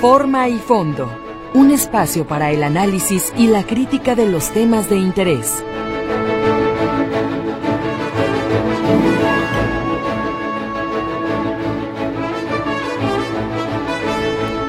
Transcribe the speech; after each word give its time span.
Forma 0.00 0.48
y 0.48 0.58
fondo. 0.58 1.10
Un 1.54 1.72
espacio 1.72 2.24
para 2.24 2.52
el 2.52 2.62
análisis 2.62 3.32
y 3.36 3.48
la 3.48 3.64
crítica 3.64 4.14
de 4.14 4.26
los 4.26 4.52
temas 4.52 4.88
de 4.88 4.94
interés. 4.94 5.64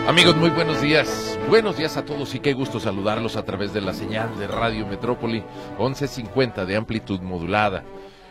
Amigos, 0.07 0.36
muy 0.38 0.50
buenos 0.50 0.82
días. 0.82 1.38
Buenos 1.48 1.77
días 1.77 1.96
a 1.98 2.05
todos 2.05 2.34
y 2.34 2.39
qué 2.39 2.54
gusto 2.54 2.80
saludarlos 2.80 3.36
a 3.36 3.46
través 3.46 3.71
de 3.71 3.82
la 3.82 3.93
señal 3.93 4.36
de 4.39 4.48
Radio 4.48 4.88
Metrópoli 4.88 5.43
1150 5.77 6.66
de 6.66 6.75
amplitud 6.75 7.21
modulada. 7.21 7.84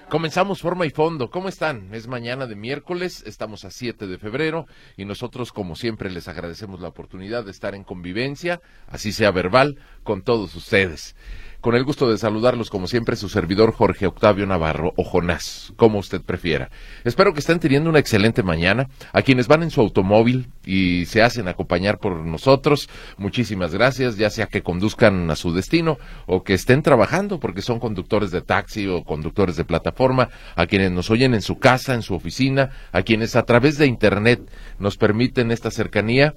Comenzamos 0.08 0.62
forma 0.62 0.86
y 0.86 0.90
fondo. 0.90 1.28
¿Cómo 1.28 1.50
están? 1.50 1.92
Es 1.92 2.08
mañana 2.08 2.46
de 2.46 2.56
miércoles, 2.56 3.22
estamos 3.26 3.66
a 3.66 3.70
7 3.70 4.06
de 4.06 4.16
febrero 4.16 4.66
y 4.96 5.04
nosotros 5.04 5.52
como 5.52 5.76
siempre 5.76 6.10
les 6.10 6.28
agradecemos 6.28 6.80
la 6.80 6.88
oportunidad 6.88 7.44
de 7.44 7.50
estar 7.50 7.74
en 7.74 7.84
convivencia, 7.84 8.62
así 8.86 9.12
sea 9.12 9.30
verbal, 9.32 9.76
con 10.04 10.22
todos 10.22 10.54
ustedes. 10.54 11.14
Con 11.60 11.74
el 11.74 11.82
gusto 11.82 12.08
de 12.08 12.18
saludarlos, 12.18 12.70
como 12.70 12.86
siempre, 12.86 13.16
su 13.16 13.28
servidor 13.28 13.72
Jorge 13.72 14.06
Octavio 14.06 14.46
Navarro 14.46 14.92
o 14.96 15.02
Jonás, 15.02 15.72
como 15.74 15.98
usted 15.98 16.20
prefiera. 16.20 16.70
Espero 17.02 17.32
que 17.34 17.40
estén 17.40 17.58
teniendo 17.58 17.90
una 17.90 17.98
excelente 17.98 18.44
mañana. 18.44 18.88
A 19.12 19.22
quienes 19.22 19.48
van 19.48 19.64
en 19.64 19.72
su 19.72 19.80
automóvil 19.80 20.52
y 20.64 21.06
se 21.06 21.20
hacen 21.20 21.48
acompañar 21.48 21.98
por 21.98 22.14
nosotros, 22.14 22.88
muchísimas 23.16 23.74
gracias, 23.74 24.16
ya 24.16 24.30
sea 24.30 24.46
que 24.46 24.62
conduzcan 24.62 25.28
a 25.32 25.34
su 25.34 25.52
destino 25.52 25.98
o 26.26 26.44
que 26.44 26.54
estén 26.54 26.82
trabajando 26.82 27.40
porque 27.40 27.60
son 27.60 27.80
conductores 27.80 28.30
de 28.30 28.40
taxi 28.40 28.86
o 28.86 29.02
conductores 29.02 29.56
de 29.56 29.64
plataforma, 29.64 30.28
a 30.54 30.66
quienes 30.66 30.92
nos 30.92 31.10
oyen 31.10 31.34
en 31.34 31.42
su 31.42 31.58
casa, 31.58 31.94
en 31.94 32.02
su 32.02 32.14
oficina, 32.14 32.70
a 32.92 33.02
quienes 33.02 33.34
a 33.34 33.42
través 33.42 33.78
de 33.78 33.86
Internet 33.86 34.48
nos 34.78 34.96
permiten 34.96 35.50
esta 35.50 35.72
cercanía 35.72 36.36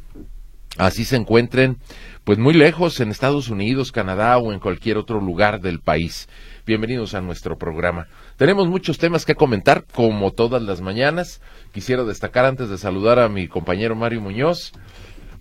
así 0.78 1.06
se 1.06 1.16
encuentren 1.16 1.78
pues 2.24 2.38
muy 2.38 2.54
lejos 2.54 3.00
en 3.00 3.10
Estados 3.10 3.50
Unidos, 3.50 3.92
Canadá 3.92 4.38
o 4.38 4.54
en 4.54 4.60
cualquier 4.60 4.98
otro 4.98 5.20
lugar 5.20 5.60
del 5.60 5.80
país. 5.80 6.30
Bienvenidos 6.68 7.16
a 7.16 7.22
nuestro 7.22 7.58
programa. 7.58 8.08
Tenemos 8.38 8.68
muchos 8.68 9.00
temas 9.00 9.26
que 9.26 9.34
comentar, 9.34 9.86
como 9.92 10.32
todas 10.32 10.62
las 10.62 10.82
mañanas. 10.82 11.42
Quisiera 11.74 12.04
destacar 12.04 12.46
antes 12.46 12.70
de 12.70 12.78
saludar 12.78 13.20
a 13.20 13.28
mi 13.28 13.48
compañero 13.48 13.96
Mario 13.96 14.22
Muñoz, 14.22 14.72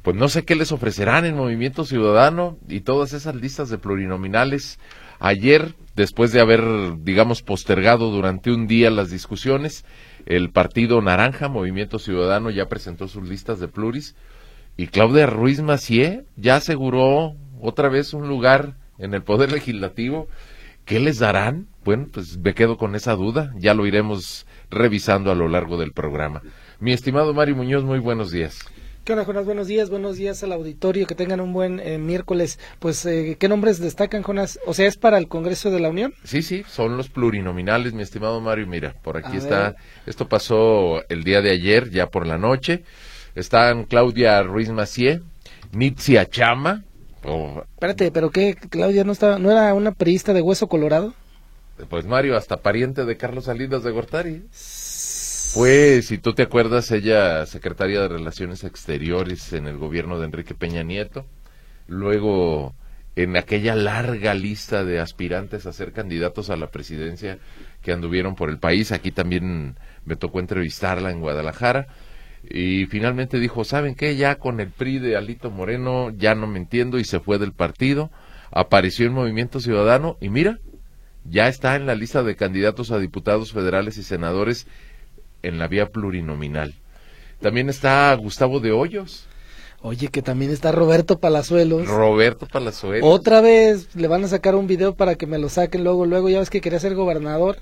pues 0.03 0.17
no 0.17 0.31
sé 0.31 0.45
qué 0.45 0.55
les 0.55 0.72
ofrecerán 0.72 1.27
en 1.27 1.37
Movimiento 1.37 1.84
Ciudadano 1.84 2.56
y 2.67 2.81
todas 2.81 3.12
esas 3.12 3.34
listas 3.34 3.69
de 3.69 3.77
plurinominales. 3.77 4.78
Ayer, 5.19 5.75
después 5.94 6.33
de 6.33 6.41
haber, 6.41 6.62
digamos, 7.00 7.42
postergado 7.42 8.11
durante 8.11 8.50
un 8.50 8.67
día 8.67 8.91
las 8.91 9.11
discusiones, 9.11 9.84
el 10.25 10.50
Partido 10.50 11.03
Naranja, 11.03 11.48
Movimiento 11.48 11.98
Ciudadano, 11.98 12.48
ya 12.48 12.67
presentó 12.67 13.06
sus 13.06 13.28
listas 13.28 13.61
de 13.61 13.69
pluris 13.69 14.17
y 14.77 14.87
Claudia 14.89 15.27
Ruiz 15.27 15.61
Macié 15.61 16.25
ya 16.37 16.57
aseguró 16.57 17.35
otra 17.61 17.89
vez 17.89 18.15
un 18.15 18.29
lugar 18.29 18.75
en 18.99 19.15
el 19.15 19.23
Poder 19.23 19.53
Legislativo. 19.53 20.29
¿Qué 20.85 21.01
les 21.01 21.19
darán? 21.19 21.67
Bueno, 21.85 22.09
pues 22.12 22.39
me 22.39 22.55
quedo 22.55 22.77
con 22.77 22.95
esa 22.95 23.15
duda. 23.15 23.53
Ya 23.59 23.75
lo 23.75 23.87
iremos 23.87 24.47
revisando 24.71 25.31
a 25.31 25.35
lo 25.35 25.49
largo 25.49 25.77
del 25.77 25.93
programa. 25.93 26.43
Mi 26.79 26.93
estimado 26.93 27.35
Mario 27.35 27.57
Muñoz, 27.57 27.85
muy 27.85 27.99
buenos 27.99 28.31
días. 28.31 28.59
¿Qué 29.05 29.15
onda, 29.15 29.25
Jonas? 29.25 29.47
Buenos 29.47 29.67
días, 29.67 29.89
buenos 29.89 30.17
días 30.17 30.43
al 30.45 30.53
auditorio, 30.53 31.07
que 31.07 31.15
tengan 31.15 31.41
un 31.41 31.55
buen 31.55 31.81
eh, 31.81 31.97
miércoles. 31.97 32.59
Pues, 32.79 33.05
eh, 33.07 33.37
¿qué 33.41 33.49
nombres 33.49 33.81
destacan, 33.81 34.23
Jonas? 34.23 34.61
O 34.67 34.75
sea, 34.75 34.87
¿es 34.87 34.99
para 34.99 35.17
el 35.17 35.27
Congreso 35.27 35.71
de 35.71 35.81
la 35.81 35.89
Unión? 35.89 36.15
Sí, 36.23 36.43
sí, 36.43 36.65
son 36.69 36.99
los 36.99 37.09
plurinominales, 37.09 37.95
mi 37.95 38.03
estimado 38.03 38.41
Mario. 38.43 38.67
Mira, 38.67 38.95
por 39.03 39.17
aquí 39.17 39.39
está, 39.39 39.75
esto 40.07 40.29
pasó 40.29 41.03
el 41.09 41.25
día 41.25 41.41
de 41.41 41.51
ayer, 41.51 41.91
ya 41.91 42.09
por 42.09 42.27
la 42.27 42.37
noche. 42.37 42.84
Están 43.41 43.85
Claudia 43.85 44.43
Ruiz 44.43 44.69
Macié, 44.69 45.23
Nitzia 45.73 46.29
Chama. 46.29 46.85
Espérate, 47.73 48.11
¿pero 48.13 48.29
qué? 48.29 48.55
¿Claudia 48.55 49.03
no, 49.03 49.13
estaba, 49.13 49.39
no 49.39 49.51
era 49.51 49.73
una 49.73 49.93
periodista 49.93 50.35
de 50.35 50.43
hueso 50.43 50.69
colorado? 50.69 51.15
Pues 51.89 52.05
Mario, 52.05 52.37
hasta 52.37 52.59
pariente 52.59 53.06
de 53.06 53.17
Carlos 53.17 53.47
Salinas 53.47 53.83
de 53.83 53.93
Gortari. 53.93 54.45
Pues, 55.55 56.06
si 56.06 56.19
tú 56.19 56.34
te 56.34 56.43
acuerdas, 56.43 56.91
ella 56.91 57.47
secretaria 57.47 58.03
de 58.03 58.09
Relaciones 58.09 58.62
Exteriores 58.62 59.55
en 59.55 59.67
el 59.67 59.79
gobierno 59.79 60.19
de 60.19 60.27
Enrique 60.27 60.55
Peña 60.55 60.83
Nieto. 60.83 61.25
Luego, 61.87 62.75
en 63.17 63.39
aquella 63.39 63.75
larga 63.75 64.34
lista 64.34 64.84
de 64.84 65.00
aspirantes 65.00 65.65
a 65.65 65.73
ser 65.73 65.93
candidatos 65.93 66.50
a 66.50 66.56
la 66.56 66.67
presidencia 66.67 67.39
que 67.81 67.93
anduvieron 67.93 68.34
por 68.34 68.50
el 68.50 68.59
país, 68.59 68.93
aquí 68.93 69.11
también 69.11 69.79
me 70.05 70.17
tocó 70.17 70.41
entrevistarla 70.41 71.11
en 71.11 71.21
Guadalajara 71.21 71.89
y 72.49 72.87
finalmente 72.87 73.39
dijo, 73.39 73.65
¿saben 73.65 73.95
qué? 73.95 74.17
Ya 74.17 74.37
con 74.37 74.61
el 74.61 74.71
PRI 74.71 74.99
de 74.99 75.17
Alito 75.17 75.51
Moreno 75.51 76.11
ya 76.11 76.34
no 76.34 76.47
me 76.47 76.59
entiendo 76.59 76.99
y 76.99 77.05
se 77.05 77.21
fue 77.21 77.39
del 77.39 77.53
partido, 77.53 78.11
apareció 78.51 79.06
en 79.06 79.12
Movimiento 79.12 79.61
Ciudadano 79.61 80.17
y 80.21 80.31
mira, 80.31 80.59
ya 81.25 81.49
está 81.49 81.77
en 81.77 81.87
la 81.87 81.95
lista 81.95 82.23
de 82.23 82.37
candidatos 82.37 82.91
a 82.91 82.99
diputados 82.99 83.53
federales 83.53 83.99
y 83.99 84.03
senadores 84.03 84.67
en 85.43 85.59
la 85.59 85.69
vía 85.69 85.91
plurinominal. 85.91 86.75
También 87.41 87.69
está 87.69 88.15
Gustavo 88.15 88.61
de 88.61 88.73
Hoyos. 88.73 89.27
Oye, 89.83 90.09
que 90.09 90.21
también 90.21 90.50
está 90.50 90.73
Roberto 90.73 91.19
Palazuelos. 91.19 91.89
Roberto 91.89 92.47
Palazuelos. 92.47 93.09
Otra 93.09 93.41
vez 93.41 93.95
le 93.95 94.09
van 94.09 94.25
a 94.25 94.29
sacar 94.29 94.55
un 94.55 94.67
video 94.67 94.95
para 94.95 95.15
que 95.15 95.27
me 95.27 95.39
lo 95.39 95.49
saquen 95.49 95.84
luego, 95.84 96.05
luego, 96.05 96.29
ya 96.29 96.39
ves 96.39 96.50
que 96.50 96.61
quería 96.61 96.79
ser 96.79 96.95
gobernador 96.95 97.59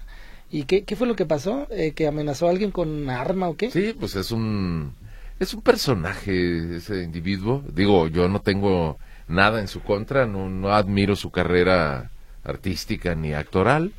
¿Y 0.51 0.65
qué, 0.65 0.85
qué 0.85 0.97
fue 0.97 1.07
lo 1.07 1.17
que 1.17 1.27
pasó? 1.27 1.67
Eh, 1.71 1.93
¿Que 1.93 2.07
amenazó 2.07 2.47
a 2.47 2.51
alguien 2.51 2.71
con 2.71 3.11
arma 3.11 3.49
o 3.49 3.57
qué? 3.57 3.71
Sí, 3.71 3.95
pues 3.99 4.17
es 4.17 4.31
un, 4.31 4.95
es 5.39 5.53
un 5.55 5.63
personaje 5.63 6.77
ese 6.77 7.03
individuo. 7.03 7.63
Digo, 7.73 8.09
yo 8.09 8.29
no 8.29 8.41
tengo 8.41 8.99
nada 9.29 9.61
en 9.61 9.69
su 9.69 9.81
contra, 9.81 10.27
no, 10.27 10.49
no 10.49 10.73
admiro 10.73 11.17
su 11.17 11.31
carrera 11.31 12.11
artística 12.45 13.15
ni 13.15 13.35
actoral, 13.35 13.93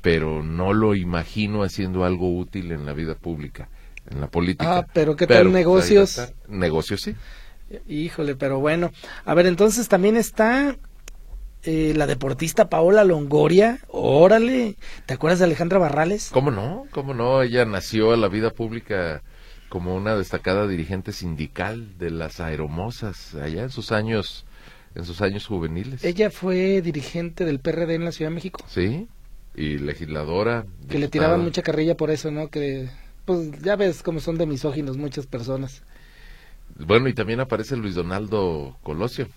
pero 0.00 0.42
no 0.42 0.72
lo 0.72 0.94
imagino 0.94 1.62
haciendo 1.62 2.04
algo 2.04 2.36
útil 2.36 2.72
en 2.72 2.86
la 2.86 2.94
vida 2.94 3.14
pública, 3.14 3.68
en 4.10 4.20
la 4.20 4.28
política. 4.28 4.78
Ah, 4.78 4.86
pero 4.92 5.14
¿qué 5.14 5.26
tal 5.26 5.44
pues, 5.44 5.54
negocios? 5.54 6.32
Negocios, 6.48 7.02
sí. 7.02 7.14
Híjole, 7.88 8.34
pero 8.34 8.60
bueno. 8.60 8.92
A 9.24 9.34
ver, 9.34 9.46
entonces 9.46 9.88
también 9.88 10.16
está 10.16 10.76
eh, 11.64 11.92
la 11.96 12.06
deportista 12.06 12.68
Paola 12.68 13.04
Longoria, 13.04 13.78
órale, 13.88 14.76
¿te 15.06 15.14
acuerdas 15.14 15.38
de 15.38 15.46
Alejandra 15.46 15.78
Barrales? 15.78 16.30
¿Cómo 16.32 16.50
no? 16.50 16.86
¿Cómo 16.90 17.14
no? 17.14 17.42
Ella 17.42 17.64
nació 17.64 18.12
a 18.12 18.16
la 18.16 18.28
vida 18.28 18.50
pública 18.50 19.22
como 19.68 19.94
una 19.94 20.16
destacada 20.16 20.66
dirigente 20.66 21.12
sindical 21.12 21.96
de 21.98 22.10
las 22.10 22.40
aeromosas 22.40 23.34
allá 23.34 23.62
en 23.62 23.70
sus 23.70 23.92
años 23.92 24.44
en 24.94 25.04
sus 25.04 25.22
años 25.22 25.46
juveniles. 25.46 26.04
Ella 26.04 26.30
fue 26.30 26.82
dirigente 26.82 27.44
del 27.44 27.60
PRD 27.60 27.94
en 27.94 28.04
la 28.04 28.12
Ciudad 28.12 28.30
de 28.30 28.34
México. 28.34 28.62
Sí, 28.68 29.08
y 29.54 29.78
legisladora. 29.78 30.66
Que 30.88 30.98
le 30.98 31.08
tiraban 31.08 31.42
mucha 31.42 31.62
carrilla 31.62 31.96
por 31.96 32.10
eso, 32.10 32.30
¿no? 32.30 32.48
Que 32.48 32.88
pues 33.24 33.62
ya 33.62 33.76
ves 33.76 34.02
cómo 34.02 34.20
son 34.20 34.36
de 34.36 34.46
misóginos 34.46 34.96
muchas 34.96 35.26
personas. 35.26 35.82
Bueno, 36.78 37.08
y 37.08 37.14
también 37.14 37.40
aparece 37.40 37.76
Luis 37.76 37.94
Donaldo 37.94 38.76
Colosio. 38.82 39.28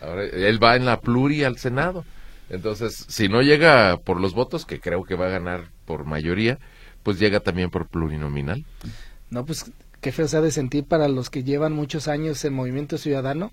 Él 0.00 0.62
va 0.62 0.76
en 0.76 0.84
la 0.84 1.00
pluri 1.00 1.44
al 1.44 1.58
Senado. 1.58 2.04
Entonces, 2.50 3.04
si 3.08 3.28
no 3.28 3.42
llega 3.42 3.98
por 3.98 4.20
los 4.20 4.34
votos, 4.34 4.64
que 4.64 4.80
creo 4.80 5.04
que 5.04 5.14
va 5.14 5.26
a 5.26 5.30
ganar 5.30 5.68
por 5.84 6.04
mayoría, 6.04 6.58
pues 7.02 7.18
llega 7.18 7.40
también 7.40 7.70
por 7.70 7.88
plurinominal. 7.88 8.64
No, 9.30 9.44
pues 9.44 9.70
qué 10.00 10.12
feo 10.12 10.28
se 10.28 10.36
ha 10.36 10.40
de 10.40 10.50
sentir 10.50 10.84
para 10.84 11.08
los 11.08 11.30
que 11.30 11.44
llevan 11.44 11.72
muchos 11.72 12.08
años 12.08 12.44
en 12.44 12.54
Movimiento 12.54 12.96
Ciudadano, 12.96 13.52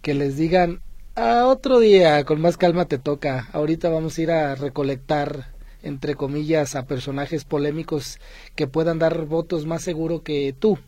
que 0.00 0.14
les 0.14 0.36
digan, 0.36 0.80
a 1.16 1.46
otro 1.46 1.78
día, 1.80 2.24
con 2.24 2.40
más 2.40 2.56
calma 2.56 2.86
te 2.86 2.98
toca, 2.98 3.48
ahorita 3.52 3.88
vamos 3.88 4.18
a 4.18 4.22
ir 4.22 4.30
a 4.30 4.54
recolectar, 4.54 5.52
entre 5.82 6.14
comillas, 6.14 6.74
a 6.74 6.86
personajes 6.86 7.44
polémicos 7.44 8.18
que 8.56 8.66
puedan 8.66 8.98
dar 8.98 9.26
votos 9.26 9.66
más 9.66 9.82
seguro 9.82 10.22
que 10.22 10.54
tú, 10.58 10.78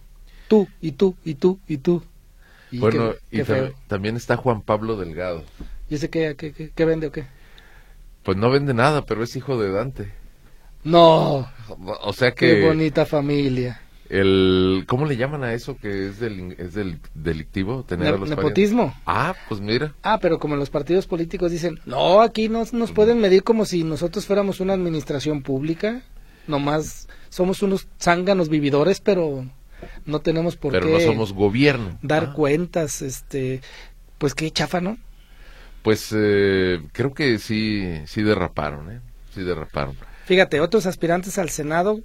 tú 0.48 0.68
y 0.80 0.92
tú 0.92 1.16
y 1.24 1.34
tú 1.34 1.60
y 1.68 1.78
tú 1.78 2.02
bueno, 2.72 3.14
y 3.30 3.42
también 3.86 4.16
está 4.16 4.36
Juan 4.36 4.62
Pablo 4.62 4.96
Delgado. 4.96 5.44
¿Y 5.88 5.94
ese 5.94 6.10
qué, 6.10 6.36
qué, 6.36 6.84
vende 6.84 7.08
o 7.08 7.12
qué? 7.12 7.24
Pues 8.22 8.36
no 8.36 8.50
vende 8.50 8.74
nada, 8.74 9.02
pero 9.02 9.22
es 9.22 9.36
hijo 9.36 9.60
de 9.60 9.70
Dante. 9.70 10.12
No. 10.82 11.48
O 12.02 12.12
sea 12.12 12.32
que... 12.32 12.56
Qué 12.56 12.66
bonita 12.66 13.06
familia. 13.06 13.80
El, 14.08 14.84
¿Cómo 14.86 15.06
le 15.06 15.16
llaman 15.16 15.42
a 15.42 15.52
eso 15.52 15.76
que 15.76 16.08
es 16.08 16.20
del, 16.20 16.54
es 16.58 16.74
del 16.74 17.00
delictivo? 17.14 17.84
Tener 17.84 18.14
a 18.14 18.16
los 18.16 18.30
nepotismo. 18.30 18.94
Ah, 19.04 19.34
pues 19.48 19.60
mira. 19.60 19.94
Ah, 20.02 20.18
pero 20.20 20.38
como 20.38 20.56
los 20.56 20.70
partidos 20.70 21.06
políticos 21.06 21.50
dicen, 21.50 21.80
no, 21.86 22.20
aquí 22.20 22.48
no 22.48 22.64
nos 22.72 22.92
pueden 22.92 23.20
medir 23.20 23.42
como 23.42 23.64
si 23.64 23.82
nosotros 23.84 24.26
fuéramos 24.26 24.60
una 24.60 24.74
administración 24.74 25.42
pública. 25.42 26.02
Nomás 26.46 27.08
somos 27.30 27.62
unos 27.62 27.88
zánganos 28.00 28.48
vividores, 28.48 29.00
pero 29.00 29.44
no 30.04 30.20
tenemos 30.20 30.56
por 30.56 30.72
Pero 30.72 30.86
qué. 30.86 30.92
no 30.92 31.00
somos 31.00 31.32
gobierno. 31.32 31.98
Dar 32.02 32.28
ah. 32.30 32.32
cuentas, 32.32 33.02
este. 33.02 33.60
Pues 34.18 34.34
qué 34.34 34.50
chafa, 34.50 34.80
¿no? 34.80 34.98
Pues 35.82 36.12
eh, 36.16 36.80
creo 36.92 37.14
que 37.14 37.38
sí, 37.38 38.00
sí 38.06 38.22
derraparon, 38.22 38.90
¿eh? 38.90 39.00
Sí 39.34 39.42
derraparon. 39.42 39.96
Fíjate, 40.24 40.60
otros 40.60 40.86
aspirantes 40.86 41.38
al 41.38 41.50
Senado, 41.50 42.00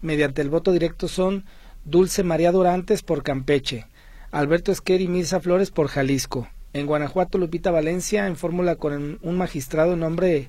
mediante 0.00 0.40
el 0.40 0.48
voto 0.48 0.72
directo, 0.72 1.08
son 1.08 1.44
Dulce 1.84 2.22
María 2.22 2.52
Dorantes 2.52 3.02
por 3.02 3.22
Campeche, 3.22 3.86
Alberto 4.30 4.72
Esquer 4.72 5.02
y 5.02 5.08
Mirza 5.08 5.40
Flores 5.40 5.70
por 5.70 5.88
Jalisco. 5.88 6.48
En 6.72 6.86
Guanajuato, 6.86 7.36
Lupita 7.36 7.70
Valencia 7.70 8.26
en 8.26 8.36
fórmula 8.36 8.76
con 8.76 9.18
un 9.20 9.36
magistrado, 9.36 9.96
nombre, 9.96 10.48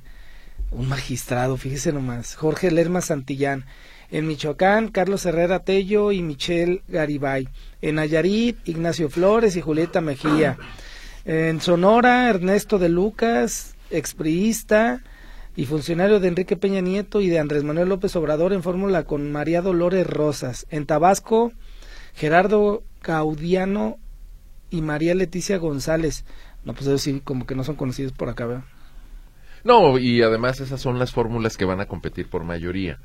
un 0.72 0.88
magistrado, 0.88 1.58
fíjese 1.58 1.92
nomás, 1.92 2.36
Jorge 2.36 2.72
Lerma 2.72 3.02
Santillán. 3.02 3.66
En 4.12 4.28
Michoacán, 4.28 4.90
Carlos 4.90 5.26
Herrera 5.26 5.60
Tello 5.60 6.12
y 6.12 6.22
Michelle 6.22 6.84
Garibay. 6.88 7.50
En 7.82 7.96
Nayarit, 7.96 8.58
Ignacio 8.68 9.10
Flores 9.10 9.56
y 9.56 9.62
Julieta 9.62 10.02
Mejía. 10.02 10.58
En 11.26 11.60
Sonora, 11.60 12.30
Ernesto 12.30 12.78
de 12.78 12.90
Lucas, 12.90 13.76
expriista 13.90 15.02
y 15.56 15.66
funcionario 15.66 16.20
de 16.20 16.28
Enrique 16.28 16.58
Peña 16.58 16.82
Nieto 16.82 17.22
y 17.22 17.30
de 17.30 17.40
Andrés 17.40 17.64
Manuel 17.64 17.90
López 17.90 18.16
Obrador 18.16 18.54
en 18.54 18.62
fórmula 18.62 19.04
con 19.06 19.32
María 19.32 19.62
Dolores 19.62 20.06
Rosas. 20.06 20.68
En 20.70 20.86
Tabasco, 20.86 21.52
Gerardo 22.14 22.84
Gaudiano 23.02 23.98
y 24.70 24.82
María 24.82 25.16
Leticia 25.16 25.58
González. 25.58 26.26
No, 26.64 26.74
pues 26.74 26.86
decir, 26.86 27.22
como 27.24 27.46
que 27.46 27.56
no 27.56 27.64
son 27.64 27.76
conocidos 27.76 28.12
por 28.12 28.30
acá, 28.30 28.46
¿verdad? 28.46 28.64
No, 29.64 29.98
y 29.98 30.22
además 30.22 30.60
esas 30.60 30.82
son 30.82 31.00
las 31.00 31.12
fórmulas 31.12 31.58
que 31.58 31.66
van 31.66 31.80
a 31.80 31.88
competir 31.88 32.30
por 32.30 32.44
mayoría. 32.44 33.00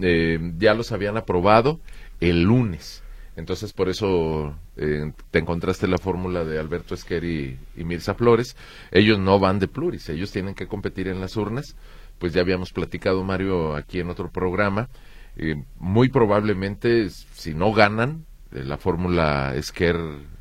Eh, 0.00 0.38
ya 0.58 0.74
los 0.74 0.92
habían 0.92 1.16
aprobado 1.16 1.80
el 2.20 2.42
lunes. 2.42 3.02
Entonces, 3.36 3.72
por 3.72 3.88
eso 3.88 4.56
eh, 4.76 5.12
te 5.30 5.40
encontraste 5.40 5.88
la 5.88 5.98
fórmula 5.98 6.44
de 6.44 6.58
Alberto 6.58 6.94
Esquer 6.94 7.24
y, 7.24 7.58
Mirza 7.76 8.14
Flores. 8.14 8.56
Ellos 8.92 9.18
no 9.18 9.38
van 9.38 9.58
de 9.58 9.68
pluris, 9.68 10.08
ellos 10.08 10.30
tienen 10.30 10.54
que 10.54 10.66
competir 10.66 11.08
en 11.08 11.20
las 11.20 11.36
urnas. 11.36 11.76
Pues 12.18 12.32
ya 12.32 12.42
habíamos 12.42 12.72
platicado, 12.72 13.24
Mario, 13.24 13.74
aquí 13.74 14.00
en 14.00 14.10
otro 14.10 14.30
programa. 14.30 14.88
Eh, 15.36 15.64
muy 15.78 16.08
probablemente, 16.08 17.10
si 17.10 17.54
no 17.54 17.72
ganan 17.72 18.24
la 18.52 18.78
fórmula 18.78 19.54
Esquer 19.56 19.96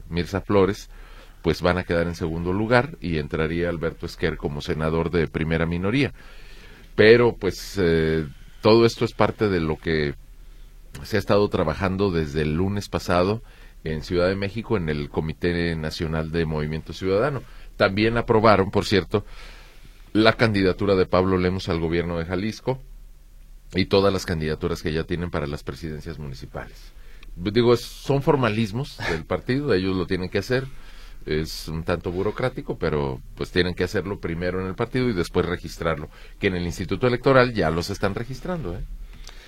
Mirza 0.07 0.41
Flores, 0.41 0.89
pues 1.41 1.61
van 1.61 1.77
a 1.77 1.83
quedar 1.83 2.07
en 2.07 2.15
segundo 2.15 2.53
lugar 2.53 2.97
y 3.01 3.17
entraría 3.17 3.69
Alberto 3.69 4.05
Esquer 4.05 4.37
como 4.37 4.61
senador 4.61 5.11
de 5.11 5.27
primera 5.27 5.65
minoría. 5.65 6.13
Pero 6.95 7.35
pues 7.35 7.77
eh, 7.81 8.27
todo 8.63 8.85
esto 8.85 9.03
es 9.03 9.11
parte 9.11 9.49
de 9.49 9.59
lo 9.59 9.77
que 9.77 10.15
se 11.03 11.17
ha 11.17 11.19
estado 11.19 11.47
trabajando 11.49 12.11
desde 12.11 12.43
el 12.43 12.55
lunes 12.55 12.87
pasado 12.87 13.43
en 13.83 14.03
Ciudad 14.03 14.29
de 14.29 14.35
México 14.35 14.77
en 14.77 14.87
el 14.87 15.09
Comité 15.09 15.75
Nacional 15.75 16.31
de 16.31 16.45
Movimiento 16.45 16.93
Ciudadano. 16.93 17.43
También 17.75 18.17
aprobaron, 18.17 18.71
por 18.71 18.85
cierto, 18.85 19.25
la 20.13 20.33
candidatura 20.33 20.95
de 20.95 21.05
Pablo 21.05 21.37
Lemos 21.37 21.67
al 21.67 21.81
gobierno 21.81 22.17
de 22.17 22.25
Jalisco 22.25 22.79
y 23.75 23.85
todas 23.85 24.13
las 24.13 24.25
candidaturas 24.25 24.81
que 24.81 24.93
ya 24.93 25.03
tienen 25.03 25.29
para 25.29 25.45
las 25.45 25.63
presidencias 25.63 26.17
municipales 26.17 26.93
digo, 27.35 27.75
son 27.77 28.21
formalismos 28.21 28.97
del 29.09 29.25
partido, 29.25 29.73
ellos 29.73 29.95
lo 29.95 30.05
tienen 30.05 30.29
que 30.29 30.39
hacer. 30.39 30.65
Es 31.25 31.67
un 31.67 31.83
tanto 31.83 32.11
burocrático, 32.11 32.77
pero 32.77 33.21
pues 33.35 33.51
tienen 33.51 33.75
que 33.75 33.83
hacerlo 33.83 34.19
primero 34.19 34.61
en 34.61 34.67
el 34.67 34.75
partido 34.75 35.09
y 35.09 35.13
después 35.13 35.45
registrarlo. 35.45 36.09
Que 36.39 36.47
en 36.47 36.55
el 36.55 36.65
Instituto 36.65 37.07
Electoral 37.07 37.53
ya 37.53 37.69
los 37.69 37.89
están 37.89 38.15
registrando. 38.15 38.75
¿eh? 38.75 38.83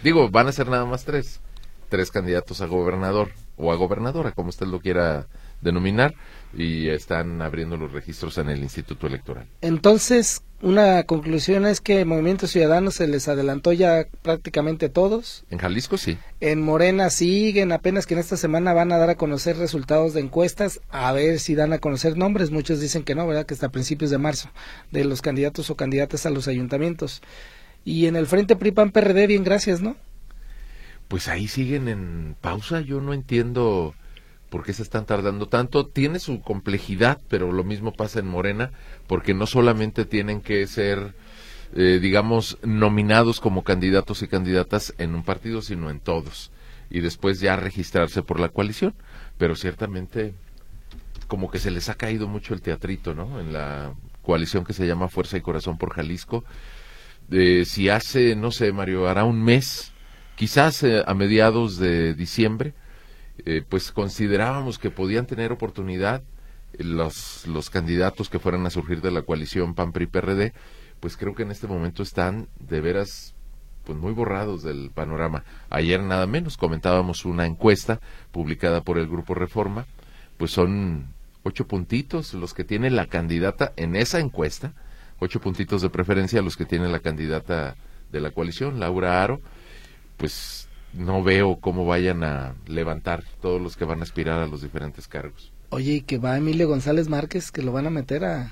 Digo, 0.04 0.30
van 0.30 0.48
a 0.48 0.51
ser 0.51 0.68
nada 0.68 0.86
más 0.86 1.06
tres. 1.06 1.42
Tres 1.89 2.12
candidatos 2.12 2.62
a 2.62 2.66
gobernador 2.66 3.31
o 3.57 3.72
a 3.72 3.75
gobernadora, 3.75 4.31
como 4.31 4.50
usted 4.50 4.68
lo 4.68 4.80
quiera 4.80 5.27
denominar, 5.62 6.16
y 6.56 6.90
están 6.90 7.42
abriendo 7.42 7.78
los 7.78 7.92
registros 7.92 8.38
en 8.38 8.50
el 8.50 8.63
Instituto 8.63 9.07
Electoral. 9.07 9.48
Entonces, 9.62 10.42
una 10.62 11.04
conclusión 11.04 11.66
es 11.66 11.81
que 11.81 12.06
Movimiento 12.06 12.48
Ciudadano 12.48 12.90
se 12.90 13.07
les 13.07 13.28
adelantó 13.28 13.74
ya 13.74 14.07
prácticamente 14.22 14.88
todos. 14.90 15.44
En 15.50 15.60
Jalisco 15.60 15.98
sí. 15.98 16.18
En 16.40 16.62
Morena 16.62 17.10
siguen, 17.10 17.72
apenas 17.72 18.07
que 18.07 18.13
en 18.13 18.22
esta 18.22 18.38
semana 18.38 18.74
van 18.74 18.92
a 18.92 18.98
dar 18.98 19.10
a 19.10 19.16
conocer 19.16 19.57
resultados 19.57 20.13
de 20.13 20.22
encuestas, 20.22 20.80
a 20.90 21.12
ver 21.12 21.40
si 21.40 21.56
dan 21.56 21.74
a 21.74 21.80
conocer 21.80 22.18
nombres. 22.18 22.52
Muchos 22.52 22.80
dicen 22.80 23.04
que 23.04 23.16
no, 23.16 23.28
¿verdad? 23.28 23.46
Que 23.46 23.54
hasta 23.54 23.69
principios 23.69 24.12
de 24.12 24.18
marzo, 24.18 24.50
de 24.92 25.04
los 25.04 25.22
candidatos 25.22 25.69
o 25.69 25.75
candidatas 25.75 26.25
a 26.25 26.30
los 26.30 26.48
ayuntamientos. 26.48 27.22
Y 27.84 28.07
en 28.07 28.16
el 28.16 28.25
Frente 28.25 28.56
PRI-PAN-PRD, 28.56 29.28
bien, 29.28 29.44
gracias, 29.44 29.81
¿no? 29.81 29.98
Pues 31.10 31.28
ahí 31.28 31.48
siguen 31.48 31.88
en 31.88 32.36
pausa. 32.40 32.81
Yo 32.81 33.02
no 33.02 33.13
entiendo 33.13 33.94
por 34.56 34.63
qué 34.63 34.72
se 34.72 34.84
están 34.84 35.06
tardando 35.06 35.50
tanto. 35.50 35.86
Tiene 35.86 36.18
su 36.18 36.40
complejidad, 36.40 37.19
pero 37.28 37.52
lo 37.52 37.66
mismo 37.66 37.92
pasa 37.92 38.19
en 38.19 38.28
Morena, 38.28 38.72
porque 39.06 39.34
no 39.34 39.48
solamente 39.48 40.06
tienen 40.06 40.40
que 40.40 40.66
ser, 40.66 41.13
eh, 41.75 42.00
digamos, 42.02 42.57
nominados 42.63 43.42
como 43.42 43.66
candidatos 43.66 44.22
y 44.22 44.30
candidatas 44.30 44.94
en 44.98 45.13
un 45.13 45.24
partido, 45.24 45.62
sino 45.62 45.90
en 45.90 46.00
todos. 46.00 46.54
Y 46.90 47.02
después 47.02 47.42
ya 47.42 47.57
registrarse 47.57 48.24
por 48.24 48.40
la 48.40 48.48
coalición. 48.48 48.96
Pero 49.38 49.57
ciertamente, 49.57 50.34
como 51.28 51.52
que 51.52 51.60
se 51.60 51.69
les 51.69 51.90
ha 51.90 51.96
caído 51.96 52.30
mucho 52.30 52.54
el 52.54 52.62
teatrito, 52.62 53.13
¿no? 53.13 53.42
En 53.42 53.52
la 53.52 53.94
coalición 54.22 54.63
que 54.63 54.72
se 54.72 54.88
llama 54.88 55.10
Fuerza 55.10 55.36
y 55.36 55.42
Corazón 55.42 55.78
por 55.78 55.92
Jalisco. 55.92 56.46
Eh, 57.30 57.66
si 57.66 57.90
hace, 57.90 58.38
no 58.38 58.52
sé, 58.52 58.72
Mario, 58.72 59.10
hará 59.10 59.25
un 59.25 59.44
mes, 59.44 59.92
quizás 60.38 60.81
eh, 60.84 61.04
a 61.06 61.13
mediados 61.13 61.78
de 61.78 62.13
diciembre, 62.13 62.74
eh, 63.45 63.63
pues 63.67 63.91
considerábamos 63.91 64.79
que 64.79 64.91
podían 64.91 65.25
tener 65.25 65.51
oportunidad 65.51 66.23
los, 66.77 67.45
los 67.47 67.69
candidatos 67.69 68.29
que 68.29 68.39
fueran 68.39 68.65
a 68.65 68.69
surgir 68.69 69.01
de 69.01 69.11
la 69.11 69.21
coalición 69.21 69.75
PAN-PRI-PRD, 69.75 70.53
pues 70.99 71.17
creo 71.17 71.35
que 71.35 71.43
en 71.43 71.51
este 71.51 71.67
momento 71.67 72.03
están 72.03 72.47
de 72.59 72.81
veras 72.81 73.35
pues 73.85 73.97
muy 73.97 74.13
borrados 74.13 74.63
del 74.63 74.91
panorama. 74.93 75.43
Ayer 75.69 76.01
nada 76.01 76.25
menos 76.25 76.57
comentábamos 76.57 77.25
una 77.25 77.45
encuesta 77.45 77.99
publicada 78.31 78.81
por 78.81 78.97
el 78.97 79.07
Grupo 79.07 79.35
Reforma, 79.35 79.85
pues 80.37 80.51
son 80.51 81.13
ocho 81.43 81.67
puntitos 81.67 82.33
los 82.33 82.53
que 82.53 82.63
tiene 82.63 82.89
la 82.89 83.05
candidata 83.05 83.73
en 83.77 83.95
esa 83.95 84.19
encuesta, 84.19 84.73
ocho 85.19 85.39
puntitos 85.39 85.81
de 85.81 85.89
preferencia 85.89 86.41
los 86.41 86.57
que 86.57 86.65
tiene 86.65 86.89
la 86.89 86.99
candidata 86.99 87.75
de 88.11 88.19
la 88.19 88.31
coalición, 88.31 88.79
Laura 88.79 89.23
Aro, 89.23 89.41
pues 90.17 90.64
no 90.95 91.24
veo 91.24 91.57
cómo 91.59 91.86
vayan 91.86 92.24
a 92.24 92.56
levantar 92.68 93.24
todos 93.42 93.62
los 93.62 93.75
que 93.75 93.86
van 93.86 94.00
a 94.00 94.03
aspirar 94.03 94.39
a 94.39 94.47
los 94.47 94.62
diferentes 94.62 95.07
cargos. 95.07 95.51
Oye, 95.69 95.94
¿y 95.94 96.01
que 96.01 96.18
va 96.18 96.38
Emilio 96.38 96.68
González 96.68 97.09
Márquez 97.09 97.51
que 97.51 97.62
lo 97.62 97.71
van 97.71 97.88
a 97.88 97.89
meter 97.89 98.25
a...? 98.25 98.51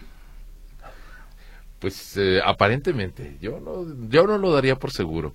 Pues 1.80 2.16
eh, 2.18 2.40
aparentemente, 2.44 3.38
yo 3.42 3.60
no, 3.60 3.86
yo 4.10 4.26
no 4.26 4.38
lo 4.38 4.54
daría 4.54 4.78
por 4.78 4.92
seguro. 4.92 5.34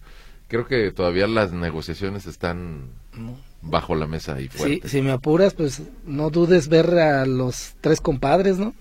Creo 0.49 0.67
que 0.67 0.91
todavía 0.93 1.27
las 1.27 1.53
negociaciones 1.53 2.27
están 2.27 2.91
bajo 3.61 3.95
la 3.95 4.07
mesa 4.07 4.41
y 4.41 4.49
fuerte. 4.49 4.89
Sí, 4.89 4.89
si 4.89 5.03
me 5.03 5.13
apuras, 5.13 5.53
pues 5.53 5.83
no 6.07 6.31
dudes 6.31 6.69
ver 6.69 6.91
a 6.99 7.27
los 7.27 7.75
tres 7.83 8.01
compadres, 8.01 8.59
¿no? 8.59 8.75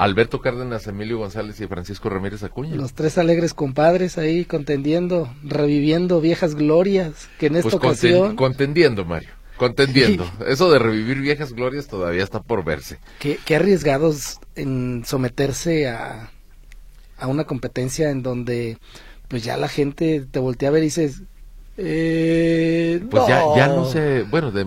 Alberto 0.00 0.40
Cárdenas, 0.40 0.86
Emilio 0.86 1.18
González 1.18 1.60
y 1.60 1.66
Francisco 1.66 2.08
Ramírez 2.08 2.42
Acuña. 2.42 2.74
Los 2.74 2.94
tres 2.94 3.18
alegres 3.18 3.52
compadres 3.52 4.16
ahí 4.16 4.46
contendiendo, 4.46 5.30
reviviendo 5.44 6.22
viejas 6.22 6.54
glorias, 6.54 7.28
que 7.38 7.48
en 7.48 7.56
esta 7.56 7.64
pues 7.64 7.74
ocasión... 7.74 8.34
contendiendo, 8.34 9.04
Mario, 9.04 9.28
contendiendo. 9.58 10.24
Eso 10.48 10.70
de 10.70 10.78
revivir 10.78 11.18
viejas 11.18 11.52
glorias 11.52 11.86
todavía 11.86 12.22
está 12.22 12.40
por 12.40 12.64
verse. 12.64 12.96
Qué, 13.18 13.38
arriesgados 13.54 14.38
en 14.54 15.02
someterse 15.04 15.86
a, 15.86 16.30
a 17.18 17.26
una 17.26 17.44
competencia 17.44 18.08
en 18.08 18.22
donde 18.22 18.78
pues 19.28 19.44
ya 19.44 19.58
la 19.58 19.68
gente 19.68 20.24
te 20.30 20.38
voltea 20.38 20.70
a 20.70 20.72
ver 20.72 20.82
y 20.82 20.86
dices... 20.86 21.24
Eh, 21.76 23.02
pues 23.10 23.26
ya, 23.28 23.42
ya 23.54 23.66
no 23.68 23.84
sé, 23.84 24.22
bueno, 24.30 24.50
de, 24.50 24.66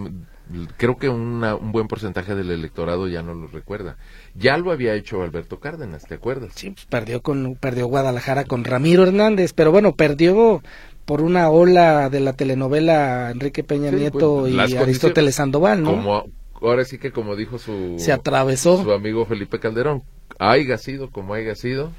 creo 0.78 0.98
que 0.98 1.10
un 1.10 1.72
buen 1.72 1.88
porcentaje 1.88 2.36
del 2.36 2.52
electorado 2.52 3.08
ya 3.08 3.22
no 3.22 3.34
lo 3.34 3.48
recuerda. 3.48 3.98
Ya 4.36 4.58
lo 4.58 4.72
había 4.72 4.94
hecho 4.96 5.24
Alberto 5.24 5.60
Cárdenas, 5.60 6.06
¿te 6.06 6.16
acuerdas? 6.16 6.54
Sí, 6.56 6.72
pues 6.72 6.86
perdió 6.86 7.22
con 7.22 7.56
perdió 7.56 7.88
Guadalajara 7.88 8.44
con 8.44 8.64
Ramiro 8.64 9.04
Hernández, 9.04 9.54
pero 9.54 9.72
bueno, 9.72 9.96
perdió 9.96 10.62
por 11.06 11.22
una 11.22 11.50
ola 11.50 12.10
de 12.10 12.20
la 12.20 12.34
telenovela 12.34 13.32
Enrique 13.32 13.64
Peña 13.64 13.92
Nieto 13.92 14.48
y 14.48 14.60
Aristóteles 14.60 15.36
Sandoval, 15.36 15.84
¿no? 15.84 15.92
Como 15.92 16.26
ahora 16.62 16.86
sí 16.86 16.98
que 16.98 17.12
como 17.12 17.36
dijo 17.36 17.58
su 17.58 17.96
se 17.98 18.12
atravesó 18.12 18.82
su 18.82 18.92
amigo 18.92 19.26
Felipe 19.26 19.60
Calderón, 19.60 20.04
haya 20.40 20.78
sido 20.78 21.10
como 21.10 21.34
haya 21.34 21.56
sido, 21.56 21.92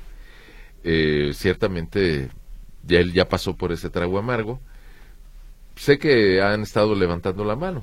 eh, 0.84 1.32
ciertamente 1.34 2.30
ya 2.86 2.98
él 2.98 3.12
ya 3.12 3.28
pasó 3.28 3.56
por 3.56 3.72
ese 3.72 3.90
trago 3.90 4.18
amargo. 4.18 4.60
Sé 5.76 5.98
que 5.98 6.40
han 6.40 6.62
estado 6.62 6.94
levantando 6.94 7.44
la 7.44 7.56
mano, 7.56 7.82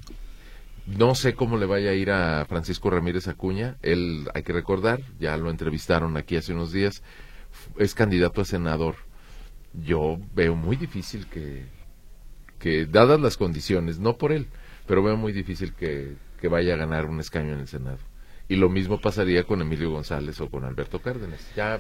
no 0.98 1.16
sé 1.16 1.34
cómo 1.34 1.58
le 1.58 1.66
vaya 1.66 1.92
a 1.92 1.94
ir 1.94 2.12
a 2.12 2.46
Francisco 2.46 2.90
Ramírez 2.90 3.28
Acuña. 3.28 3.78
Él, 3.82 4.30
hay 4.34 4.44
que 4.44 4.54
recordar, 4.54 5.02
ya 5.20 5.36
lo 5.38 5.50
entrevistaron 5.50 6.18
aquí 6.18 6.36
hace 6.36 6.54
unos 6.54 6.72
días, 6.72 7.04
es 7.78 7.94
candidato 7.94 8.42
a 8.42 8.46
senador. 8.46 8.96
Yo 9.74 10.18
veo 10.34 10.56
muy 10.56 10.76
difícil 10.76 11.28
que, 11.28 11.66
que 12.60 12.86
dadas 12.86 13.20
las 13.20 13.38
condiciones, 13.38 14.00
no 14.00 14.18
por 14.18 14.32
él, 14.32 14.48
pero 14.86 15.04
veo 15.04 15.18
muy 15.18 15.32
difícil 15.32 15.74
que, 15.74 16.16
que 16.40 16.48
vaya 16.48 16.74
a 16.74 16.78
ganar 16.78 17.06
un 17.06 17.20
escaño 17.20 17.54
en 17.54 17.60
el 17.60 17.68
Senado. 17.68 18.00
Y 18.48 18.56
lo 18.58 18.70
mismo 18.70 19.00
pasaría 19.00 19.44
con 19.46 19.62
Emilio 19.62 19.92
González 19.92 20.42
o 20.42 20.50
con 20.50 20.66
Alberto 20.66 21.00
Cárdenas. 21.00 21.40
Ya 21.56 21.80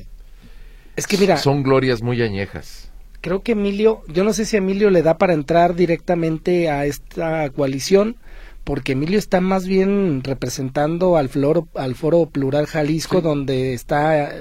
es 0.96 1.08
que 1.08 1.18
mira, 1.18 1.38
son 1.38 1.63
glorias 1.63 2.01
muy 2.01 2.22
añejas. 2.22 2.91
Creo 3.22 3.44
que 3.44 3.51
Emilio, 3.51 4.01
yo 4.08 4.24
no 4.24 4.34
sé 4.34 4.46
si 4.46 4.58
Emilio 4.58 4.89
le 4.89 5.03
da 5.03 5.18
para 5.18 5.34
entrar 5.34 5.75
directamente 5.75 6.70
a 6.70 6.86
esta 6.86 7.50
coalición 7.51 8.18
porque 8.63 8.94
Emilio 8.94 9.18
está 9.18 9.41
más 9.41 9.65
bien 9.65 10.24
representando 10.24 11.18
al, 11.18 11.30
floro, 11.30 11.68
al 11.75 11.96
Foro 11.96 12.27
Plural 12.27 12.68
Jalisco, 12.68 13.22
donde 13.22 13.74
está 13.74 14.34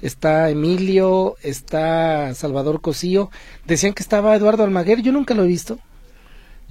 está 0.00 0.50
Emilio, 0.50 1.36
está 1.42 2.34
Salvador 2.34 2.80
Cosío. 2.80 3.30
Decían 3.66 3.94
que 3.94 4.02
estaba 4.02 4.34
Eduardo 4.36 4.64
Almaguer, 4.64 5.02
yo 5.02 5.12
nunca 5.12 5.34
lo 5.34 5.44
he 5.44 5.48
visto. 5.48 5.78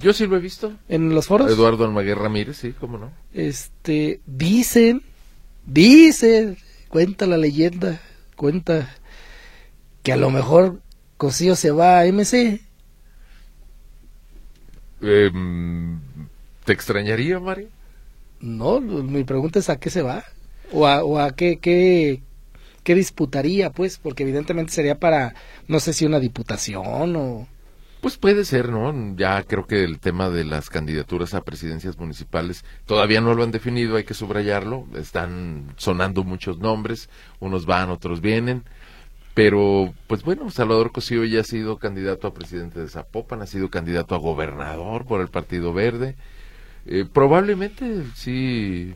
Yo 0.00 0.12
sí 0.12 0.26
lo 0.26 0.36
he 0.36 0.40
visto. 0.40 0.72
¿En 0.88 1.14
los 1.14 1.26
foros? 1.26 1.50
Eduardo 1.50 1.84
Almaguer 1.84 2.18
Ramírez, 2.18 2.56
sí, 2.56 2.72
cómo 2.72 2.98
no. 2.98 3.10
Este, 3.32 4.20
dicen, 4.26 5.02
dicen, 5.66 6.56
cuenta 6.88 7.26
la 7.26 7.36
leyenda, 7.36 8.00
cuenta 8.36 8.94
que 10.02 10.12
a 10.12 10.16
lo 10.16 10.30
mejor 10.30 10.80
Cosío 11.16 11.56
se 11.56 11.72
va 11.72 12.00
a 12.00 12.06
MC. 12.06 12.60
Em, 15.00 16.00
¿Te 16.68 16.74
extrañaría, 16.74 17.40
Mario? 17.40 17.68
No, 18.40 18.78
mi 18.78 19.24
pregunta 19.24 19.58
es 19.58 19.70
a 19.70 19.80
qué 19.80 19.88
se 19.88 20.02
va. 20.02 20.22
O 20.70 20.86
a, 20.86 21.02
o 21.02 21.18
a 21.18 21.30
qué, 21.30 21.56
qué, 21.56 22.20
qué 22.84 22.94
disputaría, 22.94 23.70
pues, 23.70 23.96
porque 23.96 24.24
evidentemente 24.24 24.74
sería 24.74 25.00
para, 25.00 25.34
no 25.66 25.80
sé 25.80 25.94
si 25.94 26.04
una 26.04 26.20
diputación 26.20 27.16
o... 27.16 27.48
Pues 28.02 28.18
puede 28.18 28.44
ser, 28.44 28.68
¿no? 28.68 29.16
Ya 29.16 29.42
creo 29.44 29.66
que 29.66 29.82
el 29.82 29.98
tema 29.98 30.28
de 30.28 30.44
las 30.44 30.68
candidaturas 30.68 31.32
a 31.32 31.40
presidencias 31.40 31.96
municipales 31.96 32.66
todavía 32.84 33.22
no 33.22 33.32
lo 33.32 33.44
han 33.44 33.50
definido, 33.50 33.96
hay 33.96 34.04
que 34.04 34.12
subrayarlo. 34.12 34.86
Están 34.94 35.72
sonando 35.78 36.22
muchos 36.22 36.58
nombres, 36.58 37.08
unos 37.40 37.64
van, 37.64 37.88
otros 37.88 38.20
vienen. 38.20 38.64
Pero, 39.32 39.94
pues 40.06 40.22
bueno, 40.22 40.50
Salvador 40.50 40.92
Cosío 40.92 41.24
ya 41.24 41.40
ha 41.40 41.44
sido 41.44 41.78
candidato 41.78 42.26
a 42.26 42.34
presidente 42.34 42.78
de 42.78 42.90
Zapopan, 42.90 43.40
ha 43.40 43.46
sido 43.46 43.70
candidato 43.70 44.14
a 44.14 44.18
gobernador 44.18 45.06
por 45.06 45.22
el 45.22 45.28
Partido 45.28 45.72
Verde. 45.72 46.14
Eh, 46.88 47.04
probablemente 47.10 48.02
sí. 48.14 48.94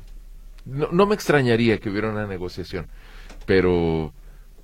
No, 0.64 0.88
no 0.90 1.06
me 1.06 1.14
extrañaría 1.14 1.78
que 1.78 1.90
hubiera 1.90 2.10
una 2.10 2.26
negociación, 2.26 2.86
pero 3.46 4.12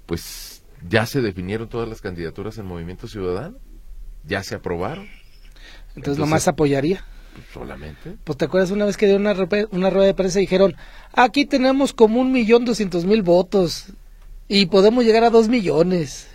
pues 0.06 0.62
ya 0.88 1.06
se 1.06 1.20
definieron 1.20 1.68
todas 1.68 1.88
las 1.88 2.00
candidaturas 2.00 2.58
en 2.58 2.66
Movimiento 2.66 3.08
Ciudadano 3.08 3.58
ya 4.28 4.42
se 4.42 4.54
aprobaron. 4.54 5.04
Entonces, 5.04 5.96
Entonces 5.96 6.18
nomás 6.18 6.48
apoyaría. 6.48 7.04
Pues, 7.32 7.46
solamente. 7.52 8.16
Pues 8.24 8.38
te 8.38 8.44
acuerdas 8.44 8.70
una 8.70 8.84
vez 8.84 8.96
que 8.96 9.06
dio 9.06 9.16
una, 9.16 9.34
una 9.70 9.90
rueda 9.90 10.06
de 10.06 10.14
prensa 10.14 10.38
y 10.38 10.42
dijeron, 10.42 10.76
aquí 11.12 11.46
tenemos 11.46 11.92
como 11.92 12.20
un 12.20 12.30
millón 12.32 12.64
doscientos 12.64 13.04
mil 13.04 13.22
votos 13.22 13.92
y 14.46 14.66
podemos 14.66 15.04
llegar 15.04 15.24
a 15.24 15.30
dos 15.30 15.48
millones. 15.48 16.28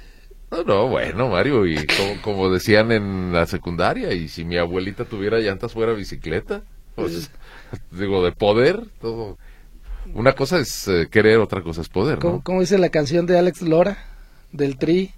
No, 0.51 0.63
no, 0.63 0.87
bueno, 0.87 1.29
Mario, 1.29 1.65
y 1.65 1.77
como, 2.21 2.51
decían 2.51 2.91
en 2.91 3.33
la 3.33 3.47
secundaria, 3.47 4.13
y 4.13 4.27
si 4.27 4.45
mi 4.45 4.57
abuelita 4.57 5.03
tuviera 5.03 5.39
llantas 5.39 5.73
fuera 5.73 5.93
bicicleta, 5.93 6.61
pues, 6.95 7.31
digo, 7.91 8.23
de 8.23 8.31
poder, 8.31 8.83
todo. 9.01 9.37
Una 10.13 10.33
cosa 10.33 10.59
es 10.59 10.87
eh, 10.87 11.07
querer, 11.09 11.39
otra 11.39 11.61
cosa 11.61 11.81
es 11.81 11.89
poder, 11.89 12.23
¿no? 12.23 12.41
como 12.43 12.59
dice 12.59 12.77
la 12.77 12.89
canción 12.89 13.25
de 13.25 13.37
Alex 13.37 13.61
Lora, 13.61 13.97
del 14.51 14.77
Tri? 14.77 15.13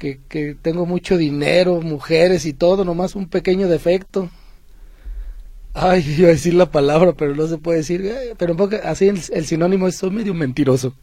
que, 0.00 0.56
tengo 0.62 0.86
mucho 0.86 1.16
dinero, 1.16 1.80
mujeres 1.80 2.46
y 2.46 2.52
todo, 2.52 2.84
nomás 2.84 3.14
un 3.14 3.28
pequeño 3.28 3.68
defecto. 3.68 4.30
Ay, 5.74 6.16
iba 6.18 6.28
a 6.28 6.32
decir 6.32 6.54
la 6.54 6.70
palabra, 6.70 7.12
pero 7.12 7.34
no 7.34 7.46
se 7.46 7.58
puede 7.58 7.78
decir. 7.78 8.04
Eh, 8.04 8.34
pero 8.38 8.56
así 8.84 9.08
el, 9.08 9.46
sinónimo 9.46 9.86
es 9.86 9.96
soy 9.96 10.10
medio 10.10 10.34
mentiroso. 10.34 10.94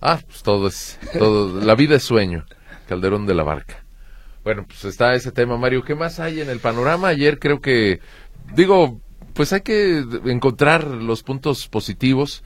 Ah, 0.00 0.20
pues 0.24 0.42
todo 0.42 0.68
es, 0.68 0.98
todo, 1.18 1.60
la 1.60 1.74
vida 1.74 1.96
es 1.96 2.02
sueño. 2.02 2.44
Calderón 2.88 3.26
de 3.26 3.34
la 3.34 3.42
Barca. 3.42 3.84
Bueno, 4.44 4.64
pues 4.66 4.84
está 4.84 5.14
ese 5.14 5.32
tema, 5.32 5.56
Mario. 5.56 5.84
¿Qué 5.84 5.94
más 5.94 6.20
hay 6.20 6.40
en 6.40 6.50
el 6.50 6.58
panorama? 6.58 7.08
Ayer 7.08 7.38
creo 7.38 7.60
que, 7.60 8.00
digo, 8.54 9.00
pues 9.34 9.52
hay 9.52 9.62
que 9.62 10.04
encontrar 10.24 10.84
los 10.84 11.22
puntos 11.22 11.68
positivos. 11.68 12.42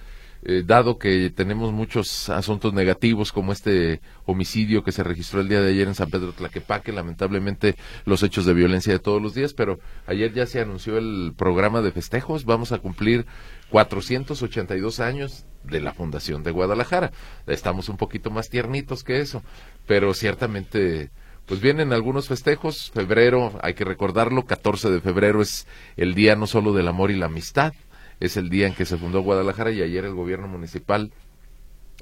Eh, 0.49 0.63
dado 0.65 0.97
que 0.97 1.31
tenemos 1.31 1.73
muchos 1.73 2.29
asuntos 2.29 2.73
negativos 2.73 3.33
como 3.33 3.53
este 3.53 4.01
homicidio 4.27 4.85
que 4.85 4.93
se 4.93 5.03
registró 5.03 5.41
el 5.41 5.49
día 5.49 5.61
de 5.61 5.71
ayer 5.71 5.89
en 5.89 5.97
San 5.97 6.09
Pedro 6.09 6.33
Tlaquepaque, 6.33 6.93
lamentablemente 6.93 7.75
los 8.05 8.23
hechos 8.23 8.45
de 8.47 8.55
violencia 8.55 8.93
de 8.93 9.01
todos 9.01 9.21
los 9.21 9.35
días, 9.35 9.55
pero 9.55 9.81
ayer 10.07 10.33
ya 10.33 10.47
se 10.47 10.61
anunció 10.61 10.99
el 10.99 11.33
programa 11.37 11.83
de 11.83 11.91
festejos, 11.91 12.45
vamos 12.45 12.71
a 12.71 12.79
cumplir 12.79 13.27
482 13.71 15.01
años 15.01 15.47
de 15.65 15.81
la 15.81 15.93
Fundación 15.93 16.45
de 16.45 16.53
Guadalajara. 16.53 17.11
Estamos 17.49 17.89
un 17.89 17.97
poquito 17.97 18.31
más 18.31 18.49
tiernitos 18.49 19.03
que 19.03 19.21
eso, 19.21 19.43
pero 19.87 20.15
ciertamente 20.15 21.11
pues 21.47 21.61
vienen 21.61 21.93
algunos 21.93 22.29
festejos, 22.29 22.91
febrero, 22.93 23.59
hay 23.63 23.75
que 23.75 23.85
recordarlo, 23.85 24.45
14 24.45 24.91
de 24.91 25.01
febrero 25.01 25.41
es 25.41 25.67
el 25.97 26.15
día 26.15 26.37
no 26.37 26.47
solo 26.47 26.73
del 26.73 26.89
amor 26.89 27.11
y 27.11 27.17
la 27.17 27.27
amistad, 27.27 27.73
es 28.19 28.37
el 28.37 28.51
día 28.51 28.67
en 28.67 28.75
que 28.75 28.85
se 28.85 28.97
fundó 28.97 29.21
Guadalajara 29.21 29.71
y 29.71 29.83
ayer 29.83 30.05
el 30.05 30.15
gobierno 30.15 30.49
municipal 30.49 31.13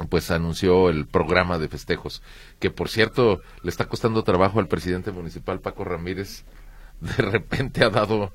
pues 0.08 0.30
anunció 0.30 0.88
el 0.88 1.06
programa 1.06 1.58
de 1.58 1.68
festejos, 1.68 2.22
que 2.58 2.70
por 2.70 2.88
cierto 2.88 3.40
le 3.62 3.70
está 3.70 3.84
costando 3.84 4.24
trabajo 4.24 4.58
al 4.58 4.66
presidente 4.66 5.12
municipal 5.12 5.60
Paco 5.60 5.84
Ramírez, 5.84 6.44
de 7.00 7.22
repente 7.22 7.84
ha 7.84 7.90
dado 7.90 8.32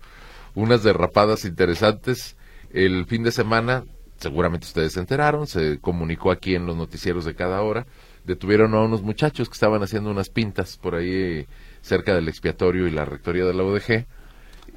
unas 0.55 0.83
derrapadas 0.83 1.45
interesantes. 1.45 2.37
El 2.71 3.05
fin 3.07 3.23
de 3.23 3.31
semana, 3.31 3.83
seguramente 4.19 4.67
ustedes 4.67 4.93
se 4.93 4.99
enteraron, 4.99 5.47
se 5.47 5.79
comunicó 5.79 6.31
aquí 6.31 6.55
en 6.55 6.65
los 6.65 6.77
noticieros 6.77 7.25
de 7.25 7.35
cada 7.35 7.61
hora, 7.61 7.87
detuvieron 8.25 8.73
a 8.73 8.81
unos 8.81 9.01
muchachos 9.01 9.49
que 9.49 9.53
estaban 9.53 9.81
haciendo 9.83 10.11
unas 10.11 10.29
pintas 10.29 10.77
por 10.77 10.95
ahí 10.95 11.47
cerca 11.81 12.13
del 12.13 12.27
expiatorio 12.27 12.87
y 12.87 12.91
la 12.91 13.05
rectoría 13.05 13.45
de 13.45 13.53
la 13.53 13.63
UDG 13.63 14.05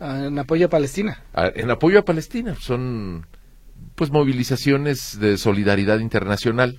Ah, 0.01 0.25
en 0.27 0.37
apoyo 0.37 0.67
a 0.67 0.69
Palestina. 0.69 1.23
Ah, 1.33 1.51
en 1.55 1.71
apoyo 1.71 2.01
a 2.01 2.05
Palestina. 2.05 2.57
Son 2.59 3.25
pues 3.95 4.11
movilizaciones 4.11 5.21
de 5.21 5.39
solidaridad 5.39 6.01
internacional 6.01 6.79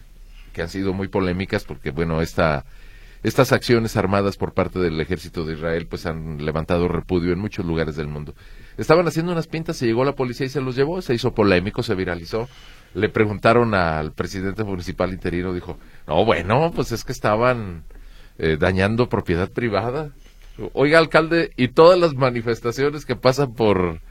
que 0.51 0.61
han 0.61 0.69
sido 0.69 0.93
muy 0.93 1.07
polémicas 1.07 1.63
porque 1.63 1.91
bueno, 1.91 2.21
esta 2.21 2.65
estas 3.23 3.53
acciones 3.53 3.95
armadas 3.95 4.37
por 4.37 4.53
parte 4.53 4.79
del 4.79 4.99
ejército 4.99 5.45
de 5.45 5.53
Israel 5.53 5.87
pues 5.87 6.05
han 6.05 6.43
levantado 6.43 6.87
repudio 6.87 7.31
en 7.31 7.39
muchos 7.39 7.65
lugares 7.65 7.95
del 7.95 8.07
mundo. 8.07 8.35
Estaban 8.77 9.07
haciendo 9.07 9.31
unas 9.31 9.47
pintas, 9.47 9.77
se 9.77 9.85
llegó 9.85 10.03
la 10.03 10.15
policía 10.15 10.45
y 10.45 10.49
se 10.49 10.61
los 10.61 10.75
llevó, 10.75 11.01
se 11.01 11.13
hizo 11.13 11.33
polémico, 11.33 11.83
se 11.83 11.95
viralizó. 11.95 12.49
Le 12.93 13.09
preguntaron 13.09 13.73
al 13.73 14.11
presidente 14.11 14.63
municipal 14.63 15.13
interino, 15.13 15.53
dijo, 15.53 15.77
no, 16.07 16.25
bueno, 16.25 16.71
pues 16.75 16.91
es 16.91 17.03
que 17.03 17.11
estaban 17.11 17.83
eh, 18.37 18.57
dañando 18.59 19.09
propiedad 19.09 19.49
privada. 19.49 20.11
Oiga, 20.73 20.99
alcalde, 20.99 21.51
y 21.55 21.69
todas 21.69 21.99
las 21.99 22.13
manifestaciones 22.13 23.05
que 23.05 23.15
pasan 23.15 23.53
por 23.53 24.01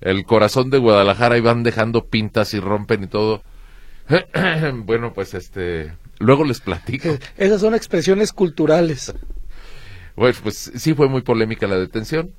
el 0.00 0.24
corazón 0.24 0.70
de 0.70 0.78
Guadalajara 0.78 1.38
y 1.38 1.40
van 1.40 1.62
dejando 1.62 2.06
pintas 2.06 2.54
y 2.54 2.60
rompen 2.60 3.04
y 3.04 3.06
todo. 3.06 3.42
bueno, 4.74 5.12
pues 5.12 5.34
este, 5.34 5.92
luego 6.18 6.44
les 6.44 6.60
platico. 6.60 7.08
Esas 7.36 7.60
son 7.60 7.74
expresiones 7.74 8.32
culturales. 8.32 9.14
Bueno, 10.16 10.36
pues 10.42 10.72
sí 10.74 10.94
fue 10.94 11.08
muy 11.08 11.22
polémica 11.22 11.66
la 11.66 11.78
detención. 11.78 12.32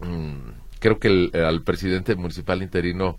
Mm, 0.00 0.50
creo 0.80 0.98
que 0.98 1.30
al 1.34 1.62
presidente 1.62 2.14
municipal 2.16 2.62
interino 2.62 3.18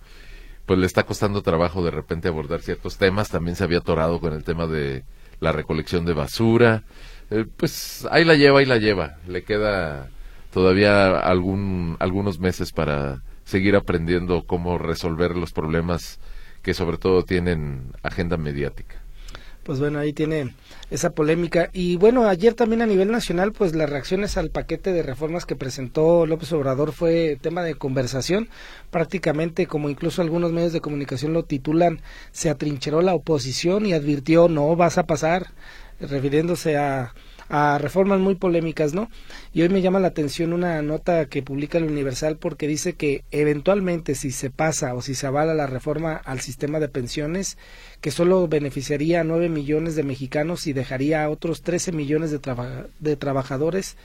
pues 0.65 0.77
le 0.79 0.86
está 0.86 1.03
costando 1.03 1.41
trabajo 1.41 1.84
de 1.84 1.91
repente 1.91 2.27
abordar 2.27 2.62
ciertos 2.62 2.98
temas. 2.98 3.29
También 3.29 3.56
se 3.56 3.63
había 3.63 3.79
atorado 3.79 4.20
con 4.20 4.34
el 4.34 4.44
tema 4.44 4.67
de 4.67 5.06
la 5.39 5.53
recolección 5.53 6.06
de 6.06 6.13
basura. 6.13 6.84
Eh, 7.32 7.46
pues 7.56 8.06
ahí 8.12 8.25
la 8.25 8.36
lleva, 8.36 8.60
ahí 8.60 8.65
la 8.65 8.77
lleva. 8.77 9.15
Le 9.27 9.44
queda 9.44 10.10
todavía 10.51 11.20
algún, 11.20 11.96
algunos 12.00 12.39
meses 12.39 12.74
para 12.74 13.22
seguir 13.46 13.77
aprendiendo 13.77 14.44
cómo 14.46 14.77
resolver 14.77 15.38
los 15.38 15.53
problemas 15.53 16.20
que 16.62 16.74
sobre 16.74 16.98
todo 16.98 17.24
tienen 17.24 17.94
agenda 18.03 18.36
mediática. 18.36 19.01
Pues 19.67 19.81
bueno, 19.81 20.00
ahí 20.00 20.13
tiene 20.13 20.55
esa 20.91 21.09
polémica. 21.09 21.69
Y 21.74 21.97
bueno, 21.97 22.25
ayer 22.25 22.53
también 22.53 22.81
a 22.81 22.86
nivel 22.86 23.12
nacional, 23.12 23.51
pues 23.51 23.75
las 23.75 23.89
reacciones 23.89 24.38
al 24.38 24.50
paquete 24.50 24.93
de 24.93 25.03
reformas 25.03 25.45
que 25.45 25.57
presentó 25.57 26.25
López 26.25 26.53
Obrador 26.53 26.93
fue 26.93 27.38
tema 27.41 27.63
de 27.63 27.75
conversación. 27.75 28.47
Prácticamente, 28.91 29.67
como 29.67 29.89
incluso 29.89 30.21
algunos 30.21 30.53
medios 30.53 30.71
de 30.71 30.79
comunicación 30.79 31.33
lo 31.33 31.43
titulan, 31.43 32.00
se 32.31 32.50
atrincheró 32.50 33.01
la 33.01 33.13
oposición 33.13 33.86
y 33.86 33.91
advirtió, 33.91 34.47
no 34.47 34.74
vas 34.77 34.97
a 34.97 35.05
pasar 35.05 35.47
refiriéndose 36.00 36.77
a, 36.77 37.13
a 37.50 37.77
reformas 37.77 38.20
muy 38.20 38.36
polémicas, 38.36 38.94
¿no? 38.94 39.10
Y 39.54 39.62
hoy 39.62 39.70
me 39.70 39.82
llama 39.82 40.00
la 40.00 40.10
atención 40.10 40.54
una 40.54 40.82
nota 40.82 41.25
que 41.27 41.44
publica 41.44 41.77
el 41.77 41.86
Universal 41.86 42.38
porque 42.38 42.68
dice 42.68 42.94
que 42.94 43.24
eventualmente 43.32 44.16
si 44.16 44.32
se 44.32 44.50
pasa 44.50 44.94
o 44.94 45.01
si 45.01 45.16
se 45.16 45.27
avala 45.27 45.54
la 45.54 45.68
reforma 45.68 46.16
al 46.16 46.42
sistema 46.42 46.80
de 46.80 46.89
pensiones, 46.89 47.58
que 48.01 48.12
solo 48.12 48.48
beneficiaría 48.48 49.22
a 49.22 49.24
nueve 49.24 49.50
millones 49.50 49.96
de 49.96 50.04
mexicanos 50.04 50.68
y 50.68 50.74
dejaría 50.74 51.24
a 51.24 51.30
otros 51.30 51.62
trece 51.62 51.92
millones 51.92 52.32
de, 52.32 52.39
de 53.00 53.16
trabajadores 53.16 53.98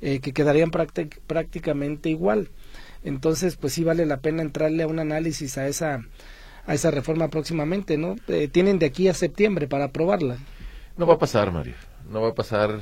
eh, 0.00 0.20
que 0.20 0.32
quedarían 0.32 0.70
prácticamente 0.70 2.10
igual. 2.10 2.48
Entonces, 3.02 3.56
pues 3.56 3.72
sí 3.72 3.82
vale 3.82 4.04
la 4.04 4.18
pena 4.18 4.42
entrarle 4.42 4.82
a 4.82 4.86
un 4.86 4.98
análisis 4.98 5.56
a 5.58 5.66
esa 5.68 6.04
a 6.66 6.74
esa 6.74 6.90
reforma 6.90 7.28
próximamente, 7.28 7.96
¿no? 7.96 8.16
Eh, 8.28 8.46
tienen 8.46 8.78
de 8.78 8.86
aquí 8.86 9.08
a 9.08 9.14
septiembre 9.14 9.66
para 9.66 9.86
aprobarla. 9.86 10.36
No 10.96 11.06
va 11.06 11.14
a 11.14 11.18
pasar, 11.18 11.50
Mario. 11.50 11.74
No 12.10 12.20
va 12.20 12.30
a 12.30 12.34
pasar. 12.34 12.80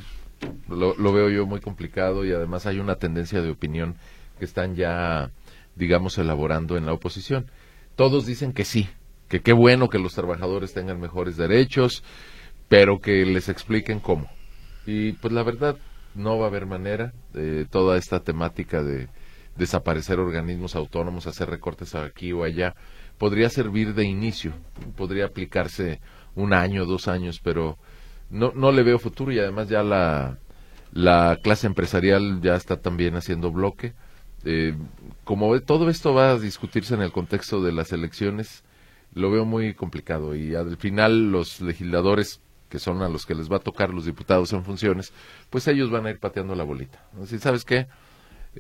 Lo, 0.69 1.13
veo 1.13 1.29
yo 1.31 1.47
muy 1.47 1.61
complicado 1.61 2.25
y 2.25 2.33
además 2.33 2.67
hay 2.67 2.81
una 2.81 2.97
tendencia 2.97 3.41
de 3.41 3.51
opinión 3.51 3.97
que 4.39 4.45
están 4.45 4.75
ya 4.75 5.31
digamos, 5.79 6.19
elaborando 6.19 6.77
en 6.77 6.85
la 6.85 6.93
oposición. 6.93 7.47
Todos 7.97 8.27
dicen 8.27 8.53
que 8.53 8.65
sí, 8.65 8.89
que 9.29 9.41
qué 9.41 9.53
bueno 9.53 9.89
que 9.89 9.99
los 9.99 10.15
trabajadores 10.15 10.75
tengan 10.75 11.01
mejores 11.01 11.37
derechos, 11.37 12.03
pero 12.69 12.99
que 13.01 13.25
les 13.25 13.49
expliquen 13.49 14.01
cómo. 14.01 14.29
Y 14.85 15.13
pues 15.13 15.33
la 15.33 15.43
verdad, 15.43 15.77
no 16.15 16.39
va 16.39 16.47
a 16.47 16.49
haber 16.49 16.67
manera 16.67 17.13
de 17.33 17.65
toda 17.65 17.97
esta 17.97 18.21
temática 18.21 18.83
de 18.83 19.09
desaparecer 19.57 20.19
organismos 20.19 20.75
autónomos, 20.75 21.27
hacer 21.27 21.49
recortes 21.49 21.95
aquí 21.95 22.33
o 22.33 22.45
allá, 22.45 22.75
podría 23.19 23.49
servir 23.51 23.95
de 23.95 24.05
inicio, 24.05 24.53
podría 24.97 25.27
aplicarse 25.27 26.01
un 26.35 26.53
año, 26.53 26.87
dos 26.87 27.09
años, 27.09 27.41
pero 27.43 27.79
no, 28.31 28.53
no 28.55 28.73
le 28.73 28.83
veo 28.83 28.99
futuro 28.99 29.33
y 29.33 29.39
además 29.39 29.69
ya 29.69 29.83
la, 29.83 30.39
la 30.93 31.39
clase 31.43 31.67
empresarial 31.67 32.41
ya 32.43 32.55
está 32.55 32.81
también 32.81 33.17
haciendo 33.17 33.51
bloque. 33.51 33.95
Eh, 34.45 34.75
como 35.25 35.59
todo 35.61 35.91
esto 35.91 36.15
va 36.15 36.31
a 36.31 36.39
discutirse 36.39 36.95
en 36.95 37.03
el 37.03 37.13
contexto 37.13 37.63
de 37.63 37.73
las 37.73 37.93
elecciones, 37.93 38.65
lo 39.15 39.31
veo 39.31 39.45
muy 39.45 39.75
complicado 39.75 40.35
y 40.37 40.55
al 40.55 40.77
final 40.77 41.33
los 41.33 41.61
legisladores 41.61 42.41
que 42.69 42.79
son 42.79 43.03
a 43.03 43.09
los 43.09 43.25
que 43.25 43.35
les 43.35 43.51
va 43.51 43.57
a 43.57 43.61
tocar 43.61 43.95
los 43.95 44.05
diputados 44.05 44.53
en 44.53 44.63
funciones, 44.63 45.13
pues 45.49 45.67
ellos 45.69 45.91
van 45.91 46.07
a 46.07 46.11
ir 46.11 46.19
pateando 46.19 46.55
la 46.55 46.65
bolita. 46.65 47.03
Así, 47.23 47.39
¿sabes 47.39 47.65
qué? 47.65 47.87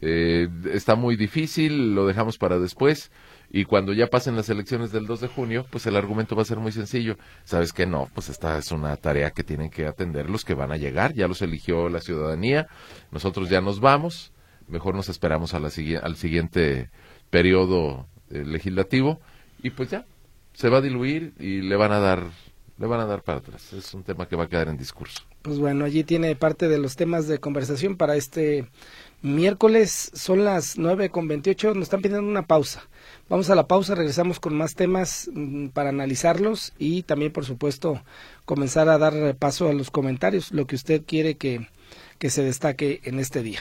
Eh, 0.01 0.49
está 0.73 0.95
muy 0.95 1.17
difícil, 1.17 1.95
lo 1.95 2.07
dejamos 2.07 2.39
para 2.39 2.59
después 2.59 3.11
y 3.51 3.65
cuando 3.65 3.93
ya 3.93 4.09
pasen 4.09 4.37
las 4.37 4.49
elecciones 4.51 4.93
del 4.93 5.07
2 5.07 5.21
de 5.21 5.29
junio, 5.29 5.67
pues 5.71 5.87
el 5.87 5.97
argumento 5.97 6.37
va 6.37 6.43
a 6.43 6.47
ser 6.47 6.59
muy 6.59 6.73
sencillo. 6.73 7.17
¿Sabes 7.45 7.73
qué? 7.73 7.87
No, 7.87 8.09
pues 8.15 8.29
esta 8.29 8.59
es 8.59 8.71
una 8.73 8.97
tarea 8.97 9.31
que 9.31 9.43
tienen 9.43 9.71
que 9.71 9.87
atender 9.87 10.29
los 10.29 10.45
que 10.45 10.55
van 10.55 10.71
a 10.71 10.77
llegar, 10.77 11.15
ya 11.15 11.29
los 11.29 11.41
eligió 11.41 11.89
la 11.89 12.01
ciudadanía, 12.01 12.69
nosotros 13.11 13.49
ya 13.49 13.61
nos 13.61 13.81
vamos, 13.81 14.33
mejor 14.67 14.95
nos 14.95 15.09
esperamos 15.09 15.55
a 15.55 15.61
la, 15.61 15.71
al 16.03 16.17
siguiente 16.17 16.91
periodo 17.31 18.07
eh, 18.31 18.45
legislativo 18.45 19.21
y 19.63 19.71
pues 19.71 19.91
ya, 19.91 20.05
se 20.53 20.69
va 20.69 20.79
a 20.79 20.83
diluir 20.83 21.33
y 21.39 21.63
le 21.63 21.77
van 21.77 21.93
a 21.93 22.01
dar 22.01 22.25
le 22.79 22.87
van 22.87 23.01
a 23.01 23.07
dar 23.07 23.23
para 23.23 23.39
atrás. 23.39 23.73
Es 23.73 23.93
un 23.93 24.05
tema 24.05 24.29
que 24.29 24.37
va 24.37 24.45
a 24.45 24.49
quedar 24.49 24.69
en 24.69 24.77
discurso. 24.77 25.23
Pues 25.43 25.59
bueno, 25.59 25.85
allí 25.85 26.05
tiene 26.05 26.37
parte 26.37 26.69
de 26.69 26.79
los 26.79 26.95
temas 26.95 27.27
de 27.27 27.39
conversación 27.39 27.97
para 27.97 28.15
este 28.15 28.69
miércoles. 29.23 30.11
Son 30.15 30.45
las 30.45 30.79
nueve 30.79 31.11
con 31.11 31.29
veintiocho. 31.29 31.75
Nos 31.75 31.85
están 31.85 32.03
pidiendo 32.03 32.29
una 32.29 32.47
pausa. 32.47 32.89
Vamos 33.29 33.51
a 33.51 33.55
la 33.55 33.67
pausa, 33.67 33.95
regresamos 33.95 34.41
con 34.41 34.57
más 34.57 34.75
temas 34.75 35.31
mm, 35.33 35.69
para 35.69 35.91
analizarlos 35.91 36.73
y 36.79 37.03
también, 37.03 37.33
por 37.33 37.45
supuesto, 37.45 38.03
comenzar 38.45 38.89
a 38.89 38.99
dar 38.99 39.37
paso 39.37 39.69
a 39.69 39.75
los 39.75 39.91
comentarios, 39.91 40.51
lo 40.53 40.67
que 40.67 40.77
usted 40.77 41.03
quiere 41.07 41.37
que, 41.37 41.69
que 42.19 42.31
se 42.31 42.43
destaque 42.43 43.01
en 43.05 43.19
este 43.19 43.43
día. 43.43 43.61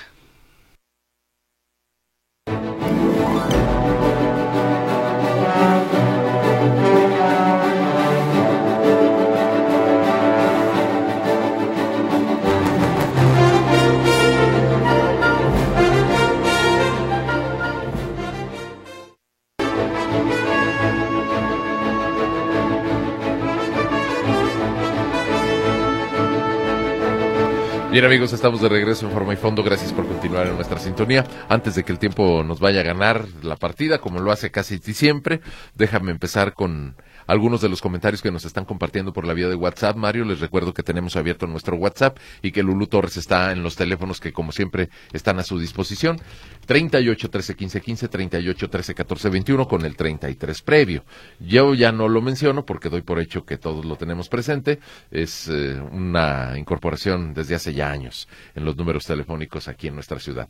Bien 27.98 28.06
amigos, 28.06 28.32
estamos 28.32 28.62
de 28.62 28.70
regreso 28.70 29.08
en 29.08 29.12
forma 29.12 29.34
y 29.34 29.38
fondo. 29.38 29.64
Gracias 29.64 29.92
por 29.92 30.06
continuar 30.06 30.46
en 30.46 30.54
nuestra 30.54 30.78
sintonía. 30.78 31.26
Antes 31.50 31.74
de 31.74 31.84
que 31.84 31.92
el 31.92 31.98
tiempo 31.98 32.44
nos 32.44 32.60
vaya 32.60 32.82
a 32.82 32.84
ganar 32.84 33.26
la 33.42 33.56
partida, 33.56 33.98
como 33.98 34.20
lo 34.20 34.32
hace 34.32 34.52
casi 34.52 34.78
siempre, 34.78 35.42
déjame 35.74 36.12
empezar 36.12 36.54
con 36.54 36.96
algunos 37.28 37.62
de 37.62 37.70
los 37.70 37.82
comentarios 37.82 38.22
que 38.22 38.32
nos 38.32 38.46
están 38.46 38.66
compartiendo 38.66 39.14
por 39.14 39.28
la 39.28 39.34
vía 39.34 39.48
de 39.48 39.56
WhatsApp. 39.56 39.96
Mario, 39.98 40.26
les 40.26 40.40
recuerdo 40.40 40.74
que 40.74 40.84
tenemos 40.84 41.16
abierto 41.16 41.46
nuestro 41.46 41.76
WhatsApp 41.76 42.18
y 42.42 42.52
que 42.52 42.64
Lulu 42.64 42.88
Torres 42.88 43.18
está 43.18 43.52
en 43.52 43.62
los 43.62 43.76
teléfonos 43.76 44.20
que, 44.20 44.34
como 44.34 44.52
siempre, 44.52 44.90
están 45.14 45.38
a 45.40 45.44
su 45.44 45.60
disposición. 45.60 46.20
38 46.66 47.30
13 47.30 47.56
15 47.56 47.82
15, 47.82 48.08
38 48.08 48.70
13 48.70 48.96
14 48.96 49.30
21 49.30 49.68
con 49.68 49.86
el 49.86 49.96
33 49.96 50.62
previo. 50.62 51.04
Yo 51.40 51.74
ya 51.74 51.92
no 51.92 52.08
lo 52.08 52.22
menciono 52.22 52.66
porque 52.66 52.90
doy 52.90 53.02
por 53.02 53.20
hecho 53.20 53.46
que 53.46 53.58
todos 53.58 53.86
lo 53.86 53.98
tenemos 53.98 54.30
presente. 54.30 54.80
Es 55.12 55.48
eh, 55.50 55.80
una 55.92 56.58
incorporación 56.58 57.34
desde 57.34 57.56
hace 57.56 57.74
ya 57.74 57.92
años 57.92 58.28
en 58.56 58.66
los 58.66 58.78
números 58.78 59.06
telefónicos 59.06 59.68
aquí 59.68 59.88
en 59.88 59.96
nuestra 59.96 60.20
ciudad. 60.20 60.50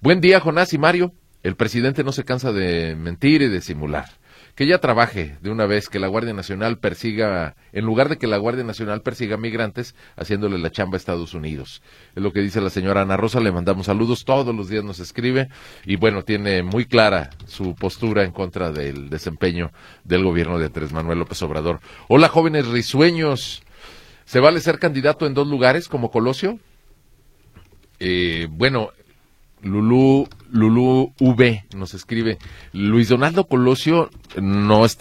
Buen 0.00 0.20
día, 0.20 0.40
Jonás 0.40 0.72
y 0.72 0.78
Mario. 0.78 1.12
El 1.42 1.56
presidente 1.56 2.04
no 2.04 2.12
se 2.12 2.24
cansa 2.24 2.52
de 2.52 2.94
mentir 2.94 3.42
y 3.42 3.48
de 3.48 3.60
simular 3.60 4.21
que 4.54 4.66
ya 4.66 4.78
trabaje 4.78 5.38
de 5.40 5.50
una 5.50 5.66
vez, 5.66 5.88
que 5.88 5.98
la 5.98 6.08
Guardia 6.08 6.34
Nacional 6.34 6.78
persiga, 6.78 7.56
en 7.72 7.84
lugar 7.84 8.08
de 8.08 8.18
que 8.18 8.26
la 8.26 8.36
Guardia 8.36 8.64
Nacional 8.64 9.00
persiga 9.00 9.36
migrantes, 9.36 9.94
haciéndole 10.16 10.58
la 10.58 10.70
chamba 10.70 10.96
a 10.96 10.98
Estados 10.98 11.32
Unidos. 11.32 11.82
Es 12.14 12.22
lo 12.22 12.32
que 12.32 12.40
dice 12.40 12.60
la 12.60 12.70
señora 12.70 13.02
Ana 13.02 13.16
Rosa, 13.16 13.40
le 13.40 13.50
mandamos 13.50 13.86
saludos, 13.86 14.24
todos 14.24 14.54
los 14.54 14.68
días 14.68 14.84
nos 14.84 15.00
escribe 15.00 15.48
y 15.86 15.96
bueno, 15.96 16.22
tiene 16.22 16.62
muy 16.62 16.84
clara 16.84 17.30
su 17.46 17.74
postura 17.74 18.24
en 18.24 18.32
contra 18.32 18.72
del 18.72 19.08
desempeño 19.08 19.72
del 20.04 20.24
gobierno 20.24 20.58
de 20.58 20.66
Andrés 20.66 20.92
Manuel 20.92 21.20
López 21.20 21.40
Obrador. 21.42 21.80
Hola 22.08 22.28
jóvenes 22.28 22.66
risueños, 22.66 23.62
¿se 24.26 24.40
vale 24.40 24.60
ser 24.60 24.78
candidato 24.78 25.26
en 25.26 25.34
dos 25.34 25.48
lugares 25.48 25.88
como 25.88 26.10
Colosio? 26.10 26.58
Eh, 28.00 28.48
bueno, 28.50 28.90
Lulú, 29.62 30.28
Lulú 30.50 31.14
V 31.20 31.64
nos 31.76 31.94
escribe, 31.94 32.38
Luis 32.72 33.08
Donaldo 33.08 33.46
Colosio 33.46 34.10
no 34.40 34.84
es, 34.84 34.98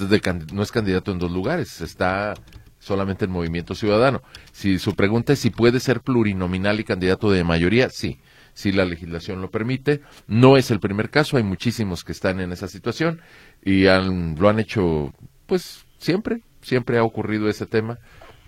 no 0.54 0.62
es 0.62 0.72
candidato 0.72 1.12
en 1.12 1.20
dos 1.20 1.32
lugares, 1.32 1.82
está 1.82 2.36
solamente 2.80 3.26
en 3.26 3.32
Movimiento 3.32 3.76
Ciudadano. 3.76 4.22
Si 4.52 4.80
su 4.80 4.96
pregunta 4.96 5.34
es 5.34 5.40
si 5.40 5.50
puede 5.50 5.80
ser 5.80 6.02
plurinominal 6.02 6.80
y 6.80 6.84
candidato 6.84 7.32
de 7.32 7.44
mayoría, 7.44 7.90
sí, 7.90 8.20
si 8.54 8.72
la 8.72 8.86
legislación 8.86 9.42
lo 9.42 9.50
permite. 9.50 10.02
No 10.28 10.58
es 10.58 10.72
el 10.72 10.80
primer 10.80 11.10
caso, 11.10 11.38
hay 11.38 11.44
muchísimos 11.44 12.04
que 12.04 12.12
están 12.12 12.40
en 12.40 12.52
esa 12.52 12.68
situación 12.68 13.22
y 13.64 13.84
lo 13.84 14.50
han 14.50 14.60
hecho, 14.60 15.14
pues 15.46 15.86
siempre, 15.98 16.42
siempre 16.62 16.98
ha 16.98 17.04
ocurrido 17.04 17.50
ese 17.50 17.66
tema, 17.66 18.00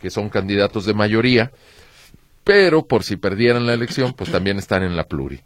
que 0.02 0.10
son 0.10 0.30
candidatos 0.30 0.86
de 0.86 0.94
mayoría, 0.94 1.52
pero 2.44 2.86
por 2.86 3.04
si 3.04 3.16
perdieran 3.16 3.66
la 3.66 3.74
elección, 3.74 4.14
pues 4.14 4.32
también 4.32 4.58
están 4.58 4.84
en 4.84 4.96
la 4.96 5.06
pluri. 5.06 5.42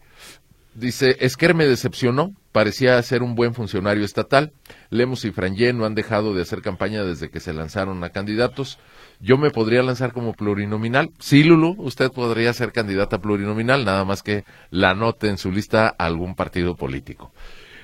Dice, 0.77 1.17
Esquer 1.21 1.55
me 1.55 1.65
decepcionó, 1.65 2.35
parecía 2.51 3.01
ser 3.01 3.23
un 3.23 3.33
buen 3.33 3.55
funcionario 3.55 4.05
estatal. 4.05 4.53
Lemos 4.91 5.25
y 5.25 5.31
Frangé 5.31 5.73
no 5.73 5.85
han 5.85 5.95
dejado 5.95 6.35
de 6.35 6.43
hacer 6.43 6.61
campaña 6.61 7.03
desde 7.03 7.31
que 7.31 7.39
se 7.39 7.51
lanzaron 7.51 8.03
a 8.03 8.11
candidatos. 8.11 8.77
Yo 9.19 9.39
me 9.39 9.49
podría 9.49 9.81
lanzar 9.81 10.13
como 10.13 10.33
plurinominal. 10.33 11.09
Sí, 11.17 11.43
Lulu, 11.43 11.77
usted 11.79 12.11
podría 12.11 12.53
ser 12.53 12.73
candidata 12.73 13.17
plurinominal, 13.17 13.85
nada 13.85 14.05
más 14.05 14.21
que 14.21 14.43
la 14.69 14.91
anote 14.91 15.29
en 15.29 15.39
su 15.39 15.51
lista 15.51 15.87
algún 15.87 16.35
partido 16.35 16.75
político. 16.75 17.33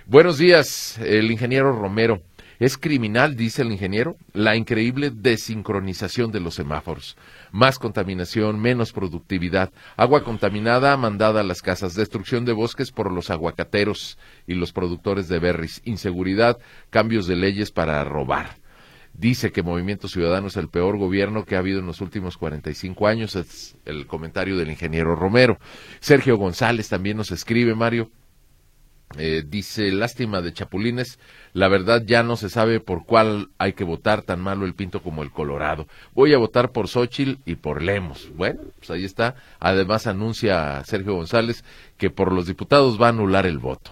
Buenos 0.05 0.37
días, 0.37 0.99
el 0.99 1.31
ingeniero 1.31 1.71
Romero. 1.71 2.21
Es 2.63 2.77
criminal, 2.77 3.35
dice 3.35 3.61
el 3.61 3.73
ingeniero, 3.73 4.15
la 4.31 4.55
increíble 4.55 5.11
desincronización 5.13 6.31
de 6.31 6.39
los 6.39 6.55
semáforos 6.55 7.17
más 7.51 7.77
contaminación, 7.77 8.57
menos 8.61 8.93
productividad, 8.93 9.73
agua 9.97 10.23
contaminada 10.23 10.95
mandada 10.95 11.41
a 11.41 11.43
las 11.43 11.61
casas, 11.61 11.93
destrucción 11.93 12.45
de 12.45 12.53
bosques 12.53 12.93
por 12.93 13.11
los 13.11 13.29
aguacateros 13.29 14.17
y 14.47 14.53
los 14.53 14.71
productores 14.71 15.27
de 15.27 15.39
berries, 15.39 15.81
inseguridad, 15.83 16.57
cambios 16.89 17.27
de 17.27 17.35
leyes 17.35 17.69
para 17.69 18.01
robar. 18.05 18.55
Dice 19.13 19.51
que 19.51 19.61
Movimiento 19.61 20.07
Ciudadano 20.07 20.47
es 20.47 20.55
el 20.55 20.69
peor 20.69 20.97
gobierno 20.97 21.43
que 21.43 21.57
ha 21.57 21.59
habido 21.59 21.81
en 21.81 21.85
los 21.85 21.99
últimos 21.99 22.37
45 22.37 23.07
años, 23.07 23.35
es 23.35 23.75
el 23.83 24.07
comentario 24.07 24.55
del 24.55 24.71
ingeniero 24.71 25.17
Romero. 25.17 25.59
Sergio 25.99 26.37
González 26.37 26.87
también 26.87 27.17
nos 27.17 27.31
escribe, 27.31 27.75
Mario, 27.75 28.09
eh, 29.17 29.43
dice, 29.47 29.91
lástima 29.91 30.41
de 30.41 30.53
Chapulines, 30.53 31.19
la 31.53 31.67
verdad 31.67 32.03
ya 32.05 32.23
no 32.23 32.35
se 32.35 32.49
sabe 32.49 32.79
por 32.79 33.05
cuál 33.05 33.49
hay 33.57 33.73
que 33.73 33.83
votar, 33.83 34.23
tan 34.23 34.41
malo 34.41 34.65
el 34.65 34.73
Pinto 34.73 35.01
como 35.01 35.23
el 35.23 35.31
Colorado. 35.31 35.87
Voy 36.13 36.33
a 36.33 36.37
votar 36.37 36.71
por 36.71 36.87
Xochitl 36.87 37.39
y 37.45 37.55
por 37.55 37.81
Lemos. 37.81 38.31
Bueno, 38.35 38.61
pues 38.77 38.89
ahí 38.91 39.05
está. 39.05 39.35
Además 39.59 40.07
anuncia 40.07 40.83
Sergio 40.83 41.15
González 41.15 41.63
que 41.97 42.09
por 42.09 42.31
los 42.31 42.47
diputados 42.47 42.99
va 43.01 43.07
a 43.07 43.09
anular 43.09 43.45
el 43.45 43.59
voto. 43.59 43.91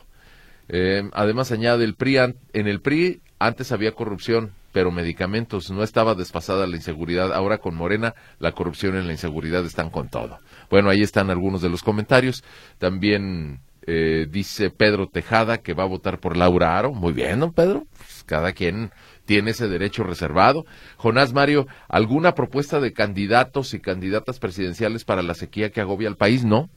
Eh, 0.69 1.03
además 1.13 1.51
añade 1.51 1.83
el 1.83 1.95
PRI, 1.95 2.17
en 2.17 2.67
el 2.67 2.81
PRI 2.81 3.21
antes 3.39 3.71
había 3.71 3.91
corrupción, 3.93 4.51
pero 4.71 4.91
medicamentos, 4.91 5.69
no 5.69 5.83
estaba 5.83 6.15
desfasada 6.15 6.67
la 6.67 6.77
inseguridad. 6.77 7.33
Ahora 7.33 7.57
con 7.57 7.75
Morena 7.75 8.15
la 8.39 8.53
corrupción 8.53 8.95
y 8.97 9.05
la 9.05 9.11
inseguridad 9.11 9.65
están 9.65 9.89
con 9.89 10.09
todo. 10.09 10.39
Bueno, 10.69 10.89
ahí 10.89 11.01
están 11.01 11.29
algunos 11.29 11.61
de 11.61 11.69
los 11.69 11.83
comentarios. 11.83 12.43
También 12.77 13.59
eh, 13.87 14.27
dice 14.29 14.69
Pedro 14.69 15.07
Tejada 15.07 15.59
que 15.59 15.73
va 15.73 15.83
a 15.83 15.87
votar 15.87 16.19
por 16.19 16.37
Laura 16.37 16.77
Aro. 16.77 16.93
Muy 16.93 17.13
bien, 17.13 17.39
don 17.39 17.53
Pedro. 17.53 17.87
Pues 17.97 18.23
cada 18.25 18.53
quien 18.53 18.91
tiene 19.25 19.51
ese 19.51 19.67
derecho 19.67 20.03
reservado. 20.03 20.65
Jonás 20.97 21.33
Mario, 21.33 21.67
¿alguna 21.87 22.35
propuesta 22.35 22.79
de 22.79 22.93
candidatos 22.93 23.73
y 23.73 23.79
candidatas 23.79 24.39
presidenciales 24.39 25.05
para 25.05 25.23
la 25.23 25.33
sequía 25.33 25.71
que 25.71 25.81
agobia 25.81 26.09
al 26.09 26.17
país? 26.17 26.43
No. 26.43 26.69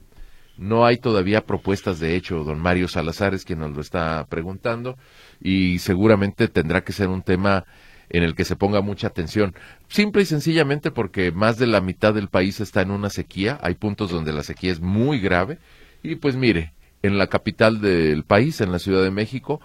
No 0.56 0.86
hay 0.86 0.98
todavía 0.98 1.44
propuestas 1.44 1.98
de 1.98 2.14
hecho, 2.14 2.44
don 2.44 2.60
Mario 2.60 2.86
Salazar 2.86 3.34
es 3.34 3.44
quien 3.44 3.58
nos 3.58 3.72
lo 3.72 3.80
está 3.80 4.24
preguntando 4.28 4.96
y 5.40 5.80
seguramente 5.80 6.46
tendrá 6.46 6.84
que 6.84 6.92
ser 6.92 7.08
un 7.08 7.22
tema 7.22 7.64
en 8.08 8.22
el 8.22 8.36
que 8.36 8.44
se 8.44 8.54
ponga 8.54 8.80
mucha 8.80 9.08
atención. 9.08 9.54
Simple 9.88 10.22
y 10.22 10.26
sencillamente 10.26 10.92
porque 10.92 11.32
más 11.32 11.58
de 11.58 11.66
la 11.66 11.80
mitad 11.80 12.14
del 12.14 12.28
país 12.28 12.60
está 12.60 12.82
en 12.82 12.92
una 12.92 13.10
sequía, 13.10 13.58
hay 13.62 13.74
puntos 13.74 14.10
donde 14.10 14.32
la 14.32 14.44
sequía 14.44 14.70
es 14.70 14.80
muy 14.80 15.18
grave 15.18 15.58
y 16.04 16.14
pues 16.16 16.36
mire, 16.36 16.72
en 17.04 17.18
la 17.18 17.26
capital 17.26 17.82
del 17.82 18.24
país, 18.24 18.62
en 18.62 18.72
la 18.72 18.78
Ciudad 18.78 19.02
de 19.02 19.10
México, 19.10 19.60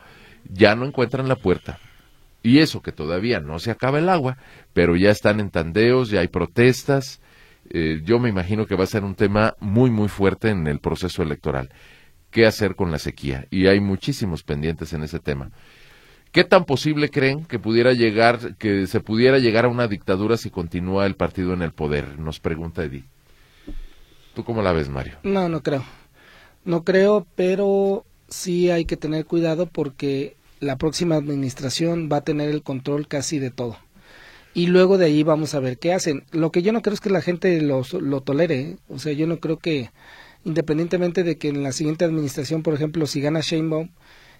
ya 0.52 0.75
no 0.75 0.86
encuentran 0.86 1.30
la 1.30 1.38
puerta. 1.38 1.80
Y 2.43 2.60
eso 2.60 2.82
que 2.82 2.91
todavía 2.91 3.39
no 3.39 3.60
se 3.60 3.71
acaba 3.71 3.99
el 3.99 4.10
agua, 4.10 4.38
pero 4.73 4.97
ya 4.97 5.10
están 5.10 5.39
en 5.39 5.49
tandeos, 5.49 6.10
ya 6.10 6.19
hay 6.19 6.28
protestas, 6.28 7.21
eh, 7.69 8.02
yo 8.04 8.19
me 8.19 8.28
imagino 8.28 8.65
que 8.65 8.75
va 8.75 8.84
a 8.84 8.88
ser 8.88 9.06
un 9.06 9.15
tema 9.15 9.56
muy, 9.62 9.89
muy 9.89 10.10
fuerte 10.10 10.49
en 10.49 10.67
el 10.67 10.80
proceso 10.80 11.23
electoral. 11.23 11.69
¿Qué 12.30 12.45
hacer 12.45 12.75
con 12.75 12.91
la 12.91 12.99
sequía? 12.99 13.47
Y 13.52 13.67
hay 13.67 13.80
muchísimos 13.80 14.43
pendientes 14.43 14.91
en 14.91 15.04
ese 15.04 15.19
tema. 15.19 15.52
¿Qué 16.34 16.43
tan 16.43 16.65
posible 16.65 17.10
creen 17.10 17.45
que 17.45 17.58
pudiera 17.58 17.93
llegar, 17.93 18.58
que 18.58 18.86
se 18.86 18.99
pudiera 18.99 19.39
llegar 19.39 19.63
a 19.63 19.69
una 19.69 19.88
dictadura 19.88 20.36
si 20.36 20.49
continúa 20.49 21.06
el 21.06 21.15
partido 21.15 21.54
en 21.54 21.62
el 21.62 21.71
poder? 21.71 22.19
Nos 22.19 22.41
pregunta 22.41 22.84
Edith. 22.84 23.06
¿Tú 24.36 24.43
cómo 24.43 24.62
la 24.62 24.73
ves, 24.73 24.89
Mario? 24.89 25.17
No, 25.23 25.47
no 25.47 25.63
creo. 25.63 25.86
No 26.69 26.84
creo, 26.84 27.25
pero 27.36 28.05
sí 28.27 28.69
hay 28.69 28.86
que 28.86 28.95
tener 28.95 29.25
cuidado 29.25 29.65
porque 29.65 30.36
la 30.60 30.77
próxima 30.77 31.15
administración 31.15 32.10
va 32.12 32.17
a 32.17 32.23
tener 32.23 32.49
el 32.49 32.62
control 32.62 33.08
casi 33.08 33.39
de 33.39 33.49
todo 33.49 33.77
y 34.53 34.67
luego 34.67 34.99
de 34.99 35.05
ahí 35.05 35.23
vamos 35.23 35.55
a 35.55 35.60
ver 35.60 35.79
qué 35.79 35.93
hacen. 35.93 36.25
Lo 36.32 36.51
que 36.51 36.62
yo 36.62 36.71
no 36.71 36.84
creo 36.84 36.93
es 36.93 37.01
que 37.01 37.10
la 37.10 37.21
gente 37.21 37.60
lo, 37.62 37.82
lo 37.99 38.21
tolere, 38.21 38.60
¿eh? 38.60 38.77
o 38.88 38.99
sea, 38.99 39.13
yo 39.13 39.25
no 39.25 39.39
creo 39.39 39.58
que, 39.58 39.89
independientemente 40.43 41.23
de 41.23 41.38
que 41.39 41.49
en 41.49 41.63
la 41.63 41.71
siguiente 41.71 42.05
administración, 42.05 42.62
por 42.62 42.75
ejemplo, 42.75 43.08
si 43.08 43.19
gana 43.19 43.41
Sheinbaum, 43.41 43.89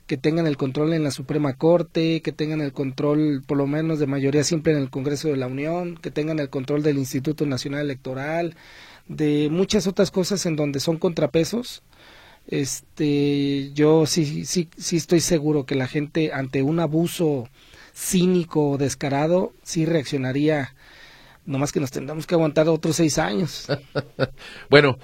que 0.08 0.18
tengan 0.18 0.46
el 0.46 0.58
control 0.58 0.94
en 0.94 1.04
la 1.04 1.12
Suprema 1.12 1.54
Corte, 1.54 2.22
que 2.22 2.32
tengan 2.32 2.62
el 2.62 2.74
control 2.74 3.44
por 3.48 3.58
lo 3.58 3.66
menos 3.66 3.98
de 3.98 4.08
mayoría 4.08 4.44
simple 4.44 4.74
en 4.74 4.80
el 4.80 4.90
Congreso 4.92 5.30
de 5.30 5.38
la 5.38 5.48
Unión, 5.48 5.98
que 5.98 6.12
tengan 6.12 6.40
el 6.40 6.50
control 6.50 6.84
del 6.84 6.98
Instituto 6.98 7.46
Nacional 7.46 7.82
Electoral, 7.82 8.56
de 9.08 9.50
muchas 9.52 9.88
otras 9.88 10.12
cosas 10.12 10.46
en 10.46 10.56
donde 10.56 10.80
son 10.80 10.98
contrapesos. 10.98 11.84
Este, 12.50 13.72
yo 13.74 14.08
sí 14.08 14.44
sí 14.46 14.70
sí 14.76 14.98
estoy 14.98 15.20
seguro 15.20 15.68
que 15.68 15.76
la 15.76 15.88
gente 15.88 16.34
ante 16.34 16.64
un 16.64 16.80
abuso 16.80 17.48
cínico 17.94 18.72
o 18.72 18.78
descarado, 18.80 19.54
sí 19.62 19.86
reaccionaría, 19.86 20.74
nomás 21.46 21.72
que 21.72 21.80
nos 21.80 21.92
tendremos 21.92 22.26
que 22.26 22.34
aguantar 22.34 22.68
otros 22.68 22.96
seis 22.96 23.20
años. 23.20 23.68
bueno, 24.70 24.98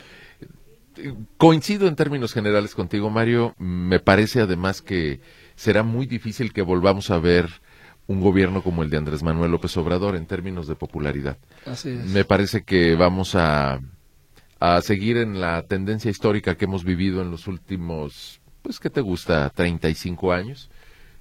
coincido 1.38 1.88
en 1.88 1.95
términos 1.95 2.34
generales 2.34 2.73
contigo, 2.73 3.12
Mario. 3.12 3.53
Me 3.60 3.99
parece 3.99 4.41
además 4.41 4.81
que 4.81 5.19
será 5.55 5.84
muy 5.84 6.08
difícil 6.08 6.51
que 6.51 6.63
volvamos 6.63 7.12
a 7.12 7.19
ver 7.19 7.49
un 8.08 8.21
gobierno 8.21 8.63
como 8.63 8.81
el 8.81 8.89
de 8.89 8.97
Andrés 8.97 9.21
Manuel 9.21 9.51
López 9.51 9.75
Obrador 9.77 10.15
en 10.15 10.25
términos 10.25 10.67
de 10.67 10.75
popularidad. 10.75 11.38
Así 11.65 11.89
es. 11.89 12.05
Me 12.05 12.25
parece 12.25 12.63
que 12.63 12.95
vamos 12.95 13.36
a, 13.36 13.81
a 14.73 14.82
seguir 14.82 15.17
en 15.17 15.39
la 15.41 15.63
tendencia 15.63 16.10
histórica 16.10 16.56
que 16.56 16.65
hemos 16.65 16.84
vivido 16.84 17.21
en 17.21 17.32
los 17.32 17.47
últimos, 17.47 18.39
pues, 18.62 18.80
¿qué 18.80 18.89
te 18.89 19.01
gusta? 19.01 19.49
35 19.49 20.32
años 20.32 20.69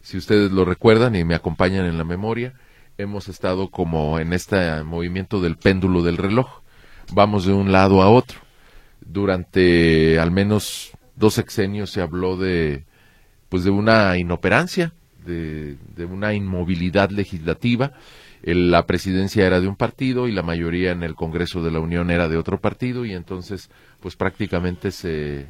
si 0.04 0.18
ustedes 0.18 0.52
lo 0.52 0.66
recuerdan 0.66 1.16
y 1.16 1.24
me 1.24 1.34
acompañan 1.34 1.86
en 1.86 1.96
la 1.96 2.04
memoria, 2.04 2.52
hemos 2.98 3.28
estado 3.28 3.70
como 3.70 4.18
en 4.20 4.34
este 4.34 4.84
movimiento 4.84 5.40
del 5.40 5.56
péndulo 5.56 6.02
del 6.02 6.18
reloj. 6.18 6.60
Vamos 7.12 7.46
de 7.46 7.54
un 7.54 7.72
lado 7.72 8.02
a 8.02 8.10
otro. 8.10 8.38
Durante 9.00 10.20
al 10.20 10.30
menos 10.30 10.90
dos 11.16 11.34
sexenios 11.34 11.88
se 11.88 12.02
habló 12.02 12.36
de 12.36 12.84
pues 13.48 13.64
de 13.64 13.70
una 13.70 14.18
inoperancia, 14.18 14.92
de, 15.24 15.78
de 15.96 16.04
una 16.04 16.34
inmovilidad 16.34 17.08
legislativa. 17.08 17.92
La 18.46 18.84
presidencia 18.84 19.46
era 19.46 19.60
de 19.60 19.68
un 19.68 19.76
partido 19.76 20.28
y 20.28 20.32
la 20.32 20.42
mayoría 20.42 20.92
en 20.92 21.02
el 21.02 21.14
Congreso 21.14 21.62
de 21.62 21.70
la 21.70 21.80
Unión 21.80 22.10
era 22.10 22.28
de 22.28 22.36
otro 22.36 22.60
partido 22.60 23.06
y 23.06 23.12
entonces 23.14 23.70
pues 24.00 24.16
prácticamente 24.16 24.90
se, 24.90 25.46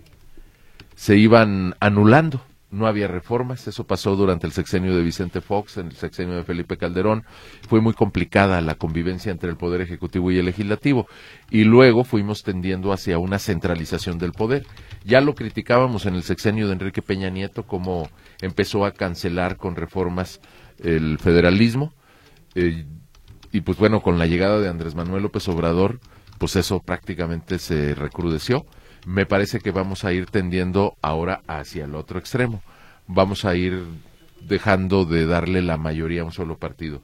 se 0.94 1.16
iban 1.16 1.74
anulando. 1.80 2.40
No 2.70 2.88
había 2.88 3.06
reformas, 3.06 3.68
eso 3.68 3.84
pasó 3.84 4.16
durante 4.16 4.48
el 4.48 4.52
sexenio 4.52 4.96
de 4.96 5.02
Vicente 5.02 5.40
Fox, 5.40 5.76
en 5.76 5.86
el 5.86 5.92
sexenio 5.92 6.34
de 6.34 6.42
Felipe 6.42 6.76
Calderón, 6.76 7.22
fue 7.68 7.80
muy 7.80 7.92
complicada 7.92 8.60
la 8.62 8.74
convivencia 8.74 9.30
entre 9.30 9.48
el 9.48 9.56
Poder 9.56 9.80
Ejecutivo 9.80 10.32
y 10.32 10.38
el 10.38 10.46
Legislativo, 10.46 11.06
y 11.52 11.62
luego 11.62 12.02
fuimos 12.02 12.42
tendiendo 12.42 12.92
hacia 12.92 13.18
una 13.18 13.38
centralización 13.38 14.18
del 14.18 14.32
poder. 14.32 14.66
Ya 15.04 15.20
lo 15.20 15.36
criticábamos 15.36 16.06
en 16.06 16.16
el 16.16 16.24
sexenio 16.24 16.66
de 16.66 16.72
Enrique 16.72 17.00
Peña 17.00 17.30
Nieto, 17.30 17.62
como 17.62 18.08
empezó 18.42 18.84
a 18.84 18.90
cancelar 18.90 19.56
con 19.56 19.76
reformas 19.76 20.40
el 20.82 21.18
federalismo, 21.20 21.92
eh, 22.54 22.86
y 23.52 23.60
pues 23.60 23.78
bueno, 23.78 24.00
con 24.00 24.18
la 24.18 24.26
llegada 24.26 24.60
de 24.60 24.68
Andrés 24.68 24.94
Manuel 24.94 25.22
López 25.22 25.48
Obrador, 25.48 26.00
pues 26.38 26.56
eso 26.56 26.80
prácticamente 26.80 27.58
se 27.58 27.94
recrudeció 27.94 28.66
me 29.06 29.26
parece 29.26 29.60
que 29.60 29.70
vamos 29.70 30.04
a 30.04 30.12
ir 30.12 30.26
tendiendo 30.26 30.96
ahora 31.02 31.42
hacia 31.46 31.84
el 31.84 31.94
otro 31.94 32.18
extremo. 32.18 32.62
Vamos 33.06 33.44
a 33.44 33.54
ir 33.54 33.82
dejando 34.40 35.04
de 35.04 35.26
darle 35.26 35.62
la 35.62 35.76
mayoría 35.76 36.22
a 36.22 36.24
un 36.24 36.32
solo 36.32 36.58
partido. 36.58 37.02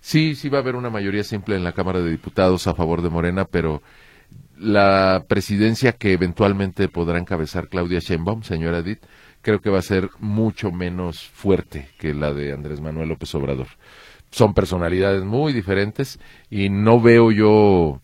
Sí, 0.00 0.34
sí 0.34 0.48
va 0.48 0.58
a 0.58 0.60
haber 0.60 0.76
una 0.76 0.90
mayoría 0.90 1.24
simple 1.24 1.56
en 1.56 1.64
la 1.64 1.72
Cámara 1.72 2.00
de 2.00 2.10
Diputados 2.10 2.66
a 2.66 2.74
favor 2.74 3.02
de 3.02 3.10
Morena, 3.10 3.44
pero 3.46 3.82
la 4.58 5.24
presidencia 5.28 5.92
que 5.92 6.12
eventualmente 6.12 6.88
podrá 6.88 7.18
encabezar 7.18 7.68
Claudia 7.68 8.00
Sheinbaum, 8.00 8.42
señora 8.42 8.78
Edith, 8.78 9.00
creo 9.40 9.60
que 9.60 9.70
va 9.70 9.78
a 9.78 9.82
ser 9.82 10.10
mucho 10.18 10.70
menos 10.70 11.26
fuerte 11.26 11.88
que 11.98 12.14
la 12.14 12.32
de 12.32 12.52
Andrés 12.52 12.80
Manuel 12.80 13.08
López 13.08 13.34
Obrador. 13.34 13.68
Son 14.30 14.54
personalidades 14.54 15.24
muy 15.24 15.52
diferentes 15.52 16.18
y 16.50 16.68
no 16.68 17.00
veo 17.00 17.30
yo 17.30 18.00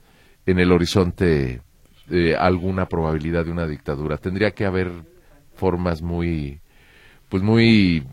en 0.47 0.59
el 0.59 0.73
horizonte 0.73 1.61
alguna 2.39 2.89
probabilidad 2.89 3.45
de 3.45 3.51
una 3.51 3.67
dictadura. 3.67 4.19
Tendría 4.19 4.53
que 4.53 4.67
haber 4.67 4.91
formas 5.55 6.03
muy, 6.03 6.61
pues 7.29 7.43
muy 7.43 8.07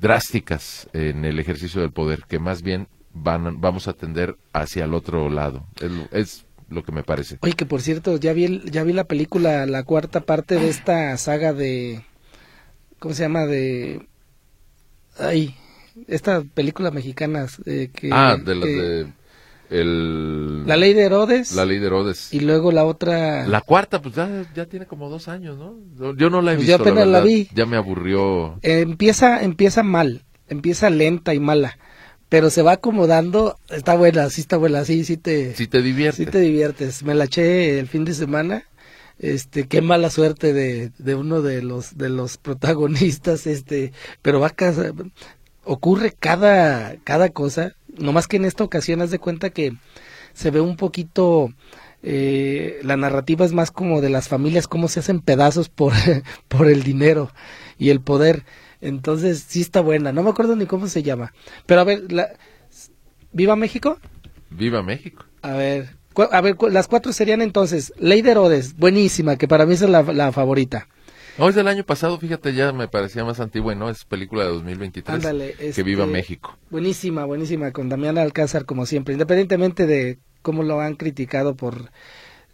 drásticas 0.00 0.88
en 0.92 1.24
el 1.24 1.38
ejercicio 1.38 1.80
del 1.80 1.92
poder, 1.92 2.24
que 2.28 2.38
más 2.38 2.62
bien 2.62 2.88
van, 3.12 3.60
vamos 3.60 3.88
a 3.88 3.92
tender 3.92 4.36
hacia 4.52 4.84
el 4.84 4.94
otro 4.94 5.30
lado. 5.30 5.66
Es, 6.12 6.44
lo 6.68 6.82
que 6.82 6.92
me 6.92 7.02
parece. 7.02 7.38
Oye, 7.40 7.54
que 7.54 7.64
por 7.64 7.80
cierto, 7.80 8.18
ya 8.18 8.34
vi, 8.34 8.60
ya 8.70 8.84
vi 8.84 8.92
la 8.92 9.04
película, 9.04 9.64
la 9.64 9.84
cuarta 9.84 10.20
parte 10.20 10.56
de 10.56 10.68
esta 10.68 11.16
saga 11.16 11.54
de, 11.54 12.04
¿cómo 12.98 13.14
se 13.14 13.22
llama? 13.22 13.46
De, 13.46 14.06
ay, 15.18 15.56
esta 16.06 16.42
película 16.42 16.90
mexicana 16.90 17.46
eh, 17.66 17.90
que... 17.92 18.10
Ah, 18.12 18.36
de 18.36 18.54
las 18.54 18.68
de 18.68 19.06
el... 19.70 20.66
La 20.66 20.76
ley 20.76 20.94
de 20.94 21.02
Herodes. 21.02 21.52
La 21.52 21.64
ley 21.64 21.78
de 21.78 21.86
Herodes. 21.86 22.32
Y 22.32 22.40
luego 22.40 22.72
la 22.72 22.84
otra... 22.84 23.46
La 23.46 23.60
cuarta, 23.60 24.00
pues 24.00 24.14
ya, 24.14 24.66
tiene 24.66 24.86
como 24.86 25.10
dos 25.10 25.28
años, 25.28 25.58
¿no? 25.58 26.14
Yo 26.16 26.30
no 26.30 26.40
la 26.40 26.52
he 26.52 26.56
pues 26.56 26.66
visto. 26.66 26.84
Yo 26.84 26.90
apenas 26.90 27.06
la, 27.06 27.20
vi. 27.20 27.48
Ya 27.54 27.66
me 27.66 27.76
aburrió. 27.76 28.58
empieza, 28.62 29.42
empieza 29.42 29.82
mal, 29.82 30.24
empieza 30.48 30.90
lenta 30.90 31.34
y 31.34 31.40
mala, 31.40 31.78
pero 32.28 32.50
se 32.50 32.62
va 32.62 32.72
acomodando. 32.72 33.58
Está 33.68 33.94
buena, 33.94 34.30
sí 34.30 34.40
está 34.40 34.56
buena, 34.56 34.84
sí, 34.84 35.04
sí 35.04 35.16
te... 35.16 35.54
Sí 35.54 35.66
te 35.66 35.82
diviertes. 35.82 36.24
Sí 36.24 36.30
te 36.30 36.40
diviertes. 36.40 37.02
Me 37.02 37.14
la 37.14 37.24
eché 37.24 37.78
el 37.78 37.88
fin 37.88 38.04
de 38.04 38.14
semana. 38.14 38.64
Este, 39.18 39.66
qué 39.66 39.82
mala 39.82 40.10
suerte 40.10 40.52
de, 40.52 40.92
de 40.96 41.14
uno 41.16 41.42
de 41.42 41.60
los, 41.60 41.98
de 41.98 42.08
los 42.08 42.38
protagonistas, 42.38 43.48
este, 43.48 43.92
pero 44.22 44.38
va 44.38 44.46
a 44.46 44.94
ocurre 45.68 46.12
cada, 46.18 46.96
cada 47.04 47.28
cosa. 47.28 47.74
No 47.98 48.12
más 48.12 48.26
que 48.26 48.36
en 48.36 48.44
esta 48.44 48.64
ocasión 48.64 49.02
haz 49.02 49.10
de 49.10 49.18
cuenta 49.18 49.50
que 49.50 49.74
se 50.32 50.50
ve 50.50 50.60
un 50.60 50.76
poquito 50.76 51.52
eh, 52.02 52.80
la 52.82 52.96
narrativa 52.96 53.44
es 53.44 53.52
más 53.52 53.70
como 53.70 54.00
de 54.00 54.08
las 54.08 54.28
familias 54.28 54.66
cómo 54.66 54.88
se 54.88 55.00
hacen 55.00 55.20
pedazos 55.20 55.68
por, 55.68 55.92
por 56.48 56.68
el 56.68 56.82
dinero 56.82 57.30
y 57.78 57.90
el 57.90 58.00
poder. 58.00 58.44
Entonces 58.80 59.44
sí 59.46 59.60
está 59.60 59.80
buena. 59.80 60.12
No 60.12 60.22
me 60.22 60.30
acuerdo 60.30 60.56
ni 60.56 60.66
cómo 60.66 60.86
se 60.86 61.02
llama. 61.02 61.32
Pero 61.66 61.80
a 61.80 61.84
ver 61.84 62.10
la, 62.12 62.30
viva 63.32 63.56
México 63.56 63.98
viva 64.50 64.82
México. 64.82 65.24
A 65.42 65.52
ver 65.52 65.96
a 66.32 66.40
ver 66.40 66.56
las 66.70 66.88
cuatro 66.88 67.12
serían 67.12 67.42
entonces 67.42 67.92
Ley 67.96 68.22
de 68.22 68.32
Herodes 68.32 68.76
buenísima 68.76 69.36
que 69.36 69.46
para 69.46 69.66
mí 69.66 69.74
es 69.74 69.82
la, 69.82 70.02
la 70.02 70.32
favorita 70.32 70.88
no, 71.38 71.48
es 71.48 71.54
del 71.54 71.68
año 71.68 71.84
pasado, 71.84 72.18
fíjate, 72.18 72.54
ya 72.54 72.72
me 72.72 72.88
parecía 72.88 73.24
más 73.24 73.40
antigua, 73.40 73.74
¿no? 73.74 73.88
Es 73.88 74.04
película 74.04 74.44
de 74.44 74.50
2023. 74.50 75.16
Ándale, 75.16 75.54
que 75.54 75.82
viva 75.82 76.04
este, 76.04 76.12
México. 76.12 76.56
Buenísima, 76.70 77.24
buenísima, 77.24 77.72
con 77.72 77.88
Damián 77.88 78.18
Alcázar 78.18 78.64
como 78.64 78.86
siempre, 78.86 79.14
independientemente 79.14 79.86
de 79.86 80.18
cómo 80.42 80.62
lo 80.62 80.80
han 80.80 80.96
criticado 80.96 81.54
por 81.54 81.90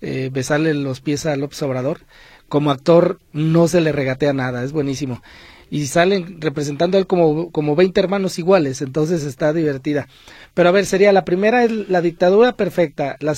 eh, 0.00 0.28
besarle 0.32 0.74
los 0.74 1.00
pies 1.00 1.26
a 1.26 1.36
López 1.36 1.62
Obrador, 1.62 2.00
como 2.48 2.70
actor 2.70 3.20
no 3.32 3.68
se 3.68 3.80
le 3.80 3.92
regatea 3.92 4.32
nada, 4.32 4.64
es 4.64 4.72
buenísimo. 4.72 5.22
Y 5.70 5.86
salen 5.86 6.40
representando 6.40 6.98
a 6.98 7.00
él 7.00 7.06
como, 7.06 7.50
como 7.50 7.74
20 7.74 7.98
hermanos 8.00 8.38
iguales, 8.38 8.82
entonces 8.82 9.24
está 9.24 9.52
divertida. 9.52 10.08
Pero 10.52 10.68
a 10.68 10.72
ver, 10.72 10.86
sería 10.86 11.12
la 11.12 11.24
primera 11.24 11.64
es 11.64 11.70
la 11.88 12.00
dictadura 12.00 12.54
perfecta, 12.54 13.16
la, 13.20 13.34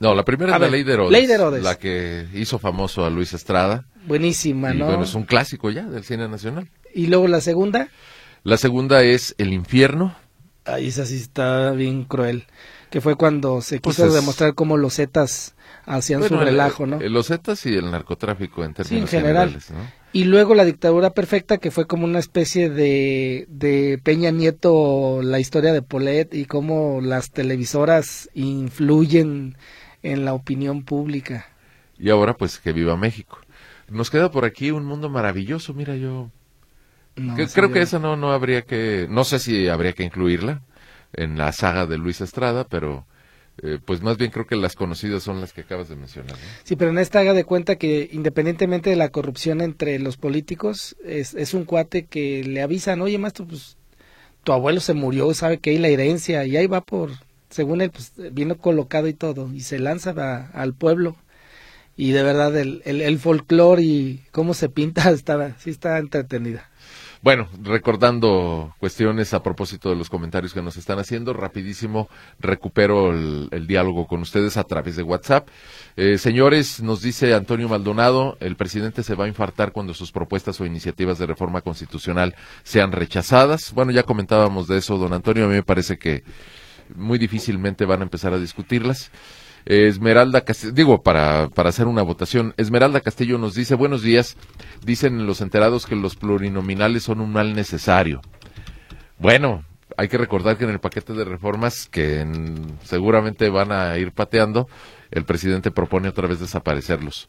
No, 0.00 0.14
la 0.14 0.24
primera 0.24 0.52
A 0.52 0.56
es 0.56 0.60
la 0.60 0.66
ver, 0.66 0.72
Ley 0.72 0.82
de 0.82 0.92
Herodes. 0.94 1.12
Ley 1.12 1.26
de 1.26 1.34
Herodes. 1.34 1.62
La 1.62 1.78
que 1.78 2.26
hizo 2.34 2.58
famoso 2.58 3.04
a 3.04 3.10
Luis 3.10 3.32
Estrada. 3.34 3.84
Buenísima, 4.06 4.74
y 4.74 4.78
¿no? 4.78 4.86
bueno, 4.86 5.04
es 5.04 5.14
un 5.14 5.24
clásico 5.24 5.70
ya 5.70 5.84
del 5.84 6.02
cine 6.04 6.26
nacional. 6.26 6.68
Y 6.94 7.06
luego 7.06 7.28
la 7.28 7.40
segunda, 7.40 7.88
La 8.42 8.56
segunda 8.56 9.02
es 9.02 9.34
El 9.38 9.52
Infierno. 9.52 10.16
Ay, 10.64 10.88
esa 10.88 11.04
sí 11.04 11.16
está 11.16 11.72
bien 11.72 12.04
cruel. 12.04 12.44
Que 12.90 13.00
fue 13.00 13.14
cuando 13.14 13.60
se 13.60 13.78
Pues 13.80 13.96
quiso 13.96 14.08
es- 14.08 14.14
demostrar 14.14 14.54
cómo 14.54 14.76
los 14.78 14.94
Zetas 14.96 15.54
hacían 15.84 16.22
su 16.22 16.28
Bueno, 16.30 16.44
relajo, 16.44 16.86
¿no? 16.86 16.98
los 17.00 17.28
Zetas 17.28 17.64
y 17.66 17.74
el 17.74 17.90
narcotráfico 17.90 18.64
en 18.64 18.74
términos 18.74 19.02
en 19.12 19.20
general. 19.20 19.48
generales, 19.50 19.70
¿no? 19.70 20.00
Y 20.12 20.24
luego 20.24 20.54
la 20.56 20.64
dictadura 20.64 21.10
perfecta, 21.10 21.58
que 21.58 21.70
fue 21.70 21.86
como 21.86 22.04
una 22.04 22.18
especie 22.18 22.68
de, 22.68 23.46
de 23.48 24.00
Peña 24.02 24.30
Nieto, 24.32 25.20
la 25.22 25.38
historia 25.38 25.72
de 25.72 25.82
Polet 25.82 26.34
y 26.34 26.46
cómo 26.46 27.00
las 27.00 27.30
televisoras 27.30 28.28
influyen 28.34 29.56
en 30.02 30.24
la 30.24 30.34
opinión 30.34 30.82
pública. 30.84 31.46
Y 31.98 32.10
ahora, 32.10 32.34
pues, 32.36 32.58
que 32.58 32.72
viva 32.72 32.96
México. 32.96 33.38
Nos 33.88 34.10
queda 34.10 34.30
por 34.30 34.44
aquí 34.44 34.70
un 34.70 34.84
mundo 34.84 35.08
maravilloso. 35.10 35.74
Mira, 35.74 35.96
yo 35.96 36.30
No, 37.16 37.36
que- 37.36 37.46
sí, 37.46 37.54
creo 37.54 37.68
yo- 37.68 37.74
que 37.74 37.82
esa 37.82 37.98
no, 37.98 38.16
no 38.16 38.32
habría 38.32 38.62
que, 38.62 39.06
no 39.10 39.24
sé 39.24 39.38
si 39.38 39.68
habría 39.68 39.92
que 39.92 40.04
incluirla 40.04 40.62
en 41.12 41.36
la 41.36 41.52
saga 41.52 41.86
de 41.86 41.98
Luis 41.98 42.20
Estrada, 42.20 42.64
pero 42.68 43.04
eh, 43.62 43.78
pues 43.84 44.00
más 44.00 44.16
bien 44.16 44.30
creo 44.30 44.46
que 44.46 44.56
las 44.56 44.74
conocidas 44.74 45.22
son 45.22 45.40
las 45.40 45.52
que 45.52 45.62
acabas 45.62 45.88
de 45.90 45.96
mencionar. 45.96 46.32
¿no? 46.32 46.38
Sí, 46.64 46.76
pero 46.76 46.92
en 46.92 46.98
esta 46.98 47.18
haga 47.18 47.34
de 47.34 47.44
cuenta 47.44 47.76
que 47.76 48.08
independientemente 48.10 48.88
de 48.88 48.96
la 48.96 49.10
corrupción 49.10 49.60
entre 49.60 49.98
los 49.98 50.16
políticos, 50.16 50.96
es, 51.04 51.34
es 51.34 51.52
un 51.52 51.64
cuate 51.66 52.06
que 52.06 52.42
le 52.44 52.62
avisan, 52.62 53.02
oye, 53.02 53.18
maestro, 53.18 53.46
pues 53.46 53.76
tu 54.44 54.52
abuelo 54.52 54.80
se 54.80 54.94
murió, 54.94 55.34
sabe 55.34 55.58
que 55.58 55.70
hay 55.70 55.78
la 55.78 55.88
herencia, 55.88 56.46
y 56.46 56.56
ahí 56.56 56.66
va 56.68 56.80
por, 56.80 57.10
según 57.50 57.80
él, 57.80 57.90
pues 57.90 58.12
vino 58.32 58.56
colocado 58.58 59.08
y 59.08 59.14
todo, 59.14 59.52
y 59.52 59.60
se 59.60 59.78
lanza 59.78 60.50
al 60.52 60.74
pueblo. 60.74 61.16
Y 61.96 62.12
de 62.12 62.22
verdad, 62.22 62.56
el, 62.56 62.80
el, 62.86 63.02
el 63.02 63.18
folclore 63.18 63.82
y 63.82 64.22
cómo 64.32 64.54
se 64.54 64.68
pinta, 64.68 65.10
estaba, 65.10 65.52
sí 65.58 65.70
está 65.70 65.98
entretenida. 65.98 66.70
Bueno, 67.22 67.48
recordando 67.62 68.74
cuestiones 68.78 69.34
a 69.34 69.42
propósito 69.42 69.90
de 69.90 69.96
los 69.96 70.08
comentarios 70.08 70.54
que 70.54 70.62
nos 70.62 70.78
están 70.78 70.98
haciendo, 70.98 71.34
rapidísimo 71.34 72.08
recupero 72.38 73.10
el, 73.10 73.48
el 73.50 73.66
diálogo 73.66 74.06
con 74.06 74.22
ustedes 74.22 74.56
a 74.56 74.64
través 74.64 74.96
de 74.96 75.02
WhatsApp. 75.02 75.46
Eh, 75.96 76.16
señores, 76.16 76.82
nos 76.82 77.02
dice 77.02 77.34
Antonio 77.34 77.68
Maldonado, 77.68 78.38
el 78.40 78.56
presidente 78.56 79.02
se 79.02 79.16
va 79.16 79.26
a 79.26 79.28
infartar 79.28 79.72
cuando 79.72 79.92
sus 79.92 80.12
propuestas 80.12 80.58
o 80.62 80.64
iniciativas 80.64 81.18
de 81.18 81.26
reforma 81.26 81.60
constitucional 81.60 82.34
sean 82.62 82.90
rechazadas. 82.90 83.74
Bueno, 83.74 83.92
ya 83.92 84.04
comentábamos 84.04 84.66
de 84.66 84.78
eso, 84.78 84.96
don 84.96 85.12
Antonio, 85.12 85.44
a 85.44 85.48
mí 85.48 85.54
me 85.56 85.62
parece 85.62 85.98
que 85.98 86.24
muy 86.96 87.18
difícilmente 87.18 87.84
van 87.84 88.00
a 88.00 88.04
empezar 88.04 88.32
a 88.32 88.38
discutirlas. 88.38 89.10
Esmeralda 89.66 90.40
Castillo, 90.42 90.72
digo, 90.72 91.02
para, 91.02 91.48
para 91.50 91.68
hacer 91.68 91.86
una 91.86 92.02
votación, 92.02 92.54
Esmeralda 92.56 93.00
Castillo 93.00 93.36
nos 93.38 93.54
dice, 93.54 93.74
buenos 93.74 94.02
días, 94.02 94.36
dicen 94.84 95.26
los 95.26 95.40
enterados 95.42 95.86
que 95.86 95.96
los 95.96 96.16
plurinominales 96.16 97.02
son 97.02 97.20
un 97.20 97.32
mal 97.32 97.54
necesario. 97.54 98.22
Bueno, 99.18 99.64
hay 99.98 100.08
que 100.08 100.16
recordar 100.18 100.56
que 100.56 100.64
en 100.64 100.70
el 100.70 100.80
paquete 100.80 101.12
de 101.12 101.24
reformas 101.24 101.88
que 101.90 102.20
en- 102.20 102.78
seguramente 102.84 103.50
van 103.50 103.70
a 103.70 103.98
ir 103.98 104.12
pateando, 104.12 104.66
el 105.10 105.24
presidente 105.24 105.70
propone 105.70 106.08
otra 106.08 106.26
vez 106.26 106.40
desaparecerlos. 106.40 107.28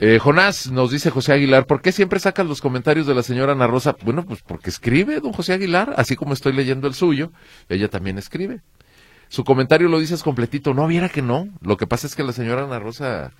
Eh, 0.00 0.18
Jonás, 0.18 0.70
nos 0.72 0.90
dice 0.90 1.10
José 1.10 1.32
Aguilar, 1.32 1.66
¿por 1.66 1.80
qué 1.80 1.92
siempre 1.92 2.18
sacan 2.18 2.48
los 2.48 2.60
comentarios 2.60 3.06
de 3.06 3.14
la 3.14 3.22
señora 3.22 3.52
Ana 3.52 3.68
Rosa? 3.68 3.94
Bueno, 4.04 4.24
pues 4.24 4.42
porque 4.42 4.68
escribe 4.70 5.20
don 5.20 5.32
José 5.32 5.52
Aguilar, 5.52 5.94
así 5.96 6.16
como 6.16 6.32
estoy 6.32 6.52
leyendo 6.52 6.88
el 6.88 6.94
suyo, 6.94 7.30
ella 7.68 7.88
también 7.88 8.18
escribe. 8.18 8.60
Su 9.28 9.44
comentario 9.44 9.88
lo 9.88 10.00
dices 10.00 10.22
completito, 10.22 10.74
no 10.74 10.86
viera 10.88 11.08
que 11.08 11.22
no. 11.22 11.48
Lo 11.60 11.76
que 11.76 11.86
pasa 11.86 12.06
es 12.08 12.16
que 12.16 12.24
la 12.24 12.32
señora 12.32 12.64
Ana 12.64 12.80
Rosa, 12.80 13.32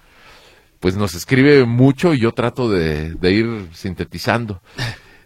pues 0.79 0.97
nos 0.97 1.15
escribe 1.15 1.65
mucho 1.67 2.15
y 2.15 2.21
yo 2.21 2.33
trato 2.33 2.71
de, 2.71 3.15
de 3.15 3.33
ir 3.33 3.69
sintetizando. 3.73 4.63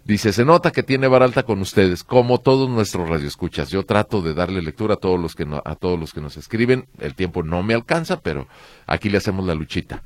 Dice, 0.04 0.32
se 0.32 0.46
nota 0.46 0.70
que 0.70 0.82
tiene 0.82 1.06
vara 1.08 1.26
alta 1.26 1.42
con 1.42 1.60
ustedes, 1.60 2.02
como 2.04 2.38
todos 2.40 2.70
nuestros 2.70 3.06
radioescuchas. 3.06 3.68
Yo 3.68 3.84
trato 3.84 4.22
de 4.22 4.32
darle 4.32 4.62
lectura 4.62 4.94
a 4.94 4.96
todos 4.96 5.20
los 5.20 5.34
que 5.34 5.44
no- 5.44 5.62
a 5.62 5.74
todos 5.74 6.00
los 6.00 6.14
que 6.14 6.22
nos 6.22 6.38
escriben. 6.38 6.88
El 6.98 7.14
tiempo 7.14 7.42
no 7.42 7.62
me 7.62 7.74
alcanza, 7.74 8.20
pero 8.22 8.48
aquí 8.86 9.10
le 9.10 9.18
hacemos 9.18 9.46
la 9.46 9.54
luchita. 9.54 10.02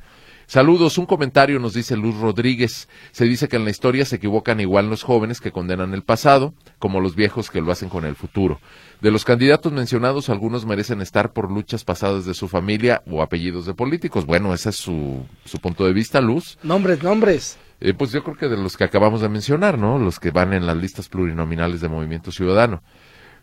Saludos, 0.52 0.98
un 0.98 1.06
comentario 1.06 1.58
nos 1.58 1.72
dice 1.72 1.96
Luz 1.96 2.14
Rodríguez. 2.20 2.86
Se 3.12 3.24
dice 3.24 3.48
que 3.48 3.56
en 3.56 3.64
la 3.64 3.70
historia 3.70 4.04
se 4.04 4.16
equivocan 4.16 4.60
igual 4.60 4.90
los 4.90 5.02
jóvenes 5.02 5.40
que 5.40 5.50
condenan 5.50 5.94
el 5.94 6.02
pasado, 6.02 6.52
como 6.78 7.00
los 7.00 7.16
viejos 7.16 7.50
que 7.50 7.62
lo 7.62 7.72
hacen 7.72 7.88
con 7.88 8.04
el 8.04 8.16
futuro. 8.16 8.60
De 9.00 9.10
los 9.10 9.24
candidatos 9.24 9.72
mencionados, 9.72 10.28
algunos 10.28 10.66
merecen 10.66 11.00
estar 11.00 11.32
por 11.32 11.50
luchas 11.50 11.84
pasadas 11.84 12.26
de 12.26 12.34
su 12.34 12.48
familia 12.48 13.02
o 13.10 13.22
apellidos 13.22 13.64
de 13.64 13.72
políticos. 13.72 14.26
Bueno, 14.26 14.52
ese 14.52 14.68
es 14.68 14.76
su, 14.76 15.24
su 15.46 15.58
punto 15.58 15.86
de 15.86 15.94
vista, 15.94 16.20
Luz. 16.20 16.58
Nombres, 16.62 17.02
nombres. 17.02 17.56
Eh, 17.80 17.94
pues 17.94 18.12
yo 18.12 18.22
creo 18.22 18.36
que 18.36 18.48
de 18.48 18.58
los 18.58 18.76
que 18.76 18.84
acabamos 18.84 19.22
de 19.22 19.30
mencionar, 19.30 19.78
¿no? 19.78 19.98
Los 19.98 20.20
que 20.20 20.32
van 20.32 20.52
en 20.52 20.66
las 20.66 20.76
listas 20.76 21.08
plurinominales 21.08 21.80
de 21.80 21.88
Movimiento 21.88 22.30
Ciudadano. 22.30 22.82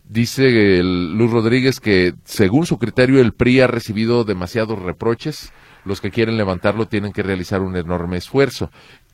Dice 0.09 0.79
el 0.79 1.13
Luz 1.13 1.31
Rodríguez 1.31 1.79
que, 1.79 2.15
según 2.25 2.65
su 2.65 2.79
criterio, 2.79 3.21
el 3.21 3.31
PRI 3.31 3.61
ha 3.61 3.67
recibido 3.67 4.23
demasiados 4.23 4.81
reproches. 4.81 5.53
Los 5.85 6.01
que 6.01 6.09
quieren 6.09 6.35
levantarlo 6.35 6.87
tienen 6.87 7.13
que 7.13 7.21
realizar 7.21 7.61
un 7.61 7.77
enorme 7.77 8.17
esfuerzo. 8.17 8.71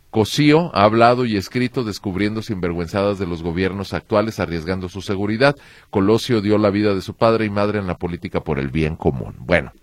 Cosío 0.10 0.73
ha 0.73 0.86
hablado 0.86 1.25
y 1.25 1.36
escrito 1.36 1.84
descubriendo 1.84 2.41
sinvergüenzadas 2.41 3.19
de 3.19 3.27
los 3.27 3.43
gobiernos 3.43 3.93
actuales 3.93 4.39
arriesgando 4.39 4.88
su 4.88 5.01
seguridad. 5.01 5.58
Colosio 5.89 6.39
dio 6.39 6.58
la 6.58 6.69
vida 6.69 6.95
de 6.95 7.01
su 7.01 7.13
padre 7.13 7.43
y 7.43 7.49
madre 7.49 7.79
en 7.79 7.88
la 7.88 7.97
política 7.97 8.39
por 8.39 8.58
el 8.58 8.69
bien 8.69 8.95
común. 8.95 9.36
Bueno, 9.39 9.73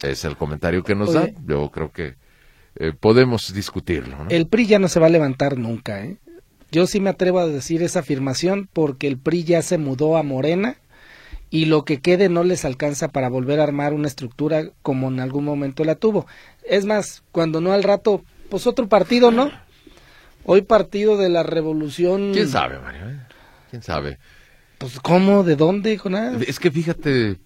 es 0.00 0.24
el 0.24 0.38
comentario 0.38 0.82
que 0.82 0.94
nos 0.94 1.10
Oye. 1.10 1.34
da. 1.36 1.40
Yo 1.46 1.70
creo 1.70 1.92
que 1.92 2.14
eh, 2.76 2.94
podemos 2.98 3.52
discutirlo. 3.52 4.24
¿no? 4.24 4.30
El 4.30 4.46
PRI 4.46 4.66
ya 4.66 4.78
no 4.78 4.88
se 4.88 5.00
va 5.00 5.08
a 5.08 5.10
levantar 5.10 5.58
nunca, 5.58 6.02
¿eh? 6.02 6.16
Yo 6.72 6.86
sí 6.86 7.00
me 7.00 7.10
atrevo 7.10 7.38
a 7.38 7.46
decir 7.46 7.82
esa 7.82 8.00
afirmación 8.00 8.66
porque 8.72 9.06
el 9.06 9.18
PRI 9.18 9.44
ya 9.44 9.60
se 9.60 9.76
mudó 9.76 10.16
a 10.16 10.22
Morena 10.22 10.78
y 11.50 11.66
lo 11.66 11.84
que 11.84 12.00
quede 12.00 12.30
no 12.30 12.44
les 12.44 12.64
alcanza 12.64 13.08
para 13.08 13.28
volver 13.28 13.60
a 13.60 13.64
armar 13.64 13.92
una 13.92 14.08
estructura 14.08 14.70
como 14.80 15.08
en 15.08 15.20
algún 15.20 15.44
momento 15.44 15.84
la 15.84 15.96
tuvo. 15.96 16.26
Es 16.66 16.86
más, 16.86 17.24
cuando 17.30 17.60
no 17.60 17.72
al 17.72 17.82
rato, 17.82 18.24
pues 18.48 18.66
otro 18.66 18.88
partido, 18.88 19.30
¿no? 19.30 19.52
Hoy 20.44 20.62
partido 20.62 21.18
de 21.18 21.28
la 21.28 21.42
revolución. 21.42 22.32
¿Quién 22.32 22.48
sabe, 22.48 22.78
Mario? 22.78 23.10
eh? 23.10 23.20
¿Quién 23.68 23.82
sabe? 23.82 24.18
Pues 24.78 24.98
cómo, 24.98 25.44
de 25.44 25.56
dónde, 25.56 25.98
Jonás. 25.98 26.40
Es 26.40 26.58
que 26.58 26.70
fíjate, 26.70 27.38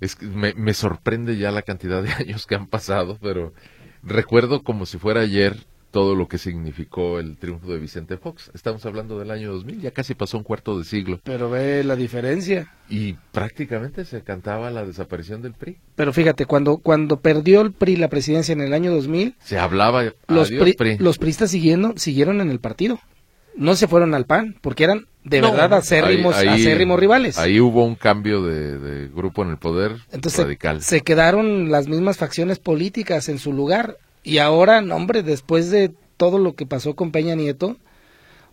es 0.00 0.16
que 0.16 0.26
me, 0.26 0.52
me 0.54 0.74
sorprende 0.74 1.36
ya 1.36 1.52
la 1.52 1.62
cantidad 1.62 2.02
de 2.02 2.10
años 2.18 2.44
que 2.44 2.56
han 2.56 2.66
pasado, 2.66 3.18
pero 3.22 3.54
recuerdo 4.02 4.64
como 4.64 4.84
si 4.84 4.98
fuera 4.98 5.20
ayer 5.20 5.64
todo 5.90 6.14
lo 6.14 6.28
que 6.28 6.36
significó 6.38 7.18
el 7.18 7.36
triunfo 7.38 7.72
de 7.72 7.78
Vicente 7.78 8.16
Fox. 8.18 8.50
Estamos 8.54 8.84
hablando 8.84 9.18
del 9.18 9.30
año 9.30 9.52
2000, 9.52 9.80
ya 9.80 9.90
casi 9.90 10.14
pasó 10.14 10.36
un 10.38 10.44
cuarto 10.44 10.78
de 10.78 10.84
siglo. 10.84 11.20
Pero 11.24 11.48
ve 11.50 11.82
la 11.84 11.96
diferencia. 11.96 12.70
Y 12.90 13.14
prácticamente 13.32 14.04
se 14.04 14.22
cantaba 14.22 14.70
la 14.70 14.84
desaparición 14.84 15.40
del 15.42 15.54
PRI. 15.54 15.78
Pero 15.96 16.12
fíjate, 16.12 16.44
cuando 16.46 16.76
cuando 16.78 17.20
perdió 17.20 17.60
el 17.62 17.72
PRI 17.72 17.96
la 17.96 18.08
presidencia 18.08 18.52
en 18.52 18.60
el 18.60 18.72
año 18.74 18.92
2000, 18.92 19.34
Se 19.40 19.58
hablaba, 19.58 20.04
los, 20.28 20.48
adiós, 20.48 20.62
pri- 20.62 20.72
PRI. 20.74 20.98
los 20.98 21.18
pristas 21.18 21.50
siguieron, 21.50 21.96
siguieron 21.98 22.40
en 22.40 22.50
el 22.50 22.60
partido. 22.60 23.00
No 23.56 23.74
se 23.74 23.88
fueron 23.88 24.14
al 24.14 24.24
PAN, 24.24 24.56
porque 24.60 24.84
eran 24.84 25.06
de 25.24 25.40
No, 25.40 25.50
verdad 25.50 25.74
acérrimos, 25.74 26.36
ahí- 26.36 26.46
ahí- 26.48 26.60
acérrimos 26.60 27.00
rivales. 27.00 27.38
Ahí 27.38 27.58
hubo 27.60 27.84
un 27.84 27.96
cambio 27.96 28.42
de, 28.42 28.78
de 28.78 29.08
grupo 29.08 29.42
en 29.42 29.50
el 29.50 29.56
poder 29.56 29.96
Entonces 30.12 30.44
radical. 30.44 30.80
se 30.82 31.00
quedaron 31.00 31.70
las 31.70 31.88
mismas 31.88 32.18
facciones 32.18 32.58
políticas 32.60 33.28
en 33.28 33.38
su 33.38 33.52
lugar. 33.52 33.96
Y 34.28 34.40
ahora, 34.40 34.82
no, 34.82 34.94
hombre, 34.94 35.22
después 35.22 35.70
de 35.70 35.90
todo 36.18 36.38
lo 36.38 36.54
que 36.54 36.66
pasó 36.66 36.94
con 36.94 37.12
Peña 37.12 37.34
Nieto, 37.34 37.78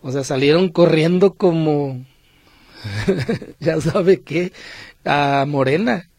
o 0.01 0.09
sea, 0.09 0.23
salieron 0.23 0.69
corriendo 0.69 1.33
como, 1.33 2.05
ya 3.59 3.81
sabe 3.81 4.21
qué, 4.21 4.53
a 5.03 5.43
Morena. 5.45 6.09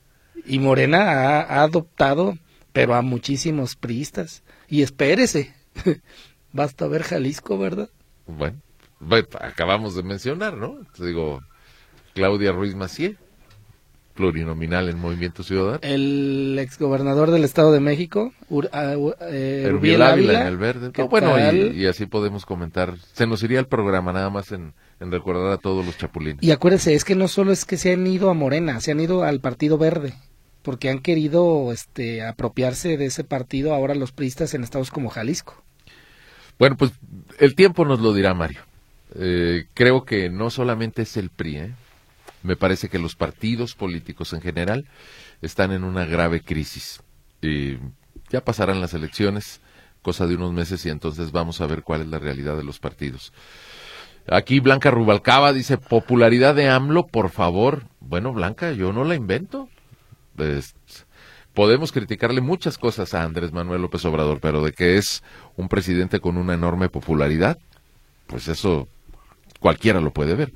Y 0.44 0.58
Morena 0.58 1.40
ha, 1.40 1.62
adoptado, 1.62 2.36
pero 2.74 2.94
a 2.94 3.00
muchísimos 3.00 3.76
priistas. 3.76 4.42
Y 4.68 4.82
espérese, 4.82 5.54
basta 6.52 6.86
ver 6.86 7.02
Jalisco, 7.02 7.56
¿verdad? 7.56 7.88
Bueno, 8.26 8.60
acabamos 9.40 9.94
de 9.94 10.02
mencionar, 10.02 10.58
¿no? 10.58 10.80
Digo, 10.98 11.40
Claudia 12.12 12.52
Ruiz 12.52 12.74
Macié, 12.74 13.16
plurinominal 14.16 14.88
en 14.88 14.98
Movimiento 14.98 15.42
Ciudadano. 15.44 15.78
El 15.82 16.58
exgobernador 16.58 17.30
del 17.30 17.44
Estado 17.44 17.70
de 17.70 17.78
México, 17.80 18.32
Ur- 18.50 18.68
ah, 18.72 18.96
u- 18.96 19.10
eh, 19.20 19.62
Herbiel 19.66 19.74
Urbiel 19.74 20.02
Ávila 20.02 20.12
Ávila, 20.30 20.40
en 20.40 20.46
el 20.48 20.56
verde. 20.56 20.90
¿qué 20.92 21.02
No, 21.02 21.08
bueno, 21.08 21.30
tal? 21.34 21.76
y, 21.76 21.82
y 21.82 21.86
así 21.86 22.06
podemos 22.06 22.44
comentar. 22.44 22.96
Se 23.12 23.26
nos 23.26 23.42
iría 23.44 23.60
el 23.60 23.66
programa 23.66 24.12
nada 24.12 24.30
más 24.30 24.50
en, 24.50 24.72
en 24.98 25.12
recordar 25.12 25.52
a 25.52 25.58
todos 25.58 25.86
los 25.86 25.96
chapulines. 25.96 26.42
Y 26.42 26.50
acuérdese, 26.50 26.94
es 26.94 27.04
que 27.04 27.14
no 27.14 27.28
solo 27.28 27.52
es 27.52 27.64
que 27.64 27.76
se 27.76 27.92
han 27.92 28.06
ido 28.06 28.30
a 28.30 28.34
Morena, 28.34 28.80
se 28.80 28.90
han 28.90 28.98
ido 29.00 29.22
al 29.22 29.40
Partido 29.40 29.78
Verde, 29.78 30.14
porque 30.62 30.90
han 30.90 30.98
querido 30.98 31.70
este, 31.72 32.22
apropiarse 32.26 32.96
de 32.96 33.06
ese 33.06 33.22
partido 33.22 33.72
ahora 33.74 33.94
los 33.94 34.10
priistas 34.12 34.52
en 34.54 34.64
estados 34.64 34.90
como 34.90 35.10
Jalisco. 35.10 35.62
Bueno, 36.58 36.76
pues 36.76 36.90
el 37.38 37.54
tiempo 37.54 37.84
nos 37.84 38.00
lo 38.00 38.12
dirá 38.14 38.32
Mario. 38.34 38.60
Eh, 39.14 39.66
creo 39.74 40.04
que 40.04 40.30
no 40.30 40.50
solamente 40.50 41.02
es 41.02 41.16
el 41.16 41.30
PRI, 41.30 41.56
¿eh? 41.56 41.74
Me 42.42 42.56
parece 42.56 42.88
que 42.88 42.98
los 42.98 43.16
partidos 43.16 43.74
políticos 43.74 44.32
en 44.32 44.40
general 44.40 44.86
están 45.42 45.72
en 45.72 45.84
una 45.84 46.04
grave 46.04 46.40
crisis. 46.40 47.00
Y 47.42 47.76
ya 48.30 48.42
pasarán 48.44 48.80
las 48.80 48.94
elecciones, 48.94 49.60
cosa 50.02 50.26
de 50.26 50.36
unos 50.36 50.52
meses, 50.52 50.84
y 50.86 50.90
entonces 50.90 51.32
vamos 51.32 51.60
a 51.60 51.66
ver 51.66 51.82
cuál 51.82 52.02
es 52.02 52.08
la 52.08 52.18
realidad 52.18 52.56
de 52.56 52.64
los 52.64 52.78
partidos. 52.78 53.32
Aquí 54.28 54.58
Blanca 54.58 54.90
Rubalcaba 54.90 55.52
dice, 55.52 55.78
popularidad 55.78 56.54
de 56.54 56.68
AMLO, 56.68 57.06
por 57.06 57.30
favor. 57.30 57.84
Bueno, 58.00 58.32
Blanca, 58.32 58.72
yo 58.72 58.92
no 58.92 59.04
la 59.04 59.14
invento. 59.14 59.68
podemos 61.54 61.92
criticarle 61.92 62.40
muchas 62.40 62.76
cosas 62.76 63.14
a 63.14 63.22
Andrés 63.22 63.52
Manuel 63.52 63.82
López 63.82 64.04
Obrador, 64.04 64.40
pero 64.40 64.62
de 64.62 64.72
que 64.72 64.96
es 64.96 65.22
un 65.56 65.68
presidente 65.68 66.20
con 66.20 66.36
una 66.36 66.54
enorme 66.54 66.88
popularidad, 66.88 67.58
pues 68.26 68.48
eso 68.48 68.88
cualquiera 69.60 70.00
lo 70.00 70.12
puede 70.12 70.34
ver. 70.34 70.52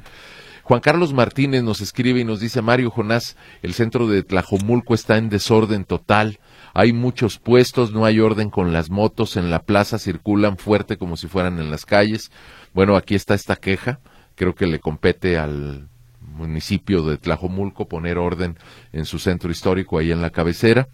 Juan 0.63 0.81
Carlos 0.81 1.13
Martínez 1.13 1.63
nos 1.63 1.81
escribe 1.81 2.21
y 2.21 2.25
nos 2.25 2.41
dice, 2.41 2.63
Mario 2.63 2.91
Jonás, 2.91 3.37
el 3.63 3.75
centro 3.75 4.07
de 4.07 4.23
Tlajomulco 4.23 4.95
está 4.95 5.17
en 5.17 5.29
desorden 5.29 5.85
total. 5.85 6.39
Hay 6.75 6.93
muchos 6.93 7.39
puestos, 7.39 7.93
no 7.93 8.05
hay 8.05 8.21
orden 8.21 8.51
con 8.51 8.73
las 8.73 8.91
motos 8.91 9.37
en 9.37 9.51
la 9.51 9.63
plaza, 9.63 9.99
circulan 9.99 10.57
fuerte 10.57 10.97
como 10.97 11.17
si 11.17 11.27
fueran 11.27 11.59
en 11.59 11.71
las 11.71 11.85
calles. 11.85 12.31
Bueno, 12.73 12.97
aquí 12.97 13.15
está 13.15 13.35
esta 13.35 13.57
queja, 13.57 14.01
creo 14.37 14.55
que 14.55 14.67
le 14.67 14.79
compete 14.79 15.39
al 15.39 15.89
municipio 16.21 17.03
de 17.03 17.19
Tlajomulco 17.19 17.89
poner 17.89 18.19
orden 18.19 18.57
en 18.93 19.05
su 19.05 19.19
centro 19.19 19.51
histórico 19.51 19.99
ahí 19.99 20.13
en 20.13 20.23
la 20.23 20.31
cabecera. 20.31 20.89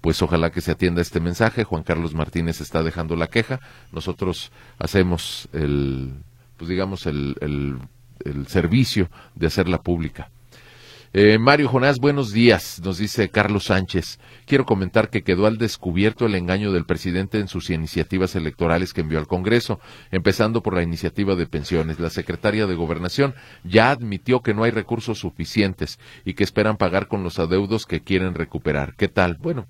Pues 0.00 0.20
ojalá 0.20 0.50
que 0.50 0.60
se 0.60 0.72
atienda 0.72 1.00
este 1.00 1.20
mensaje. 1.20 1.62
Juan 1.62 1.84
Carlos 1.84 2.12
Martínez 2.12 2.60
está 2.60 2.82
dejando 2.82 3.14
la 3.14 3.28
queja. 3.28 3.60
Nosotros 3.92 4.50
hacemos 4.78 5.48
el, 5.52 6.24
pues 6.56 6.68
digamos, 6.68 7.06
el, 7.06 7.36
el, 7.40 7.78
el 8.24 8.46
servicio 8.46 9.08
de 9.34 9.46
hacerla 9.46 9.82
pública. 9.82 10.30
Eh, 11.14 11.36
Mario 11.36 11.68
Jonás, 11.68 11.98
buenos 11.98 12.32
días, 12.32 12.80
nos 12.82 12.96
dice 12.96 13.28
Carlos 13.28 13.64
Sánchez. 13.64 14.18
Quiero 14.46 14.64
comentar 14.64 15.10
que 15.10 15.22
quedó 15.22 15.46
al 15.46 15.58
descubierto 15.58 16.24
el 16.24 16.34
engaño 16.34 16.72
del 16.72 16.86
presidente 16.86 17.38
en 17.38 17.48
sus 17.48 17.68
iniciativas 17.68 18.34
electorales 18.34 18.94
que 18.94 19.02
envió 19.02 19.18
al 19.18 19.26
Congreso, 19.26 19.78
empezando 20.10 20.62
por 20.62 20.74
la 20.74 20.82
iniciativa 20.82 21.34
de 21.34 21.46
pensiones. 21.46 22.00
La 22.00 22.08
secretaria 22.08 22.66
de 22.66 22.74
Gobernación 22.74 23.34
ya 23.62 23.90
admitió 23.90 24.40
que 24.40 24.54
no 24.54 24.64
hay 24.64 24.70
recursos 24.70 25.18
suficientes 25.18 25.98
y 26.24 26.32
que 26.32 26.44
esperan 26.44 26.78
pagar 26.78 27.08
con 27.08 27.22
los 27.22 27.38
adeudos 27.38 27.84
que 27.84 28.00
quieren 28.00 28.32
recuperar. 28.32 28.94
¿Qué 28.96 29.08
tal? 29.08 29.36
Bueno, 29.36 29.66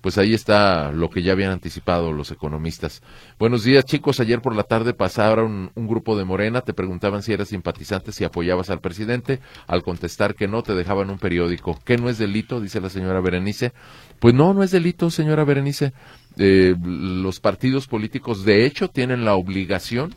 pues 0.00 0.16
ahí 0.16 0.32
está 0.32 0.92
lo 0.92 1.10
que 1.10 1.22
ya 1.22 1.32
habían 1.32 1.50
anticipado 1.50 2.12
los 2.12 2.30
economistas. 2.30 3.02
Buenos 3.38 3.64
días, 3.64 3.84
chicos. 3.84 4.20
Ayer 4.20 4.40
por 4.40 4.54
la 4.54 4.62
tarde 4.62 4.94
pasaron 4.94 5.72
un 5.74 5.88
grupo 5.88 6.16
de 6.16 6.24
Morena, 6.24 6.60
te 6.60 6.72
preguntaban 6.72 7.22
si 7.22 7.32
eras 7.32 7.48
simpatizante, 7.48 8.12
si 8.12 8.24
apoyabas 8.24 8.70
al 8.70 8.80
presidente. 8.80 9.40
Al 9.66 9.82
contestar 9.82 10.36
que 10.36 10.46
no, 10.46 10.62
te 10.62 10.74
dejaban 10.74 11.10
un 11.10 11.18
periódico. 11.18 11.78
¿Qué 11.84 11.96
no 11.96 12.08
es 12.08 12.18
delito? 12.18 12.60
Dice 12.60 12.80
la 12.80 12.90
señora 12.90 13.20
Berenice. 13.20 13.72
Pues 14.20 14.34
no, 14.34 14.54
no 14.54 14.62
es 14.62 14.70
delito, 14.70 15.10
señora 15.10 15.44
Berenice. 15.44 15.92
Eh, 16.36 16.76
los 16.80 17.40
partidos 17.40 17.88
políticos, 17.88 18.44
de 18.44 18.66
hecho, 18.66 18.88
tienen 18.88 19.24
la 19.24 19.34
obligación, 19.34 20.14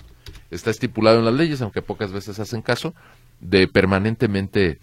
está 0.51 0.69
estipulado 0.69 1.17
en 1.19 1.25
las 1.25 1.33
leyes, 1.33 1.61
aunque 1.61 1.81
pocas 1.81 2.11
veces 2.11 2.39
hacen 2.39 2.61
caso, 2.61 2.93
de 3.39 3.67
permanentemente 3.67 4.79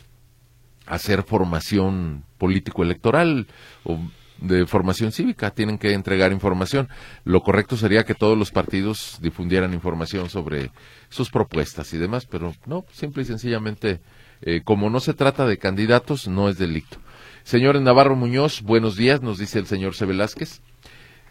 hacer 0.87 1.23
formación 1.23 2.25
político-electoral 2.39 3.47
o 3.85 3.99
de 4.41 4.67
formación 4.67 5.13
cívica, 5.13 5.51
tienen 5.51 5.79
que 5.79 5.93
entregar 5.93 6.33
información. 6.33 6.89
Lo 7.25 7.43
correcto 7.43 7.77
sería 7.77 8.05
que 8.05 8.15
todos 8.15 8.39
los 8.39 8.51
partidos 8.51 9.19
difundieran 9.21 9.75
información 9.75 10.31
sobre 10.31 10.71
sus 11.09 11.31
propuestas 11.31 11.93
y 11.93 11.99
demás, 11.99 12.27
pero 12.27 12.55
no, 12.67 12.85
simple 12.93 13.23
y 13.23 13.27
sencillamente, 13.27 14.01
eh, 14.43 14.63
como 14.65 14.91
no 14.91 15.01
se 15.01 15.15
trata 15.15 15.47
de 15.47 15.59
candidatos, 15.59 16.29
no 16.29 16.49
es 16.49 16.59
delito. 16.59 16.99
Señor 17.43 17.81
Navarro 17.81 18.15
Muñoz, 18.15 18.63
buenos 18.63 18.97
días, 18.97 19.23
nos 19.23 19.39
dice 19.39 19.59
el 19.59 19.67
señor 19.67 19.95
C. 19.95 20.05
Velázquez. 20.05 20.61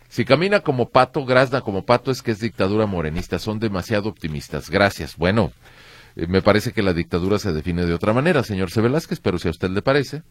Si 0.10 0.26
camina 0.26 0.62
como 0.62 0.90
pato, 0.90 1.26
grazna 1.26 1.62
como 1.62 1.86
pato, 1.86 2.12
es 2.12 2.22
que 2.22 2.32
es 2.32 2.40
dictadura 2.40 2.86
morenista. 2.86 3.40
Son 3.40 3.60
demasiado 3.60 4.10
optimistas. 4.10 4.70
Gracias. 4.70 5.18
Bueno, 5.18 5.52
eh, 6.16 6.26
me 6.28 6.42
parece 6.42 6.72
que 6.72 6.82
la 6.82 6.94
dictadura 6.94 7.40
se 7.40 7.52
define 7.52 7.86
de 7.86 7.94
otra 7.94 8.14
manera, 8.14 8.44
señor 8.44 8.72
C. 8.72 8.82
Velázquez, 8.82 9.20
pero 9.20 9.38
si 9.38 9.48
a 9.48 9.52
usted 9.52 9.70
le 9.70 9.82
parece, 9.82 10.24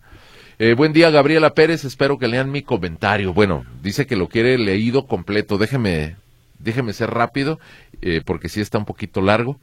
eh, 0.59 0.75
buen 0.75 0.93
día, 0.93 1.11
Gabriela 1.11 1.55
Pérez. 1.55 1.85
Espero 1.85 2.19
que 2.19 2.29
lean 2.29 2.51
mi 2.51 2.63
comentario. 2.63 3.33
Bueno, 3.33 3.65
dice 3.83 4.07
que 4.07 4.17
lo 4.17 4.29
quiere 4.29 4.59
leído 4.59 5.07
completo. 5.07 5.59
Déjeme, 5.59 6.17
déjeme 6.59 6.93
ser 6.93 7.11
rápido, 7.11 7.59
eh, 8.01 8.23
porque 8.25 8.49
sí 8.49 8.61
está 8.61 8.79
un 8.79 8.85
poquito 8.85 9.21
largo. 9.21 9.59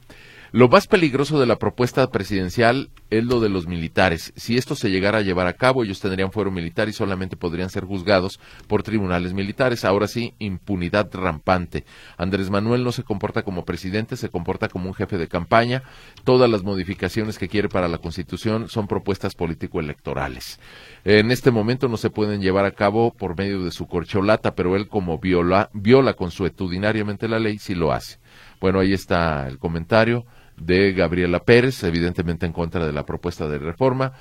Lo 0.54 0.68
más 0.68 0.86
peligroso 0.86 1.40
de 1.40 1.46
la 1.46 1.56
propuesta 1.56 2.08
presidencial 2.12 2.90
es 3.10 3.24
lo 3.24 3.40
de 3.40 3.48
los 3.48 3.66
militares. 3.66 4.32
Si 4.36 4.56
esto 4.56 4.76
se 4.76 4.88
llegara 4.88 5.18
a 5.18 5.22
llevar 5.22 5.48
a 5.48 5.54
cabo, 5.54 5.82
ellos 5.82 5.98
tendrían 5.98 6.30
fuero 6.30 6.52
militar 6.52 6.88
y 6.88 6.92
solamente 6.92 7.36
podrían 7.36 7.70
ser 7.70 7.82
juzgados 7.82 8.38
por 8.68 8.84
tribunales 8.84 9.34
militares. 9.34 9.84
Ahora 9.84 10.06
sí, 10.06 10.34
impunidad 10.38 11.10
rampante. 11.12 11.84
Andrés 12.16 12.50
Manuel 12.50 12.84
no 12.84 12.92
se 12.92 13.02
comporta 13.02 13.42
como 13.42 13.64
presidente, 13.64 14.16
se 14.16 14.28
comporta 14.28 14.68
como 14.68 14.86
un 14.86 14.94
jefe 14.94 15.18
de 15.18 15.26
campaña. 15.26 15.82
Todas 16.22 16.48
las 16.48 16.62
modificaciones 16.62 17.36
que 17.36 17.48
quiere 17.48 17.68
para 17.68 17.88
la 17.88 17.98
Constitución 17.98 18.68
son 18.68 18.86
propuestas 18.86 19.34
político-electorales. 19.34 20.60
En 21.02 21.32
este 21.32 21.50
momento 21.50 21.88
no 21.88 21.96
se 21.96 22.10
pueden 22.10 22.40
llevar 22.40 22.64
a 22.64 22.76
cabo 22.76 23.12
por 23.12 23.36
medio 23.36 23.64
de 23.64 23.72
su 23.72 23.88
corcholata, 23.88 24.54
pero 24.54 24.76
él 24.76 24.86
como 24.86 25.18
viola, 25.18 25.68
viola 25.72 26.14
consuetudinariamente 26.14 27.26
la 27.26 27.40
ley, 27.40 27.58
sí 27.58 27.74
lo 27.74 27.90
hace. 27.90 28.20
Bueno, 28.60 28.78
ahí 28.78 28.92
está 28.92 29.48
el 29.48 29.58
comentario 29.58 30.24
de 30.56 30.92
Gabriela 30.92 31.40
Pérez, 31.40 31.82
evidentemente 31.84 32.46
en 32.46 32.52
contra 32.52 32.86
de 32.86 32.92
la 32.92 33.04
propuesta 33.04 33.48
de 33.48 33.58
reforma. 33.58 34.12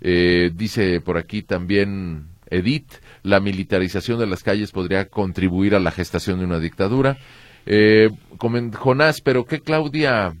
Eh, 0.00 0.50
dice 0.54 1.00
por 1.00 1.16
aquí 1.16 1.42
también 1.42 2.26
Edith, 2.50 2.92
la 3.22 3.40
militarización 3.40 4.18
de 4.18 4.26
las 4.26 4.42
calles 4.42 4.72
podría 4.72 5.08
contribuir 5.08 5.74
a 5.74 5.80
la 5.80 5.90
gestación 5.90 6.38
de 6.38 6.44
una 6.44 6.58
dictadura. 6.58 7.18
Eh, 7.66 8.10
Jonás, 8.38 9.20
pero 9.20 9.44
¿qué 9.44 9.60
Claudia? 9.60 10.34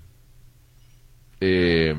Eh, 1.40 1.94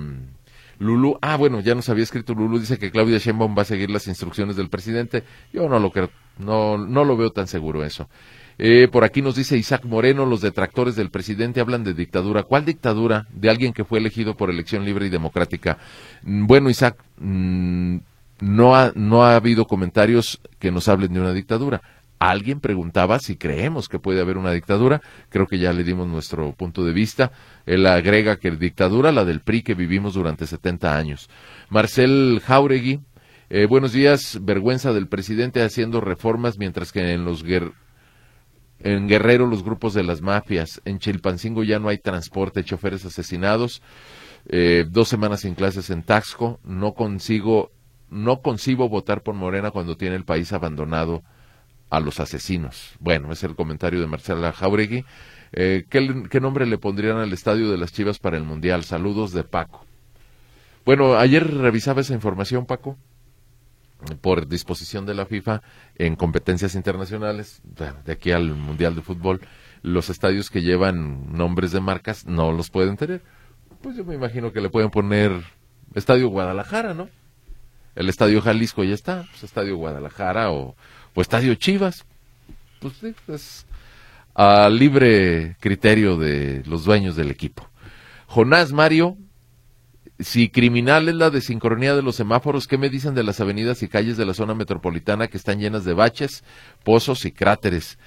Lulu, 0.80 1.18
ah, 1.22 1.38
bueno, 1.38 1.62
ya 1.62 1.76
nos 1.76 1.88
había 1.89 2.04
escrito 2.04 2.34
Lulu, 2.34 2.60
dice 2.60 2.78
que 2.78 2.92
Claudia 2.92 3.18
Sheinbaum 3.18 3.56
va 3.58 3.62
a 3.62 3.66
seguir 3.66 3.89
las 3.89 4.08
instrucciones 4.08 4.56
del 4.56 4.70
presidente. 4.70 5.24
Yo 5.54 5.70
no 5.70 5.80
lo 5.80 5.92
creo, 5.92 6.10
no, 6.39 6.78
no 6.78 7.06
lo 7.06 7.16
veo 7.16 7.32
tan 7.32 7.48
seguro 7.48 7.86
eso. 7.86 8.10
Eh, 8.58 8.88
por 8.92 9.04
aquí 9.04 9.22
nos 9.22 9.36
dice 9.36 9.58
Isaac 9.58 9.86
Moreno, 9.86 10.26
los 10.26 10.42
detractores 10.42 10.96
del 10.96 11.10
presidente 11.10 11.60
hablan 11.60 11.84
de 11.84 11.94
dictadura. 11.94 12.44
¿Cuál 12.44 12.66
dictadura? 12.66 13.28
De 13.32 13.50
alguien 13.50 13.74
que 13.74 13.84
fue 13.84 14.00
elegido 14.00 14.36
por 14.36 14.50
elección 14.50 14.86
libre 14.86 15.08
y 15.08 15.10
democrática. 15.10 15.78
Mm, 16.24 16.46
bueno, 16.46 16.70
Isaac, 16.70 16.98
mm, 17.18 17.98
no, 18.42 18.76
ha, 18.76 18.92
no 18.96 19.24
ha 19.24 19.36
habido 19.36 19.66
comentarios 19.66 20.42
que 20.60 20.72
nos 20.72 20.88
hablen 20.88 21.13
de 21.13 21.20
una 21.20 21.34
dictadura. 21.34 21.82
Alguien 22.20 22.62
preguntaba 22.62 23.20
si 23.20 23.36
creemos 23.36 23.89
que 23.89 24.00
puede 24.00 24.22
haber 24.22 24.38
una 24.38 24.52
dictadura. 24.52 25.02
Creo 25.30 25.46
que 25.46 25.60
ya 25.60 25.74
le 25.74 25.84
dimos 25.84 26.08
nuestro 26.08 26.54
punto 26.54 26.86
de 26.86 26.94
vista. 26.94 27.34
Él 27.66 27.86
agrega 27.86 28.38
que 28.38 28.50
dictadura, 28.52 29.12
la 29.12 29.26
del 29.26 29.42
PRI 29.42 29.62
que 29.62 29.74
vivimos 29.74 30.13
durante 30.13 30.48
70 30.48 30.96
años. 30.96 31.30
Marcel 31.70 32.42
Jauregui, 32.46 33.02
eh, 33.50 33.66
buenos 33.66 33.92
días. 33.92 34.39
Vergüenza 34.42 34.94
del 34.94 35.08
presidente 35.08 35.63
haciendo 35.63 36.00
reformas 36.00 36.58
mientras 36.58 36.94
que 36.94 37.12
en 37.12 37.26
los 37.26 37.44
en 38.84 39.08
Guerrero 39.08 39.48
los 39.48 39.63
grupos 39.63 39.93
de 39.93 40.04
las 40.04 40.22
mafias, 40.22 40.82
en 40.86 41.00
Chilpancingo 41.00 41.63
ya 41.63 41.80
no 41.80 41.89
hay 41.89 41.98
transporte, 41.98 42.63
choferes 42.63 43.06
asesinados, 43.06 43.82
eh, 44.50 44.86
dos 44.89 45.08
semanas 45.08 45.41
sin 45.41 45.56
clases 45.56 45.89
en 45.89 46.04
Taxco, 46.04 46.60
no 46.63 46.93
consigo, 46.93 47.72
no 48.10 48.41
concibo 48.41 48.89
votar 48.89 49.24
por 49.24 49.36
Morena 49.36 49.72
cuando 49.72 49.96
tiene 49.96 50.17
el 50.17 50.26
país 50.26 50.52
abandonado 50.52 51.24
a 51.89 52.02
los 52.02 52.19
asesinos. 52.19 52.93
Bueno, 53.00 53.32
es 53.32 53.43
el 53.43 53.56
comentario 53.56 54.02
de 54.02 54.08
Marcela 54.08 54.52
Jauregui. 54.52 55.06
Eh, 55.54 55.86
¿qué, 55.89 56.24
¿Qué 56.30 56.41
nombre 56.41 56.65
le 56.65 56.78
pondrían 56.78 57.17
al 57.17 57.32
estadio 57.32 57.72
de 57.72 57.78
las 57.78 57.93
Chivas 57.93 58.19
para 58.19 58.38
el 58.38 58.43
Mundial? 58.43 58.84
Saludos 58.84 59.32
de 59.32 59.43
Paco. 59.43 59.86
Bueno, 60.86 61.15
ayer 61.15 61.50
revisaba 61.50 62.02
esa 62.02 62.13
información, 62.13 62.65
Paco 62.65 62.98
por 64.22 64.48
disposición 64.48 65.06
de 65.06 65.13
la 65.13 65.26
FIFA 65.26 65.62
en 65.96 66.16
competencias 66.16 66.76
internacionales, 66.76 67.62
de 67.63 68.12
aquí 68.12 68.32
al 68.32 68.54
Mundial 68.56 68.96
de 68.96 69.02
Fútbol, 69.02 69.42
los 69.82 70.10
estadios 70.10 70.49
que 70.49 70.62
llevan 70.62 71.34
nombres 71.34 71.72
de 71.72 71.82
marcas 71.82 72.26
no 72.26 72.51
los 72.51 72.70
pueden 72.70 72.97
tener. 72.97 73.22
Pues 73.82 73.97
yo 73.97 74.06
me 74.06 74.16
imagino 74.16 74.54
que 74.54 74.62
le 74.62 74.70
pueden 74.70 74.89
poner 74.89 75.32
Estadio 75.93 76.30
Guadalajara, 76.30 76.93
¿no? 76.93 77.10
El 77.95 78.10
Estadio 78.10 78.41
Jalisco 78.41 78.84
ya 78.84 78.93
está, 78.93 79.26
pues 79.30 79.43
Estadio 79.43 79.78
Guadalajara 79.78 80.51
o, 80.51 80.76
o 81.14 81.22
Estadio 81.22 81.54
Chivas. 81.56 82.06
Pues 82.80 82.93
sí, 82.95 83.14
es 83.28 83.66
a 84.36 84.70
libre 84.70 85.58
criterio 85.60 86.18
de 86.18 86.64
los 86.66 86.86
dueños 86.86 87.16
del 87.16 87.30
equipo. 87.30 87.70
Jonás 88.28 88.72
Mario 88.72 89.18
si 90.20 90.49
criminal 90.49 91.09
es 91.09 91.16
la 91.16 91.30
desincronía 91.30 91.95
de 91.95 92.01
los 92.03 92.16
semáforos, 92.16 92.68
¿qué 92.68 92.78
me 92.78 92.89
dicen 92.89 93.16
de 93.16 93.24
las 93.24 93.39
avenidas 93.39 93.82
y 93.84 93.88
calles 93.88 94.18
de 94.18 94.26
la 94.26 94.34
zona 94.34 94.53
metropolitana 94.53 95.28
que 95.28 95.38
están 95.38 95.59
llenas 95.59 95.86
de 95.86 95.93
baches, 95.93 96.43
pozos 96.84 97.26
y 97.26 97.32
cráteres? 97.32 97.97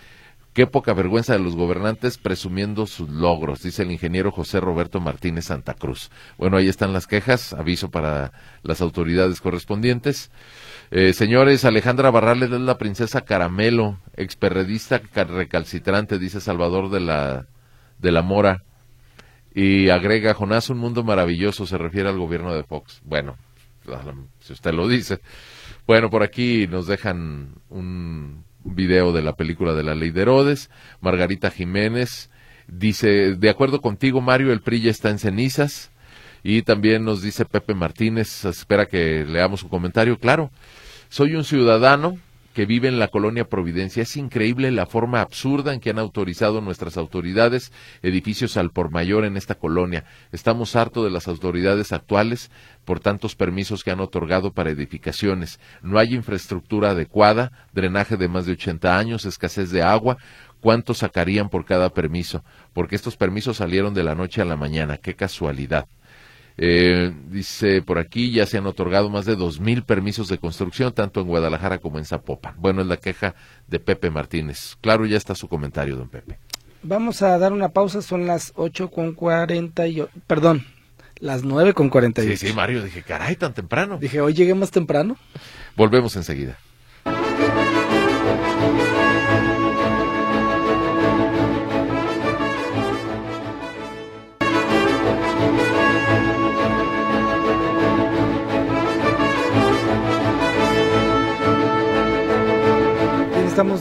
Qué 0.57 0.67
poca 0.67 0.95
vergüenza 0.95 1.35
de 1.35 1.39
los 1.39 1.55
gobernantes 1.55 2.17
presumiendo 2.17 2.87
sus 2.87 3.11
logros, 3.11 3.63
dice 3.63 3.83
el 3.83 3.91
ingeniero 3.91 4.33
José 4.33 4.59
Roberto 4.59 5.01
Martínez 5.01 5.45
Santa 5.45 5.75
Cruz. 5.75 6.11
Bueno, 6.39 6.57
ahí 6.57 6.67
están 6.67 6.95
las 6.95 7.07
quejas, 7.07 7.53
aviso 7.53 7.91
para 7.91 8.33
las 8.63 8.81
autoridades 8.81 9.43
correspondientes. 9.43 10.31
Eh, 10.91 11.13
señores, 11.13 11.67
Alejandra 11.67 12.11
Barrales 12.11 12.51
es 12.51 12.61
la 12.61 12.79
princesa 12.79 13.21
Caramelo, 13.21 13.99
experredista 14.15 15.03
recalcitrante, 15.13 16.19
dice 16.19 16.41
Salvador 16.41 16.89
de 16.89 17.01
la, 17.01 17.49
de 17.99 18.13
la 18.13 18.23
Mora. 18.23 18.65
Y 19.59 19.89
agrega, 19.89 20.35
Jonás, 20.35 20.69
un 20.69 20.77
mundo 20.77 21.03
maravilloso, 21.03 21.65
se 21.67 21.79
refiere 21.79 22.11
al 22.11 22.19
gobierno 22.19 22.55
de 22.55 22.63
Fox. 22.63 23.01
Bueno, 23.05 23.39
si 24.39 24.53
usted 24.53 24.75
lo 24.75 24.87
dice. 24.87 25.21
Bueno, 25.87 26.11
por 26.11 26.23
aquí 26.23 26.67
nos 26.67 26.87
dejan 26.87 27.55
un 27.71 28.45
video 28.65 29.13
de 29.13 29.23
la 29.23 29.33
película 29.35 29.73
de 29.73 29.83
la 29.83 29.95
ley 29.95 30.11
de 30.11 30.21
Herodes. 30.21 30.69
Margarita 31.01 31.51
Jiménez 31.51 32.31
dice, 32.69 33.35
de 33.35 33.49
acuerdo 33.49 33.81
contigo, 33.81 34.21
Mario, 34.21 34.53
el 34.53 34.61
PRI 34.61 34.83
ya 34.83 34.91
está 34.91 35.09
en 35.09 35.19
cenizas. 35.19 35.91
Y 36.43 36.61
también 36.61 37.05
nos 37.05 37.23
dice 37.23 37.47
Pepe 37.47 37.73
Martínez, 37.73 38.45
espera 38.45 38.85
que 38.85 39.25
leamos 39.25 39.61
su 39.61 39.71
comentario. 39.71 40.19
Claro, 40.19 40.51
soy 41.09 41.35
un 41.35 41.45
ciudadano 41.45 42.19
que 42.57 42.65
vive 42.65 42.89
en 42.89 42.99
la 42.99 43.09
colonia 43.09 43.51
Providencia. 43.51 44.03
Es 44.03 44.17
increíble 44.17 44.71
la 44.71 44.87
forma 44.87 45.21
absurda 45.21 45.75
en 45.75 45.81
que 45.81 45.91
han 45.91 45.99
autorizado 45.99 46.63
nuestras 46.63 46.97
autoridades 46.97 47.71
edificios 48.01 48.57
al 48.57 48.71
por 48.71 48.91
mayor 48.91 49.27
en 49.27 49.37
esta 49.37 49.57
colonia. 49.57 50.07
Estamos 50.33 50.75
hartos 50.75 51.05
de 51.05 51.11
las 51.11 51.29
autoridades 51.29 51.93
actuales 51.93 52.51
por 52.87 52.99
tantos 52.99 53.37
permisos 53.37 53.85
que 53.85 53.91
han 53.91 54.01
otorgado 54.01 54.55
para 54.55 54.71
edificaciones. 54.71 55.61
No 55.83 55.99
hay 55.99 56.15
infraestructura 56.15 56.93
adecuada, 56.93 57.53
drenaje 57.75 58.17
de 58.17 58.29
más 58.29 58.47
de 58.47 58.53
80 58.53 58.97
años, 58.97 59.27
escasez 59.27 59.71
de 59.71 59.83
agua. 59.83 60.17
¿Cuánto 60.63 60.95
sacarían 60.95 61.51
por 61.51 61.67
cada 61.67 61.91
permiso? 61.91 62.43
Porque 62.73 62.97
estos 62.97 63.19
permisos 63.19 63.59
salieron 63.59 63.93
de 63.93 64.03
la 64.03 64.15
noche 64.15 64.41
a 64.41 64.47
la 64.47 64.57
mañana. 64.57 64.97
Qué 64.97 65.15
casualidad. 65.15 65.89
Eh, 66.59 67.13
dice 67.29 67.83
por 67.83 67.99
aquí, 67.99 68.33
ya 68.33 68.47
se 68.47 68.57
han 68.57 68.67
otorgado 68.67 69.11
más 69.11 69.27
de 69.27 69.37
dos 69.37 69.61
mil 69.61 69.83
permisos 69.83 70.29
de 70.29 70.39
construcción, 70.39 70.93
tanto 70.93 71.21
en 71.21 71.27
Guadalajara 71.27 71.79
como 71.79 71.99
en 71.99 72.07
Zapopan. 72.07 72.55
Bueno, 72.59 72.81
es 72.81 72.87
la 72.87 72.97
queja 72.97 73.35
de 73.69 73.79
Pepe 73.79 74.11
Martínez. 74.11 74.77
Claro, 74.81 75.05
ya 75.05 75.19
está 75.19 75.35
su 75.35 75.49
comentario, 75.49 75.97
don 75.97 76.09
Pepe. 76.09 76.39
Vamos 76.83 77.21
a 77.23 77.37
dar 77.37 77.53
una 77.53 77.71
pausa, 77.71 78.01
son 78.01 78.27
las 78.27 78.53
ocho 78.55 78.91
con 78.91 79.13
cuarenta 79.13 79.87
y... 79.87 80.03
Perdón, 80.27 80.65
las 81.19 81.43
nueve 81.43 81.75
con 81.75 81.91
cuarenta 81.91 82.23
y... 82.23 82.37
Sí, 82.37 82.49
sí, 82.49 82.53
Mario, 82.55 82.83
dije, 82.83 83.03
caray, 83.03 83.37
tan 83.37 83.53
temprano. 83.53 83.99
Dije, 83.99 84.21
hoy 84.21 84.35
llegué 84.35 84.55
más 84.55 84.71
temprano. 84.71 85.17
Volvemos 85.77 86.17
enseguida. 86.17 86.59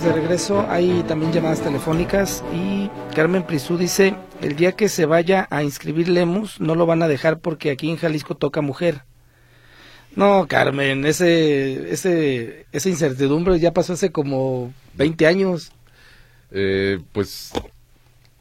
De 0.06 0.14
regreso. 0.14 0.66
Hay 0.70 1.04
también 1.08 1.34
llamadas 1.34 1.62
telefónicas 1.62 2.44
y 2.54 2.90
Carmen 3.16 3.44
Prisú 3.44 3.78
dice, 3.78 4.16
el 4.42 4.56
día 4.56 4.74
que 4.74 4.88
se 4.88 5.06
vaya 5.06 5.48
a 5.50 5.64
inscribir 5.64 6.10
Lemus 6.10 6.62
no 6.62 6.76
lo 6.76 6.86
van 6.86 7.02
a 7.02 7.08
dejar 7.08 7.40
porque 7.40 7.72
aquí 7.72 7.90
en 7.90 7.98
Jalisco 7.98 8.36
toca 8.36 8.62
mujer. 8.62 9.02
No, 10.16 10.46
Carmen, 10.48 11.06
ese, 11.06 11.92
ese, 11.92 12.68
esa 12.72 12.90
incertidumbre 12.90 13.60
ya 13.60 13.74
pasó 13.74 13.94
hace 13.94 14.12
como 14.12 14.72
20 14.94 15.26
años. 15.26 15.72
Eh, 16.52 17.00
pues 17.12 17.52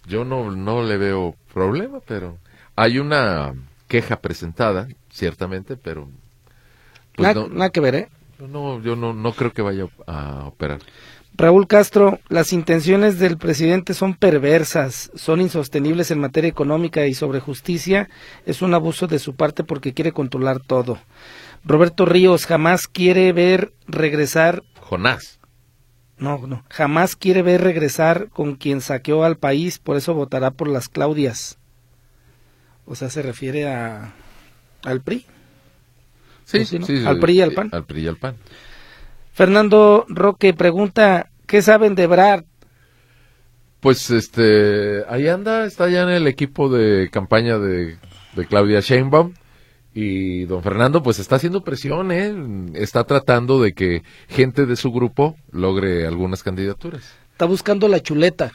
yo 0.07 0.25
no, 0.25 0.51
no 0.51 0.83
le 0.83 0.99
veo 0.99 1.35
problema, 1.53 2.01
pero 2.07 2.37
hay 2.77 2.99
una 2.99 3.55
queja 3.89 4.21
presentada, 4.21 4.89
ciertamente, 5.11 5.77
pero... 5.77 6.09
Pues 7.17 7.35
nada, 7.35 7.71
que 7.71 7.81
ver, 7.81 7.95
¿eh? 7.95 8.09
No, 8.39 8.83
yo 8.83 8.97
no, 8.97 9.15
no 9.15 9.33
creo 9.33 9.53
que 9.53 9.63
vaya 9.63 9.87
a 10.07 10.47
operar. 10.47 10.81
Raúl 11.37 11.67
Castro, 11.67 12.21
las 12.29 12.53
intenciones 12.53 13.19
del 13.19 13.39
presidente 13.39 13.93
son 13.93 14.15
perversas, 14.15 15.11
son 15.17 15.41
insostenibles 15.41 16.13
en 16.13 16.21
materia 16.21 16.49
económica 16.49 17.07
y 17.07 17.15
sobre 17.15 17.41
justicia 17.41 18.09
es 18.47 18.63
un 18.63 18.73
abuso 18.73 19.09
de 19.09 19.19
su 19.19 19.35
parte 19.35 19.65
porque 19.65 19.95
quiere 19.95 20.13
controlar 20.13 20.61
todo. 20.61 20.99
Roberto 21.65 22.07
Ríos 22.07 22.47
jamás 22.47 22.87
quiere 22.87 23.33
ver 23.33 23.73
regresar. 23.89 24.63
Jonás. 24.81 25.41
No, 26.19 26.47
no, 26.47 26.65
jamás 26.69 27.17
quiere 27.17 27.43
ver 27.43 27.63
regresar 27.63 28.29
con 28.29 28.55
quien 28.55 28.81
saqueó 28.81 29.25
al 29.25 29.37
país, 29.37 29.81
por 29.81 29.97
eso 29.97 30.15
votará 30.15 30.53
por 30.53 30.69
las 30.69 30.89
Claudias. 30.89 31.59
O 32.87 32.95
sea, 32.95 33.11
se 33.11 33.23
refiere 33.23 33.67
a 33.67 34.15
al 34.85 35.01
PRI. 35.01 35.27
Sí, 36.45 36.65
sí, 36.65 36.79
al 37.05 37.19
PRI 37.19 37.33
y 37.39 37.41
al 37.41 37.53
PAN. 37.53 37.71
Al 37.73 37.85
PRI 37.85 38.03
y 38.03 38.07
al 38.07 38.19
PAN. 38.19 38.37
Fernando 39.35 40.07
Roque 40.09 40.55
pregunta, 40.55 41.29
¿qué 41.47 41.61
saben 41.61 41.97
de 41.97 42.07
Brad? 42.07 42.45
Pues 43.81 44.09
este, 44.11 45.03
ahí 45.09 45.27
anda, 45.27 45.67
está 45.67 45.91
ya 45.91 46.03
en 46.03 46.11
el 46.11 46.29
equipo 46.29 46.69
de 46.69 47.11
campaña 47.11 47.59
de, 47.59 47.99
Claudia 48.49 48.79
Sheinbaum 48.79 49.35
y 49.93 50.45
don 50.45 50.63
Fernando 50.63 51.03
pues 51.03 51.19
está 51.19 51.37
haciendo 51.37 51.65
presión, 51.65 52.13
¿eh? 52.13 52.33
está 52.75 53.05
tratando 53.05 53.61
de 53.61 53.73
que 53.73 54.03
gente 54.29 54.67
de 54.67 54.77
su 54.77 54.93
grupo 54.93 55.37
logre 55.51 56.07
algunas 56.07 56.45
candidaturas. 56.45 57.03
Está 57.33 57.47
buscando 57.47 57.89
la 57.89 58.01
chuleta. 58.01 58.53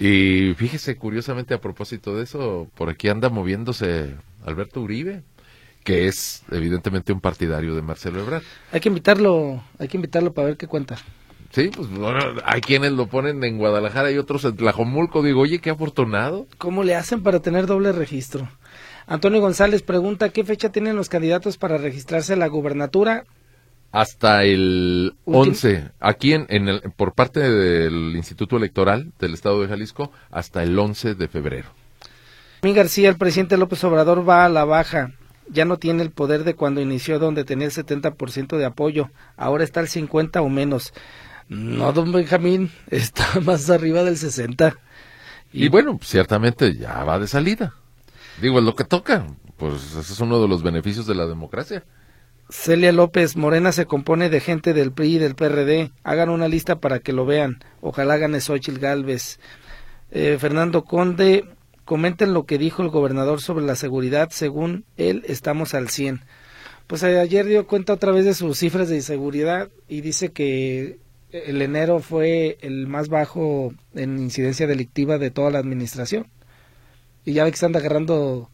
Y 0.00 0.52
fíjese, 0.54 0.96
curiosamente 0.96 1.54
a 1.54 1.60
propósito 1.60 2.16
de 2.16 2.24
eso, 2.24 2.68
por 2.74 2.90
aquí 2.90 3.08
anda 3.08 3.28
moviéndose 3.28 4.16
Alberto 4.44 4.80
Uribe 4.80 5.22
que 5.88 6.06
es 6.06 6.42
evidentemente 6.50 7.14
un 7.14 7.20
partidario 7.22 7.74
de 7.74 7.80
Marcelo 7.80 8.20
Ebrard. 8.20 8.42
Hay 8.72 8.80
que 8.80 8.90
invitarlo, 8.90 9.62
hay 9.78 9.88
que 9.88 9.96
invitarlo 9.96 10.34
para 10.34 10.48
ver 10.48 10.58
qué 10.58 10.66
cuenta. 10.66 10.98
Sí, 11.50 11.70
pues 11.74 11.88
bueno, 11.88 12.18
hay 12.44 12.60
quienes 12.60 12.92
lo 12.92 13.06
ponen 13.06 13.42
en 13.42 13.56
Guadalajara 13.56 14.10
y 14.10 14.18
otros 14.18 14.44
en 14.44 14.54
Tlajomulco. 14.54 15.22
Digo, 15.22 15.40
oye, 15.40 15.60
qué 15.60 15.70
afortunado. 15.70 16.46
¿Cómo 16.58 16.84
le 16.84 16.94
hacen 16.94 17.22
para 17.22 17.40
tener 17.40 17.66
doble 17.66 17.92
registro? 17.92 18.50
Antonio 19.06 19.40
González 19.40 19.80
pregunta, 19.80 20.28
¿qué 20.28 20.44
fecha 20.44 20.70
tienen 20.70 20.94
los 20.94 21.08
candidatos 21.08 21.56
para 21.56 21.78
registrarse 21.78 22.34
a 22.34 22.36
la 22.36 22.48
gubernatura? 22.48 23.24
Hasta 23.90 24.44
el 24.44 25.14
11, 25.24 25.92
aquí 26.00 26.34
en, 26.34 26.44
en 26.50 26.68
el, 26.68 26.82
por 26.98 27.14
parte 27.14 27.40
del 27.40 28.14
Instituto 28.14 28.58
Electoral 28.58 29.10
del 29.18 29.32
Estado 29.32 29.62
de 29.62 29.68
Jalisco, 29.68 30.12
hasta 30.30 30.62
el 30.62 30.78
11 30.78 31.14
de 31.14 31.28
febrero. 31.28 31.70
Mi 32.60 32.74
García, 32.74 33.08
el 33.08 33.16
presidente 33.16 33.56
López 33.56 33.82
Obrador 33.84 34.28
va 34.28 34.44
a 34.44 34.50
la 34.50 34.66
baja 34.66 35.14
ya 35.50 35.64
no 35.64 35.78
tiene 35.78 36.02
el 36.02 36.10
poder 36.10 36.44
de 36.44 36.54
cuando 36.54 36.80
inició 36.80 37.18
donde 37.18 37.44
tenía 37.44 37.66
el 37.66 37.72
70% 37.72 38.56
de 38.56 38.64
apoyo, 38.64 39.10
ahora 39.36 39.64
está 39.64 39.80
al 39.80 39.88
50 39.88 40.40
o 40.42 40.48
menos. 40.48 40.92
No, 41.48 41.92
don 41.92 42.12
Benjamín, 42.12 42.70
está 42.90 43.40
más 43.40 43.68
arriba 43.70 44.04
del 44.04 44.16
60. 44.16 44.76
Y, 45.52 45.68
bueno, 45.68 45.98
ciertamente 46.02 46.74
ya 46.74 47.04
va 47.04 47.18
de 47.18 47.26
salida. 47.26 47.74
Digo, 48.40 48.58
es 48.58 48.64
lo 48.64 48.74
que 48.74 48.84
toca. 48.84 49.26
Pues 49.56 49.96
ese 49.96 50.12
es 50.12 50.20
uno 50.20 50.40
de 50.40 50.48
los 50.48 50.62
beneficios 50.62 51.06
de 51.06 51.14
la 51.14 51.26
democracia. 51.26 51.84
Celia 52.50 52.92
López, 52.92 53.36
Morena 53.36 53.72
se 53.72 53.86
compone 53.86 54.30
de 54.30 54.40
gente 54.40 54.72
del 54.72 54.92
PRI 54.92 55.16
y 55.16 55.18
del 55.18 55.34
PRD. 55.34 55.90
Hagan 56.04 56.30
una 56.30 56.48
lista 56.48 56.80
para 56.80 57.00
que 57.00 57.12
lo 57.12 57.26
vean. 57.26 57.58
Ojalá 57.80 58.16
gane 58.16 58.40
Xochitl 58.40 58.78
Galvez. 58.78 59.40
Eh, 60.10 60.38
Fernando 60.40 60.84
Conde, 60.84 61.44
comenten 61.88 62.34
lo 62.34 62.44
que 62.44 62.58
dijo 62.58 62.82
el 62.82 62.90
gobernador 62.90 63.40
sobre 63.40 63.64
la 63.64 63.74
seguridad. 63.74 64.28
Según 64.30 64.84
él, 64.98 65.24
estamos 65.26 65.72
al 65.72 65.88
100. 65.88 66.20
Pues 66.86 67.02
eh, 67.02 67.18
ayer 67.18 67.46
dio 67.46 67.66
cuenta 67.66 67.94
otra 67.94 68.12
vez 68.12 68.26
de 68.26 68.34
sus 68.34 68.58
cifras 68.58 68.90
de 68.90 68.96
inseguridad 68.96 69.70
y 69.88 70.02
dice 70.02 70.28
que 70.28 70.98
el 71.30 71.62
enero 71.62 72.00
fue 72.00 72.58
el 72.60 72.88
más 72.88 73.08
bajo 73.08 73.72
en 73.94 74.18
incidencia 74.18 74.66
delictiva 74.66 75.16
de 75.16 75.30
toda 75.30 75.50
la 75.50 75.60
administración. 75.60 76.26
Y 77.24 77.32
ya 77.32 77.44
ve 77.44 77.52
que 77.52 77.56
se 77.56 77.64
agarrando 77.64 78.50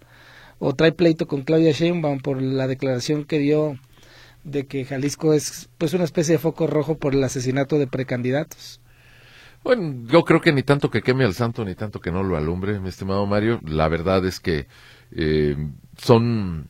o 0.61 0.75
trae 0.77 0.93
pleito 0.93 1.27
con 1.27 1.43
Claudia 1.43 1.73
Sheinbaum 1.73 2.21
por 2.21 2.41
la 2.41 2.69
declaración 2.69 3.25
que 3.25 3.41
dio 3.41 3.81
de 4.45 4.67
que 4.67 4.85
Jalisco 4.85 5.35
es 5.35 5.69
pues 5.77 5.93
una 5.93 6.05
especie 6.05 6.35
de 6.35 6.39
foco 6.39 6.69
rojo 6.69 6.99
por 6.99 7.15
el 7.15 7.25
asesinato 7.25 7.81
de 7.81 7.89
precandidatos. 7.89 8.81
Bueno, 9.65 10.07
yo 10.09 10.25
creo 10.25 10.43
que 10.43 10.53
ni 10.53 10.63
tanto 10.63 10.91
que 10.91 11.01
queme 11.01 11.25
al 11.25 11.33
santo, 11.33 11.65
ni 11.65 11.75
tanto 11.75 11.99
que 11.99 12.13
no 12.13 12.23
lo 12.23 12.37
alumbre, 12.37 12.79
mi 12.81 12.91
estimado 12.91 13.25
Mario. 13.25 13.61
La 13.65 13.89
verdad 13.89 14.25
es 14.27 14.39
que 14.39 14.67
eh, 15.13 15.57
son, 15.97 16.69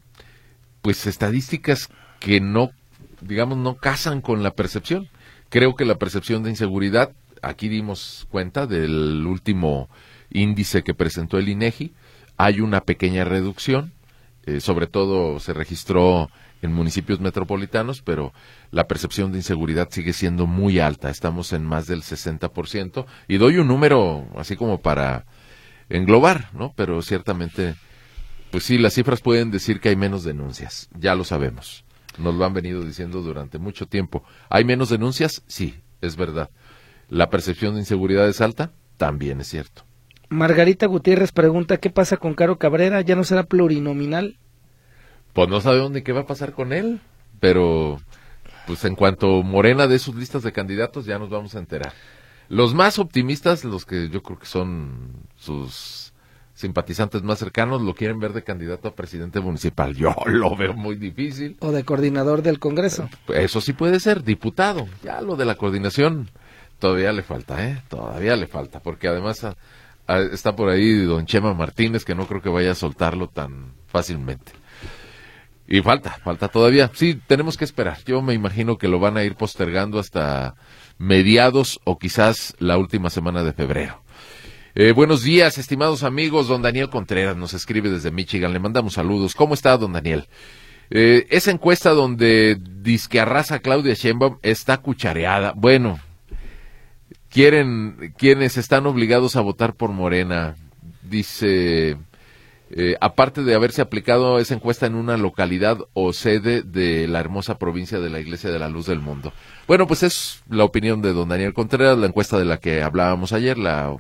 pues, 0.80 1.07
estadísticas 1.07 1.88
que 2.20 2.40
no, 2.40 2.70
digamos, 3.20 3.59
no 3.59 3.74
casan 3.74 4.20
con 4.20 4.45
la 4.45 4.53
percepción. 4.53 5.09
Creo 5.49 5.74
que 5.74 5.84
la 5.84 5.97
percepción 5.97 6.45
de 6.45 6.51
inseguridad, 6.51 7.11
aquí 7.42 7.68
dimos 7.68 8.28
cuenta 8.30 8.68
del 8.68 9.26
último 9.26 9.88
índice 10.30 10.84
que 10.84 10.95
presentó 10.95 11.38
el 11.38 11.49
INEGI, 11.49 11.92
hay 12.36 12.61
una 12.61 12.80
pequeña 12.80 13.24
reducción 13.24 13.92
eh, 14.47 14.61
sobre 14.61 14.86
todo 14.86 15.40
se 15.40 15.55
registró 15.55 16.30
en 16.64 16.72
municipios 16.72 17.20
metropolitanos, 17.20 18.00
pero 18.00 18.32
la 18.70 18.86
percepción 18.86 19.32
de 19.32 19.38
inseguridad 19.38 19.88
sigue 19.90 20.14
siendo 20.14 20.46
muy 20.46 20.78
alta. 20.78 21.10
Estamos 21.10 21.52
en 21.52 21.64
más 21.64 21.86
del 21.86 22.02
60%. 22.02 23.04
Y 23.28 23.36
doy 23.36 23.58
un 23.58 23.68
número 23.68 24.26
así 24.36 24.56
como 24.56 24.80
para 24.80 25.26
englobar, 25.90 26.48
¿no? 26.54 26.72
Pero 26.74 27.02
ciertamente, 27.02 27.74
pues 28.50 28.64
sí, 28.64 28.78
las 28.78 28.94
cifras 28.94 29.20
pueden 29.20 29.50
decir 29.50 29.78
que 29.78 29.90
hay 29.90 29.96
menos 29.96 30.24
denuncias. 30.24 30.88
Ya 30.98 31.14
lo 31.14 31.24
sabemos. 31.24 31.84
Nos 32.16 32.34
lo 32.34 32.44
han 32.46 32.54
venido 32.54 32.82
diciendo 32.82 33.20
durante 33.20 33.58
mucho 33.58 33.86
tiempo. 33.86 34.24
¿Hay 34.48 34.64
menos 34.64 34.88
denuncias? 34.88 35.42
Sí, 35.46 35.74
es 36.00 36.16
verdad. 36.16 36.48
¿La 37.10 37.28
percepción 37.28 37.74
de 37.74 37.80
inseguridad 37.80 38.26
es 38.26 38.40
alta? 38.40 38.72
También 38.96 39.40
es 39.40 39.48
cierto. 39.48 39.84
Margarita 40.30 40.86
Gutiérrez 40.86 41.32
pregunta, 41.32 41.76
¿qué 41.76 41.90
pasa 41.90 42.16
con 42.16 42.32
Caro 42.32 42.58
Cabrera? 42.58 43.02
¿Ya 43.02 43.16
no 43.16 43.24
será 43.24 43.44
plurinominal? 43.44 44.38
Pues 45.35 45.49
no 45.49 45.61
sabemos 45.61 45.91
ni 45.91 46.03
qué 46.03 46.12
va 46.12 46.20
a 46.20 46.26
pasar 46.26 46.53
con 46.53 46.72
él, 46.72 47.01
pero 47.41 48.01
pues 48.66 48.85
en 48.85 48.95
cuanto 48.95 49.43
Morena 49.43 49.87
dé 49.87 49.99
sus 49.99 50.14
listas 50.14 50.43
de 50.43 50.53
candidatos 50.53 51.05
ya 51.05 51.18
nos 51.18 51.28
vamos 51.28 51.55
a 51.55 51.59
enterar. 51.59 51.93
Los 52.49 52.72
más 52.72 52.99
optimistas, 52.99 53.64
los 53.64 53.85
que 53.85 54.09
yo 54.09 54.22
creo 54.22 54.39
que 54.39 54.47
son 54.47 55.12
sus 55.37 56.12
simpatizantes 56.55 57.22
más 57.22 57.41
cercanos, 57.41 57.82
lo 57.82 57.95
quieren 57.95 58.20
ver 58.20 58.32
de 58.32 58.45
candidato 58.45 58.89
a 58.89 58.95
presidente 58.95 59.41
municipal. 59.41 59.95
Yo 59.95 60.14
lo 60.26 60.57
veo 60.57 60.72
muy 60.72 60.95
difícil. 60.95 61.57
O 61.61 61.72
de 61.72 61.85
coordinador 61.85 62.43
del 62.43 62.61
Congreso. 62.61 63.09
Eso 63.28 63.61
sí 63.61 63.72
puede 63.72 63.99
ser, 63.99 64.22
diputado. 64.22 64.87
Ya 65.03 65.20
lo 65.20 65.37
de 65.37 65.47
la 65.47 65.57
coordinación 65.57 66.30
todavía 66.78 67.12
le 67.12 67.22
falta, 67.22 67.66
¿eh? 67.66 67.82
Todavía 67.89 68.37
le 68.37 68.47
falta, 68.47 68.80
porque 68.80 69.09
además 69.09 69.43
ah, 69.43 69.57
ah, 70.07 70.20
está 70.20 70.55
por 70.55 70.68
ahí 70.68 71.05
don 71.05 71.26
Chema 71.26 71.55
Martínez, 71.55 72.05
que 72.05 72.14
no 72.14 72.26
creo 72.26 72.41
que 72.41 72.51
vaya 72.51 72.70
a 72.70 72.76
soltarlo 72.76 73.26
tan 73.26 73.72
fácilmente. 73.89 74.53
Y 75.66 75.80
falta, 75.80 76.18
falta 76.22 76.48
todavía. 76.48 76.90
Sí, 76.94 77.20
tenemos 77.26 77.56
que 77.56 77.64
esperar. 77.64 77.98
Yo 78.04 78.20
me 78.20 78.34
imagino 78.34 78.76
que 78.76 78.88
lo 78.88 78.98
van 78.98 79.16
a 79.16 79.24
ir 79.24 79.34
postergando 79.34 79.98
hasta 79.98 80.54
mediados 80.98 81.80
o 81.84 81.98
quizás 81.98 82.54
la 82.58 82.76
última 82.76 83.10
semana 83.10 83.42
de 83.42 83.52
febrero. 83.52 84.02
Eh, 84.74 84.92
buenos 84.92 85.22
días, 85.22 85.56
estimados 85.56 86.02
amigos. 86.02 86.48
Don 86.48 86.60
Daniel 86.60 86.90
Contreras 86.90 87.36
nos 87.36 87.54
escribe 87.54 87.90
desde 87.90 88.10
Michigan. 88.10 88.52
Le 88.52 88.58
mandamos 88.58 88.94
saludos. 88.94 89.34
¿Cómo 89.34 89.54
está, 89.54 89.76
don 89.78 89.92
Daniel? 89.92 90.26
Eh, 90.90 91.26
esa 91.30 91.50
encuesta 91.50 91.90
donde 91.90 92.58
disque 92.60 93.20
arrasa 93.20 93.60
Claudia 93.60 93.94
Sheinbaum 93.94 94.38
está 94.42 94.78
cuchareada. 94.78 95.52
Bueno, 95.56 95.98
quieren 97.30 98.14
quienes 98.18 98.58
están 98.58 98.86
obligados 98.86 99.36
a 99.36 99.40
votar 99.40 99.74
por 99.74 99.92
Morena. 99.92 100.56
Dice 101.02 101.96
eh, 102.70 102.96
aparte 103.00 103.42
de 103.42 103.54
haberse 103.54 103.82
aplicado 103.82 104.38
esa 104.38 104.54
encuesta 104.54 104.86
en 104.86 104.94
una 104.94 105.16
localidad 105.16 105.78
o 105.92 106.12
sede 106.12 106.62
de 106.62 107.06
la 107.06 107.20
hermosa 107.20 107.58
provincia 107.58 108.00
de 108.00 108.10
la 108.10 108.20
Iglesia 108.20 108.50
de 108.50 108.58
la 108.58 108.68
Luz 108.68 108.86
del 108.86 109.00
Mundo. 109.00 109.32
Bueno, 109.68 109.86
pues 109.86 110.02
es 110.02 110.42
la 110.48 110.64
opinión 110.64 111.02
de 111.02 111.12
don 111.12 111.28
Daniel 111.28 111.54
Contreras, 111.54 111.98
la 111.98 112.06
encuesta 112.06 112.38
de 112.38 112.46
la 112.46 112.56
que 112.56 112.82
hablábamos 112.82 113.32
ayer, 113.32 113.58
la, 113.58 113.94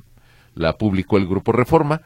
la 0.54 0.76
publicó 0.78 1.18
el 1.18 1.28
Grupo 1.28 1.52
Reforma. 1.52 2.00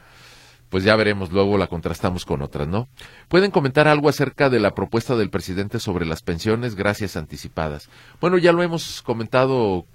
Pues 0.69 0.85
ya 0.85 0.97
veremos, 0.97 1.33
luego 1.33 1.57
la 1.57 1.69
contrastamos 1.69 2.27
con 2.27 2.43
otras, 2.43 2.69
¿no? 2.69 2.89
¿Pueden 3.29 3.51
comentar 3.51 3.89
algo 3.89 4.11
acerca 4.11 4.51
de 4.51 4.61
la 4.61 4.75
propuesta 4.75 5.17
del 5.17 5.31
presidente 5.31 5.79
sobre 5.81 6.05
las 6.05 6.21
pensiones? 6.21 6.75
Gracias 6.75 7.17
anticipadas. 7.17 7.89
Bueno, 8.21 8.37
ya 8.37 8.53
lo 8.53 8.63
hemos 8.63 9.01
comentado, 9.01 9.87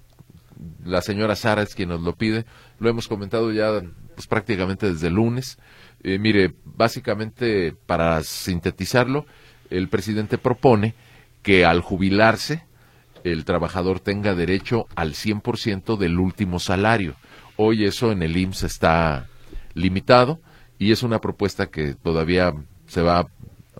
la 0.84 1.00
señora 1.00 1.36
Sara 1.36 1.62
es 1.62 1.76
quien 1.76 1.90
nos 1.90 2.00
lo 2.00 2.16
pide, 2.16 2.44
lo 2.80 2.88
hemos 2.88 3.06
comentado 3.06 3.52
ya 3.52 3.82
pues, 4.16 4.26
prácticamente 4.26 4.90
desde 4.90 5.06
el 5.06 5.14
lunes. 5.14 5.58
Eh, 6.04 6.18
mire, 6.18 6.54
básicamente, 6.64 7.74
para 7.86 8.22
sintetizarlo, 8.22 9.24
el 9.70 9.88
presidente 9.88 10.36
propone 10.36 10.94
que 11.42 11.64
al 11.64 11.80
jubilarse, 11.80 12.64
el 13.24 13.46
trabajador 13.46 14.00
tenga 14.00 14.34
derecho 14.34 14.86
al 14.94 15.14
100% 15.14 15.96
del 15.96 16.18
último 16.18 16.60
salario. 16.60 17.14
Hoy 17.56 17.84
eso 17.84 18.12
en 18.12 18.22
el 18.22 18.36
IMSS 18.36 18.64
está 18.64 19.28
limitado 19.72 20.40
y 20.78 20.92
es 20.92 21.02
una 21.02 21.20
propuesta 21.20 21.66
que 21.66 21.94
todavía 21.94 22.52
se 22.86 23.00
va 23.00 23.26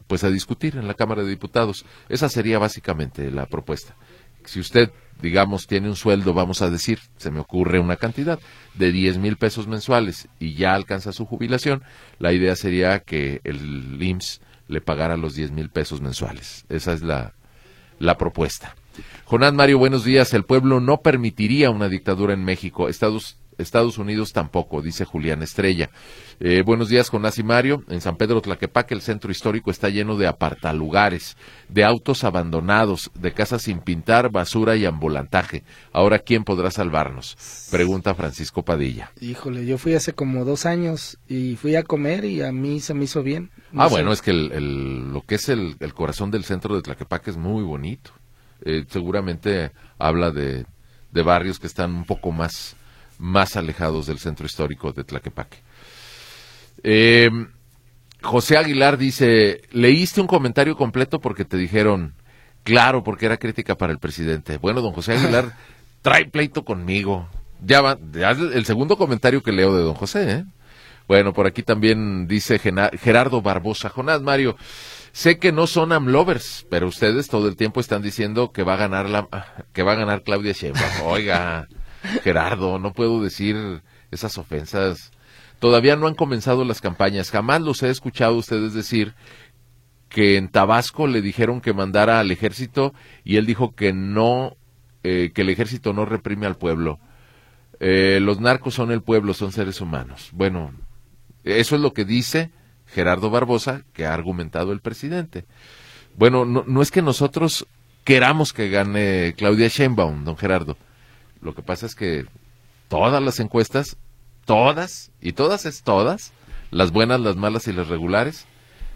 pues 0.07 0.25
a 0.25 0.31
discutir 0.31 0.77
en 0.77 0.89
la 0.89 0.95
Cámara 0.95 1.23
de 1.23 1.29
Diputados. 1.29 1.85
Esa 2.09 2.31
sería 2.31 2.59
básicamente 2.59 3.31
la 3.31 3.47
propuesta. 3.47 3.97
Si 4.45 4.61
usted 4.61 4.91
digamos, 5.21 5.67
tiene 5.67 5.89
un 5.89 5.97
sueldo, 5.97 6.35
vamos 6.35 6.63
a 6.63 6.71
decir, 6.71 6.99
se 7.17 7.31
me 7.31 7.41
ocurre 7.41 7.79
una 7.79 7.97
cantidad 7.97 8.39
de 8.75 8.93
10 8.93 9.19
mil 9.19 9.37
pesos 9.37 9.67
mensuales 9.67 10.29
y 10.39 10.55
ya 10.55 10.75
alcanza 10.75 11.13
su 11.13 11.27
jubilación, 11.27 11.83
la 12.19 12.33
idea 12.33 12.57
sería 12.57 13.01
que 13.01 13.41
el 13.45 14.03
IMSS 14.03 14.41
le 14.69 14.81
pagara 14.81 15.17
los 15.17 15.35
10 15.35 15.53
mil 15.53 15.71
pesos 15.71 16.01
mensuales. 16.01 16.65
Esa 16.69 16.93
es 16.93 17.03
la, 17.03 17.35
la 17.99 18.17
propuesta. 18.17 18.75
Jonás 19.25 19.53
Mario, 19.53 19.79
buenos 19.79 20.05
días. 20.05 20.33
El 20.35 20.45
pueblo 20.45 20.81
no 20.81 21.01
permitiría 21.01 21.71
una 21.71 21.89
dictadura 21.89 22.35
en 22.35 22.45
México. 22.45 22.89
Estados 22.89 23.39
Estados 23.59 23.99
Unidos 23.99 24.33
tampoco, 24.33 24.83
dice 24.83 25.05
Julián 25.05 25.43
Estrella. 25.43 25.91
Eh, 26.41 26.63
buenos 26.65 26.89
días, 26.89 27.09
Jonás 27.09 27.39
y 27.39 27.43
Mario. 27.43 27.85
En 27.89 28.01
San 28.01 28.17
Pedro 28.17 28.41
Tlaquepaque 28.41 28.95
el 28.95 29.01
centro 29.01 29.31
histórico 29.31 29.71
está 29.71 29.89
lleno 29.89 30.17
de 30.17 30.27
apartalugares, 30.27 31.37
de 31.69 31.85
autos 31.85 32.25
abandonados, 32.25 33.11
de 33.15 33.33
casas 33.33 33.63
sin 33.63 33.81
pintar, 33.81 34.31
basura 34.31 34.77
y 34.77 34.85
ambulantaje. 34.85 35.63
Ahora, 35.93 36.19
¿quién 36.19 36.45
podrá 36.45 36.71
salvarnos? 36.71 37.37
Pregunta 37.71 38.15
Francisco 38.15 38.63
Padilla. 38.63 39.13
Híjole, 39.21 39.67
yo 39.67 39.79
fui 39.79 39.95
hace 39.95 40.13
como 40.13 40.45
dos 40.45 40.67
años 40.67 41.19
y 41.29 41.57
fui 41.57 41.77
a 41.77 41.83
comer 41.83 42.25
y 42.25 42.43
a 42.43 42.53
mí 42.53 42.81
se 42.81 42.95
me 42.95 43.05
hizo 43.05 43.23
bien. 43.23 43.51
ah, 43.77 43.89
bueno, 43.89 44.13
es 44.13 44.23
que 44.23 44.33
lo 44.33 45.23
que 45.23 45.37
es 45.37 45.49
el, 45.49 45.77
corazón 45.95 46.31
del 46.31 46.45
centro 46.45 46.75
de 46.75 46.83
Tlaquepaque 46.83 47.31
es 47.31 47.37
muy 47.37 47.63
bonito. 47.63 48.11
Eh, 48.65 48.85
seguramente 48.89 49.73
habla 49.99 50.31
de 50.31 50.65
barrios 51.23 51.59
que 51.61 51.67
están 51.67 51.95
un 51.95 52.05
poco 52.05 52.33
más 52.33 52.77
más 53.19 53.57
alejados 53.57 54.07
del 54.07 54.19
centro 54.19 54.47
histórico 54.47 54.93
de 54.93 55.05
Tlaquepaque. 55.05 55.59
Eh, 56.83 57.31
José 58.23 58.57
Aguilar 58.57 58.97
dice, 58.97 59.63
leíste 59.71 60.21
un 60.21 60.27
comentario 60.27 60.77
completo 60.77 61.21
porque 61.21 61.45
te 61.45 61.57
dijeron, 61.57 62.15
claro, 62.63 63.05
porque 63.05 63.27
era 63.27 63.37
crítica 63.37 63.77
para 63.77 63.93
el 63.93 63.99
presidente. 63.99 64.59
Bueno, 64.59 64.81
don 64.81 64.93
José 64.93 65.13
Aguilar, 65.13 65.57
trae 66.03 66.27
pleito 66.27 66.65
conmigo. 66.65 67.29
Ya 67.61 67.81
va, 67.81 67.99
el 68.15 68.65
segundo 68.65 68.97
comentario 68.97 69.43
que 69.43 69.53
leo 69.53 69.75
de 69.75 69.83
don 69.83 69.95
José, 69.95 70.31
¿eh? 70.31 70.45
Bueno, 71.07 71.35
por 71.35 71.47
aquí 71.47 71.63
también 71.63 72.27
dice 72.27 72.59
Gerardo 72.59 73.43
Barbosa. 73.43 73.91
Jonás 73.91 74.23
Mario, 74.23 74.57
sé 75.13 75.39
que 75.39 75.53
no 75.53 75.67
son 75.67 75.93
amlovers, 75.93 76.67
pero 76.71 76.89
ustedes 76.89 77.29
todo 77.29 77.49
el 77.49 77.57
tiempo 77.57 77.81
están 77.81 78.01
diciendo 78.01 78.53
que 78.53 78.63
va 78.63 78.75
a 78.75 78.79
ganar 78.79 79.11
la, 79.11 79.29
que 79.73 79.83
va 79.83 79.93
a 79.93 79.97
ganar 79.97 80.23
Claudia 80.23 80.53
Sheinbaum. 80.53 81.07
Oiga, 81.07 81.69
Gerardo, 82.23 82.79
no 82.79 82.93
puedo 82.93 83.23
decir 83.23 83.83
esas 84.11 84.39
ofensas. 84.39 85.11
Todavía 85.59 85.97
no 85.97 86.07
han 86.07 86.15
comenzado 86.15 86.65
las 86.65 86.81
campañas. 86.81 87.31
Jamás 87.31 87.63
los 87.63 87.83
he 87.83 87.91
escuchado 87.91 88.37
ustedes 88.37 88.75
decir 88.75 89.15
que 90.09 90.37
en 90.37 90.49
Tabasco 90.49 91.07
le 91.07 91.23
dijeron 91.23 91.61
que 91.61 91.73
mandara 91.73 92.21
al 92.21 92.31
ejército 92.31 92.95
y 93.25 93.37
él 93.37 93.47
dijo 93.47 93.75
que 93.75 93.93
no, 93.93 94.57
eh, 95.03 95.33
que 95.35 95.43
el 95.43 95.51
ejército 95.51 95.93
no 95.93 96.05
reprime 96.05 96.47
al 96.47 96.57
pueblo. 96.57 97.01
Eh, 97.81 98.21
los 98.21 98.41
narcos 98.41 98.75
son 98.75 98.93
el 98.93 99.03
pueblo, 99.03 99.35
son 99.35 99.53
seres 99.53 99.81
humanos. 99.81 100.31
Bueno, 100.33 100.73
eso 101.43 101.75
es 101.75 101.81
lo 101.81 101.93
que 101.93 102.05
dice 102.05 102.51
Gerardo 102.87 103.31
Barbosa, 103.31 103.83
que 103.93 104.07
ha 104.07 104.15
argumentado 104.15 104.73
el 104.73 104.81
presidente. 104.81 105.47
Bueno, 106.17 106.45
no, 106.45 106.65
no 106.67 106.83
es 106.83 106.91
que 106.91 107.03
nosotros 107.03 107.67
queramos 108.05 108.53
que 108.53 108.69
gane 108.69 109.35
Claudia 109.37 109.69
Sheinbaum, 109.69 110.25
don 110.25 110.37
Gerardo. 110.37 110.77
Lo 111.45 111.55
que 111.55 111.63
pasa 111.63 111.87
es 111.87 111.95
que 111.95 112.27
todas 112.89 113.23
las 113.23 113.39
encuestas, 113.39 113.97
todas, 114.45 115.13
y 115.21 115.33
todas 115.33 115.67
es 115.67 115.83
todas, 115.83 116.33
las 116.71 116.91
buenas, 116.91 117.21
las 117.21 117.37
malas 117.37 117.69
y 117.69 117.73
las 117.73 117.89
regulares, 117.89 118.47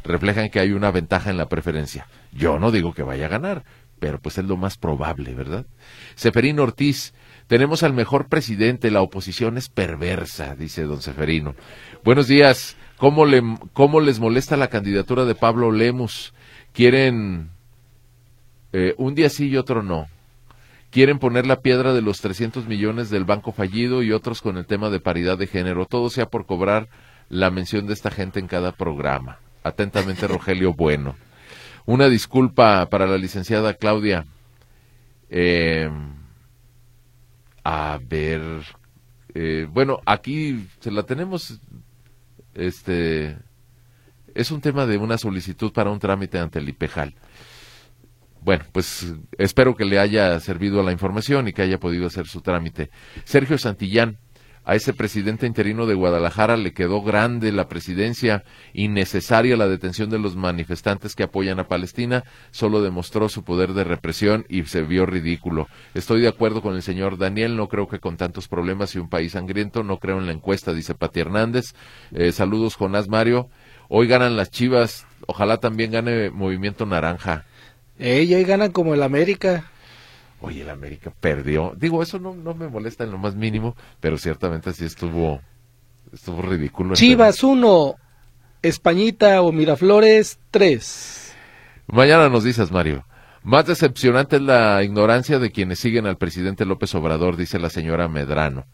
reflejan 0.04 0.48
que 0.48 0.60
hay 0.60 0.72
una 0.72 0.90
ventaja 0.90 1.30
en 1.30 1.36
la 1.36 1.48
preferencia. 1.48 2.06
Yo 2.32 2.58
no 2.58 2.70
digo 2.70 2.94
que 2.94 3.02
vaya 3.02 3.26
a 3.26 3.30
ganar, 3.30 3.64
pero 3.98 4.18
pues 4.18 4.38
es 4.38 4.44
lo 4.44 4.56
más 4.56 4.78
probable, 4.78 5.34
¿verdad? 5.34 5.66
Seferino 6.14 6.62
Ortiz, 6.62 7.12
tenemos 7.46 7.82
al 7.82 7.92
mejor 7.92 8.28
presidente, 8.28 8.90
la 8.90 9.02
oposición 9.02 9.58
es 9.58 9.68
perversa, 9.68 10.54
dice 10.54 10.84
don 10.84 11.02
Seferino. 11.02 11.54
Buenos 12.04 12.28
días, 12.28 12.76
¿cómo, 12.96 13.26
le, 13.26 13.42
cómo 13.72 14.00
les 14.00 14.20
molesta 14.20 14.56
la 14.56 14.68
candidatura 14.68 15.24
de 15.24 15.34
Pablo 15.34 15.70
Lemus? 15.70 16.32
¿Quieren 16.72 17.50
eh, 18.72 18.94
un 18.98 19.14
día 19.14 19.30
sí 19.30 19.48
y 19.48 19.56
otro 19.56 19.82
no? 19.82 20.06
Quieren 20.98 21.20
poner 21.20 21.46
la 21.46 21.60
piedra 21.60 21.92
de 21.92 22.02
los 22.02 22.20
300 22.20 22.66
millones 22.66 23.08
del 23.08 23.24
banco 23.24 23.52
fallido 23.52 24.02
y 24.02 24.10
otros 24.10 24.42
con 24.42 24.56
el 24.56 24.66
tema 24.66 24.90
de 24.90 24.98
paridad 24.98 25.38
de 25.38 25.46
género. 25.46 25.86
Todo 25.86 26.10
sea 26.10 26.26
por 26.26 26.44
cobrar 26.44 26.88
la 27.28 27.52
mención 27.52 27.86
de 27.86 27.92
esta 27.92 28.10
gente 28.10 28.40
en 28.40 28.48
cada 28.48 28.72
programa. 28.72 29.38
Atentamente, 29.62 30.26
Rogelio 30.26 30.74
Bueno. 30.74 31.14
Una 31.86 32.08
disculpa 32.08 32.88
para 32.90 33.06
la 33.06 33.16
licenciada 33.16 33.74
Claudia. 33.74 34.26
Eh, 35.30 35.88
a 37.62 38.00
ver. 38.04 38.42
Eh, 39.34 39.68
bueno, 39.70 40.00
aquí 40.04 40.66
se 40.80 40.90
la 40.90 41.04
tenemos. 41.04 41.60
Este. 42.54 43.38
Es 44.34 44.50
un 44.50 44.60
tema 44.60 44.84
de 44.84 44.96
una 44.96 45.16
solicitud 45.16 45.72
para 45.72 45.90
un 45.90 46.00
trámite 46.00 46.40
ante 46.40 46.58
el 46.58 46.68
IPEJAL. 46.68 47.14
Bueno, 48.42 48.64
pues 48.72 49.14
espero 49.36 49.74
que 49.74 49.84
le 49.84 49.98
haya 49.98 50.38
servido 50.40 50.82
la 50.82 50.92
información 50.92 51.48
y 51.48 51.52
que 51.52 51.62
haya 51.62 51.78
podido 51.78 52.06
hacer 52.06 52.26
su 52.26 52.40
trámite. 52.40 52.90
Sergio 53.24 53.58
Santillán, 53.58 54.18
a 54.68 54.74
ese 54.74 54.92
presidente 54.92 55.46
interino 55.46 55.86
de 55.86 55.94
Guadalajara 55.94 56.58
le 56.58 56.74
quedó 56.74 57.00
grande 57.00 57.52
la 57.52 57.68
presidencia, 57.68 58.44
innecesaria 58.74 59.56
la 59.56 59.66
detención 59.66 60.10
de 60.10 60.18
los 60.18 60.36
manifestantes 60.36 61.14
que 61.14 61.22
apoyan 61.22 61.58
a 61.58 61.68
Palestina, 61.68 62.22
solo 62.50 62.82
demostró 62.82 63.30
su 63.30 63.44
poder 63.44 63.72
de 63.72 63.84
represión 63.84 64.44
y 64.46 64.62
se 64.64 64.82
vio 64.82 65.06
ridículo. 65.06 65.68
Estoy 65.94 66.20
de 66.20 66.28
acuerdo 66.28 66.60
con 66.60 66.74
el 66.74 66.82
señor 66.82 67.16
Daniel, 67.16 67.56
no 67.56 67.68
creo 67.68 67.88
que 67.88 67.98
con 67.98 68.18
tantos 68.18 68.46
problemas 68.46 68.94
y 68.94 68.98
un 68.98 69.08
país 69.08 69.32
sangriento, 69.32 69.82
no 69.82 69.96
creo 69.96 70.18
en 70.18 70.26
la 70.26 70.32
encuesta, 70.32 70.74
dice 70.74 70.94
Pati 70.94 71.20
Hernández. 71.20 71.72
Eh, 72.12 72.32
saludos, 72.32 72.76
Jonás 72.76 73.08
Mario. 73.08 73.48
Hoy 73.88 74.06
ganan 74.06 74.36
las 74.36 74.50
Chivas, 74.50 75.06
ojalá 75.26 75.56
también 75.60 75.92
gane 75.92 76.28
Movimiento 76.28 76.84
Naranja. 76.84 77.46
Ey, 77.98 78.32
hoy 78.32 78.44
ganan 78.44 78.70
como 78.70 78.94
el 78.94 79.02
América. 79.02 79.64
Oye, 80.40 80.62
el 80.62 80.70
América 80.70 81.12
perdió. 81.20 81.74
Digo, 81.76 82.02
eso 82.02 82.18
no, 82.18 82.34
no 82.34 82.54
me 82.54 82.68
molesta 82.68 83.04
en 83.04 83.10
lo 83.10 83.18
más 83.18 83.34
mínimo, 83.34 83.76
pero 84.00 84.18
ciertamente 84.18 84.72
sí 84.72 84.84
estuvo, 84.84 85.40
estuvo 86.12 86.42
ridículo. 86.42 86.94
Chivas 86.94 87.42
1, 87.42 87.96
Españita 88.62 89.42
o 89.42 89.50
Miraflores 89.50 90.38
3. 90.52 91.34
Mañana 91.88 92.28
nos 92.28 92.44
dices, 92.44 92.70
Mario. 92.70 93.04
Más 93.42 93.66
decepcionante 93.66 94.36
es 94.36 94.42
la 94.42 94.82
ignorancia 94.84 95.38
de 95.38 95.50
quienes 95.50 95.78
siguen 95.78 96.06
al 96.06 96.18
presidente 96.18 96.64
López 96.64 96.94
Obrador, 96.94 97.36
dice 97.36 97.58
la 97.58 97.70
señora 97.70 98.06
Medrano. 98.08 98.66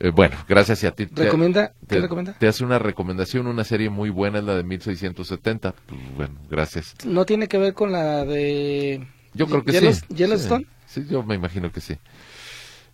Eh, 0.00 0.10
bueno, 0.10 0.36
gracias 0.48 0.82
y 0.82 0.86
a 0.86 0.90
ti. 0.90 1.06
¿Recomienda? 1.10 1.72
Te, 1.86 1.96
¿Qué 1.96 2.02
recomienda? 2.02 2.32
Te 2.38 2.48
hace 2.48 2.64
una 2.64 2.78
recomendación, 2.78 3.46
una 3.46 3.64
serie 3.64 3.90
muy 3.90 4.10
buena, 4.10 4.38
es 4.38 4.44
la 4.44 4.56
de 4.56 4.64
1670. 4.64 5.72
Pues, 5.86 6.00
bueno, 6.16 6.34
gracias. 6.50 6.94
¿No 7.04 7.24
tiene 7.24 7.46
que 7.48 7.58
ver 7.58 7.74
con 7.74 7.92
la 7.92 8.24
de 8.24 9.06
Yo 9.34 9.46
creo 9.46 9.64
que 9.64 9.72
sí. 9.72 10.04
Yellowstone? 10.14 10.66
Sí, 10.86 11.02
sí, 11.02 11.08
yo 11.10 11.22
me 11.22 11.34
imagino 11.36 11.70
que 11.70 11.80
sí. 11.80 11.96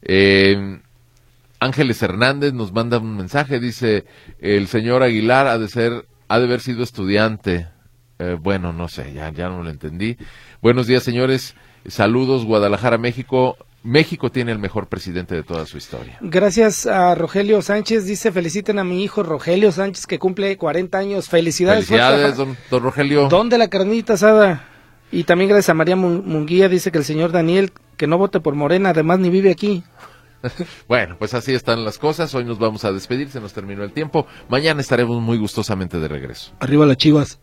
Eh, 0.03 0.81
Ángeles 1.59 2.03
Hernández 2.03 2.55
nos 2.55 2.73
manda 2.73 2.99
un 2.99 3.17
mensaje, 3.17 3.61
dice, 3.61 4.05
el 4.39 4.67
señor 4.67 5.03
Aguilar 5.03 5.47
ha 5.47 5.59
de 5.59 5.69
ser, 5.69 6.07
ha 6.29 6.39
de 6.39 6.45
haber 6.47 6.61
sido 6.61 6.83
estudiante. 6.83 7.69
Eh, 8.19 8.37
bueno, 8.41 8.73
no 8.73 8.89
sé, 8.89 9.13
ya, 9.13 9.31
ya 9.31 9.49
no 9.49 9.63
lo 9.63 9.71
entendí. 9.71 10.17
Buenos 10.63 10.87
días, 10.87 11.03
señores. 11.03 11.55
Saludos, 11.87 12.45
Guadalajara, 12.45 12.99
México. 12.99 13.57
México 13.83 14.31
tiene 14.31 14.53
el 14.53 14.59
mejor 14.59 14.89
presidente 14.89 15.35
de 15.35 15.43
toda 15.43 15.65
su 15.67 15.79
historia. 15.79 16.19
Gracias 16.21 16.87
a 16.87 17.15
Rogelio 17.15 17.63
Sánchez. 17.63 18.05
Dice, 18.05 18.31
feliciten 18.31 18.79
a 18.79 18.85
mi 18.85 19.03
hijo 19.03 19.23
Rogelio 19.23 19.73
Sánchez 19.73 20.07
que 20.07 20.19
cumple 20.19 20.57
40 20.57 20.99
años. 20.99 21.29
Felicidades. 21.29 21.87
Felicidades, 21.87 22.37
don, 22.37 22.57
don 22.71 22.83
Rogelio. 22.83 23.29
¿Dónde 23.29 23.57
la 23.59 23.69
carnita 23.69 24.15
asada? 24.15 24.65
Y 25.11 25.25
también 25.25 25.49
gracias 25.49 25.71
a 25.71 25.75
María 25.75 25.97
Mun- 25.97 26.23
Munguía. 26.27 26.69
Dice 26.69 26.93
que 26.93 26.99
el 26.99 27.05
señor 27.05 27.33
Daniel 27.33 27.73
que 27.97 28.07
no 28.07 28.17
vote 28.19 28.41
por 28.41 28.55
Morena, 28.55 28.91
además 28.91 29.19
ni 29.19 29.31
vive 29.31 29.51
aquí. 29.51 29.83
Bueno, 30.89 31.17
pues 31.19 31.35
así 31.35 31.53
están 31.53 31.85
las 31.85 31.99
cosas. 31.99 32.35
Hoy 32.35 32.45
nos 32.47 32.59
vamos 32.59 32.87
a 32.87 32.93
despedir, 32.93 33.29
se 33.29 33.41
nos 33.41 33.53
terminó 33.53 33.85
el 33.85 33.93
tiempo. 33.93 34.27
Mañana 34.49 34.81
estaremos 34.81 35.21
muy 35.21 35.37
gustosamente 35.37 35.99
de 35.99 36.09
regreso. 36.09 36.53
Arriba 36.61 36.87
las 36.87 36.97
chivas. 36.97 37.41